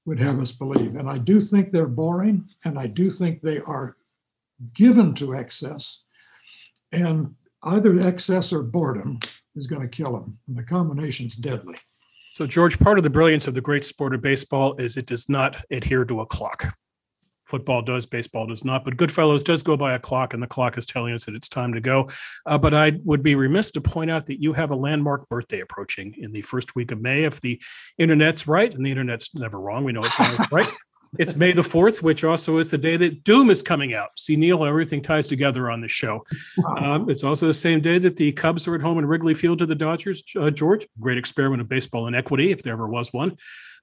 would 0.06 0.20
have 0.20 0.40
us 0.40 0.52
believe. 0.52 0.96
And 0.96 1.08
I 1.08 1.18
do 1.18 1.40
think 1.40 1.72
they're 1.72 1.88
boring, 1.88 2.48
and 2.64 2.78
I 2.78 2.86
do 2.86 3.10
think 3.10 3.40
they 3.40 3.58
are 3.60 3.96
given 4.74 5.14
to 5.14 5.34
excess. 5.34 6.02
And 6.92 7.34
either 7.64 7.98
excess 8.00 8.52
or 8.52 8.62
boredom 8.62 9.18
is 9.56 9.66
going 9.66 9.82
to 9.82 9.88
kill 9.88 10.12
them. 10.12 10.38
And 10.48 10.56
the 10.56 10.62
combination's 10.62 11.36
deadly. 11.36 11.76
So, 12.32 12.46
George, 12.46 12.78
part 12.80 12.98
of 12.98 13.04
the 13.04 13.10
brilliance 13.10 13.46
of 13.46 13.54
the 13.54 13.60
great 13.60 13.84
sport 13.84 14.14
of 14.14 14.20
baseball 14.20 14.74
is 14.76 14.96
it 14.96 15.06
does 15.06 15.28
not 15.28 15.64
adhere 15.70 16.04
to 16.04 16.20
a 16.20 16.26
clock. 16.26 16.74
Football 17.44 17.82
does, 17.82 18.06
baseball 18.06 18.46
does 18.46 18.64
not, 18.64 18.84
but 18.84 18.96
Goodfellows 18.96 19.44
does 19.44 19.62
go 19.62 19.76
by 19.76 19.94
a 19.94 19.98
clock, 19.98 20.32
and 20.34 20.42
the 20.42 20.46
clock 20.46 20.78
is 20.78 20.86
telling 20.86 21.12
us 21.12 21.26
that 21.26 21.34
it's 21.34 21.48
time 21.48 21.74
to 21.74 21.80
go. 21.80 22.08
Uh, 22.46 22.56
but 22.56 22.72
I 22.72 22.98
would 23.04 23.22
be 23.22 23.34
remiss 23.34 23.70
to 23.72 23.80
point 23.80 24.10
out 24.10 24.26
that 24.26 24.42
you 24.42 24.54
have 24.54 24.70
a 24.70 24.74
landmark 24.74 25.28
birthday 25.28 25.60
approaching 25.60 26.14
in 26.18 26.32
the 26.32 26.40
first 26.40 26.74
week 26.74 26.90
of 26.90 27.02
May. 27.02 27.24
If 27.24 27.40
the 27.40 27.60
internet's 27.98 28.48
right, 28.48 28.74
and 28.74 28.84
the 28.84 28.90
internet's 28.90 29.34
never 29.34 29.60
wrong, 29.60 29.84
we 29.84 29.92
know 29.92 30.02
it's 30.02 30.18
right. 30.52 30.68
It's 31.18 31.36
May 31.36 31.52
the 31.52 31.62
4th, 31.62 32.02
which 32.02 32.24
also 32.24 32.58
is 32.58 32.70
the 32.70 32.78
day 32.78 32.96
that 32.96 33.24
Doom 33.24 33.50
is 33.50 33.62
coming 33.62 33.94
out. 33.94 34.10
See, 34.18 34.36
Niall, 34.36 34.64
everything 34.64 35.00
ties 35.00 35.26
together 35.26 35.70
on 35.70 35.80
this 35.80 35.92
show. 35.92 36.24
Um, 36.78 37.08
it's 37.08 37.24
also 37.24 37.46
the 37.46 37.54
same 37.54 37.80
day 37.80 37.98
that 37.98 38.16
the 38.16 38.32
Cubs 38.32 38.66
are 38.66 38.74
at 38.74 38.80
home 38.80 38.98
in 38.98 39.06
Wrigley 39.06 39.34
Field 39.34 39.58
to 39.58 39.66
the 39.66 39.74
Dodgers. 39.74 40.24
Uh, 40.38 40.50
George, 40.50 40.86
great 40.98 41.18
experiment 41.18 41.60
of 41.60 41.68
baseball 41.68 42.06
inequity, 42.06 42.50
if 42.50 42.62
there 42.62 42.72
ever 42.72 42.88
was 42.88 43.12
one. 43.12 43.36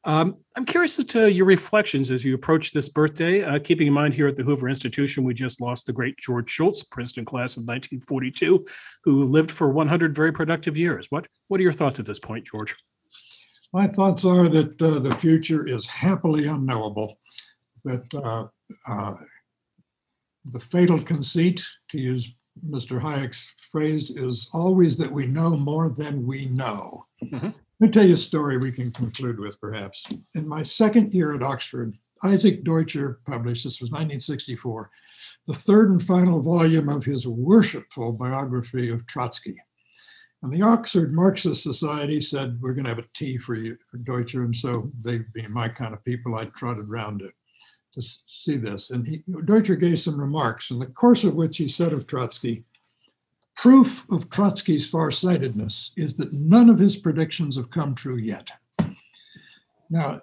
Um, 0.04 0.38
I'm 0.56 0.66
curious 0.66 0.98
as 0.98 1.06
to 1.06 1.32
your 1.32 1.46
reflections 1.46 2.10
as 2.10 2.26
you 2.26 2.34
approach 2.34 2.72
this 2.72 2.90
birthday, 2.90 3.44
uh, 3.44 3.60
keeping 3.60 3.88
in 3.88 3.94
mind 3.94 4.14
here 4.14 4.28
at 4.28 4.36
the 4.36 4.44
Hoover 4.44 4.68
Institution, 4.68 5.24
we 5.24 5.34
just 5.34 5.62
lost 5.62 5.86
the 5.86 5.94
great 5.94 6.18
George 6.18 6.50
Shultz, 6.50 6.84
Princeton 6.84 7.24
class 7.24 7.56
of 7.56 7.62
1942, 7.62 8.66
who 9.04 9.26
lived 9.26 9.52
for 9.52 9.70
100 9.70 10.16
very 10.16 10.32
productive 10.34 10.76
years. 10.76 11.08
What, 11.12 11.28
what 11.50 11.60
are 11.60 11.64
your 11.64 11.72
thoughts 11.72 12.00
at 12.00 12.06
this 12.06 12.20
point, 12.20 12.46
George? 12.46 12.76
My 13.74 13.88
thoughts 13.88 14.26
are 14.26 14.50
that 14.50 14.82
uh, 14.82 15.00
the 15.00 15.16
future 15.16 15.66
is 15.66 15.86
happily 15.86 16.46
unknowable, 16.48 17.18
that 17.86 18.04
uh, 18.14 18.48
uh, 18.88 19.16
the 20.46 20.60
fatal 20.60 21.00
conceit, 21.00 21.66
to 21.90 21.98
use 21.98 22.34
Mr. 22.70 23.00
Hayek's 23.02 23.56
phrase, 23.72 24.10
is 24.12 24.50
always 24.54 24.98
that 24.98 25.12
we 25.12 25.26
know 25.26 25.56
more 25.56 25.90
than 25.90 26.28
we 26.28 26.46
know. 26.48 27.06
Mhm. 27.24 27.54
Let 27.80 27.88
me 27.88 27.90
tell 27.90 28.06
you 28.06 28.14
a 28.14 28.18
story 28.18 28.58
we 28.58 28.72
can 28.72 28.92
conclude 28.92 29.40
with, 29.40 29.60
perhaps. 29.60 30.06
In 30.36 30.48
my 30.48 30.64
second 30.64 31.14
year 31.14 31.34
at 31.34 31.42
Oxford, 31.42 31.98
Isaac 32.24 32.64
Deutscher 32.64 33.20
published, 33.26 33.64
this 33.64 33.82
was 33.82 33.90
1964, 33.90 34.92
the 35.48 35.54
third 35.54 35.90
and 35.90 36.04
final 36.04 36.42
volume 36.42 36.90
of 36.90 37.04
his 37.04 37.28
worshipful 37.28 38.12
biography 38.12 38.90
of 38.90 39.08
Trotsky. 39.08 39.56
And 40.44 40.52
the 40.52 40.64
Oxford 40.64 41.14
Marxist 41.14 41.62
Society 41.62 42.20
said, 42.20 42.60
We're 42.62 42.74
going 42.74 42.86
to 42.86 42.90
have 42.90 43.00
a 43.00 43.08
tea 43.14 43.38
for 43.38 43.56
you, 43.56 43.78
for 43.90 43.98
Deutscher. 43.98 44.44
And 44.44 44.56
so 44.56 44.92
they, 45.04 45.20
being 45.34 45.52
my 45.52 45.70
kind 45.70 45.94
of 45.94 46.04
people, 46.04 46.36
I 46.36 46.46
trotted 46.46 46.90
round 46.90 47.20
to, 47.20 47.32
to 47.94 48.02
see 48.02 48.58
this. 48.58 48.90
And 48.90 49.08
he, 49.08 49.24
Deutscher 49.46 49.76
gave 49.76 50.00
some 50.00 50.20
remarks, 50.20 50.72
in 50.72 50.80
the 50.80 50.88
course 50.88 51.24
of 51.24 51.36
which 51.36 51.58
he 51.58 51.68
said 51.68 51.94
of 51.94 52.08
Trotsky, 52.08 52.64
Proof 53.56 54.10
of 54.10 54.30
Trotsky's 54.30 54.90
farsightedness 54.90 55.92
is 55.98 56.18
that 56.18 56.34
none 56.34 56.70
of 56.70 56.80
his 56.80 56.96
predictions 56.96 57.56
have 57.58 57.70
come 57.70 57.94
true 57.94 58.18
yet. 58.18 58.50
Now, 59.90 60.22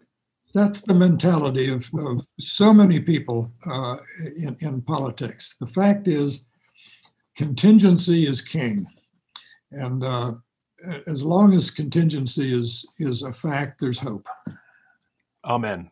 that's 0.54 0.80
the 0.80 0.94
mentality 0.94 1.70
of, 1.70 1.88
of 1.98 2.26
so 2.38 2.72
many 2.72 2.98
people 2.98 3.52
uh, 3.70 3.96
in, 4.38 4.56
in 4.60 4.80
politics. 4.82 5.56
The 5.60 5.66
fact 5.66 6.08
is, 6.08 6.46
contingency 7.36 8.26
is 8.26 8.40
king. 8.40 8.86
And 9.70 10.02
uh, 10.04 10.32
as 11.06 11.22
long 11.22 11.52
as 11.52 11.70
contingency 11.70 12.52
is, 12.52 12.86
is 12.98 13.22
a 13.22 13.32
fact, 13.32 13.80
there's 13.80 13.98
hope. 13.98 14.26
Amen. 15.44 15.90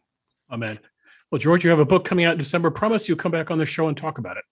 Amen. 0.51 0.79
Well, 1.31 1.41
George, 1.41 1.65
you 1.65 1.71
have 1.71 1.81
a 1.81 1.85
book 1.85 2.05
coming 2.05 2.25
out 2.25 2.33
in 2.33 2.39
December. 2.39 2.71
Promise 2.71 3.09
you'll 3.09 3.19
come 3.19 3.33
back 3.33 3.51
on 3.51 3.59
the 3.59 3.67
show 3.67 3.89
and 3.89 3.97
talk 3.97 4.19
about 4.19 4.37
it. 4.37 4.45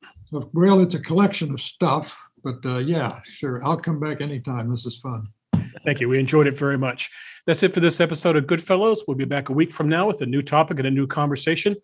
Well, 0.53 0.81
it's 0.81 0.97
a 0.97 1.01
collection 1.01 1.53
of 1.53 1.61
stuff, 1.61 2.19
but 2.43 2.57
uh, 2.65 2.79
yeah, 2.79 3.21
sure. 3.23 3.65
I'll 3.65 3.77
come 3.77 4.01
back 4.01 4.21
anytime. 4.21 4.69
This 4.69 4.85
is 4.85 4.99
fun. 4.99 5.29
Thank 5.85 6.01
you. 6.01 6.09
We 6.09 6.19
enjoyed 6.19 6.47
it 6.47 6.59
very 6.59 6.79
much. 6.79 7.11
That's 7.47 7.63
it 7.63 7.73
for 7.73 7.81
this 7.81 8.01
episode 8.01 8.37
of 8.37 8.47
Goodfellows. 8.47 9.05
We'll 9.07 9.17
be 9.17 9.25
back 9.25 9.51
a 9.51 9.53
week 9.53 9.71
from 9.71 9.89
now 9.89 10.07
with 10.07 10.23
a 10.23 10.27
new 10.27 10.43
topic 10.43 10.79
and 10.79 10.89
a 10.89 10.91
new 10.91 11.07
conversation. 11.07 11.77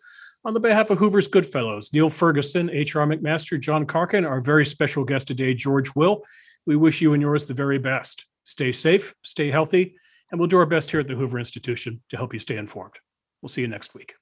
On 0.43 0.53
the 0.53 0.59
behalf 0.59 0.89
of 0.89 0.97
Hoover's 0.97 1.27
Goodfellows, 1.27 1.93
Niall 1.93 2.09
Ferguson, 2.09 2.69
H.R. 2.71 3.05
McMaster, 3.05 3.59
John 3.59 3.85
Cogan, 3.85 4.25
our 4.25 4.41
very 4.41 4.65
special 4.65 5.03
guest 5.03 5.27
today, 5.27 5.53
George 5.53 5.93
Will, 5.95 6.23
we 6.65 6.75
wish 6.75 7.01
you 7.01 7.13
and 7.13 7.21
yours 7.21 7.45
the 7.45 7.53
very 7.53 7.77
best. 7.77 8.25
Stay 8.43 8.71
safe, 8.71 9.13
stay 9.23 9.49
healthy, 9.51 9.95
and 10.31 10.39
we'll 10.39 10.47
do 10.47 10.57
our 10.57 10.65
best 10.65 10.91
here 10.91 10.99
at 10.99 11.07
the 11.07 11.15
Hoover 11.15 11.39
Institution 11.39 12.01
to 12.09 12.17
help 12.17 12.33
you 12.33 12.39
stay 12.39 12.57
informed. 12.57 12.95
We'll 13.41 13.49
see 13.49 13.61
you 13.61 13.67
next 13.67 13.93
week. 13.93 14.13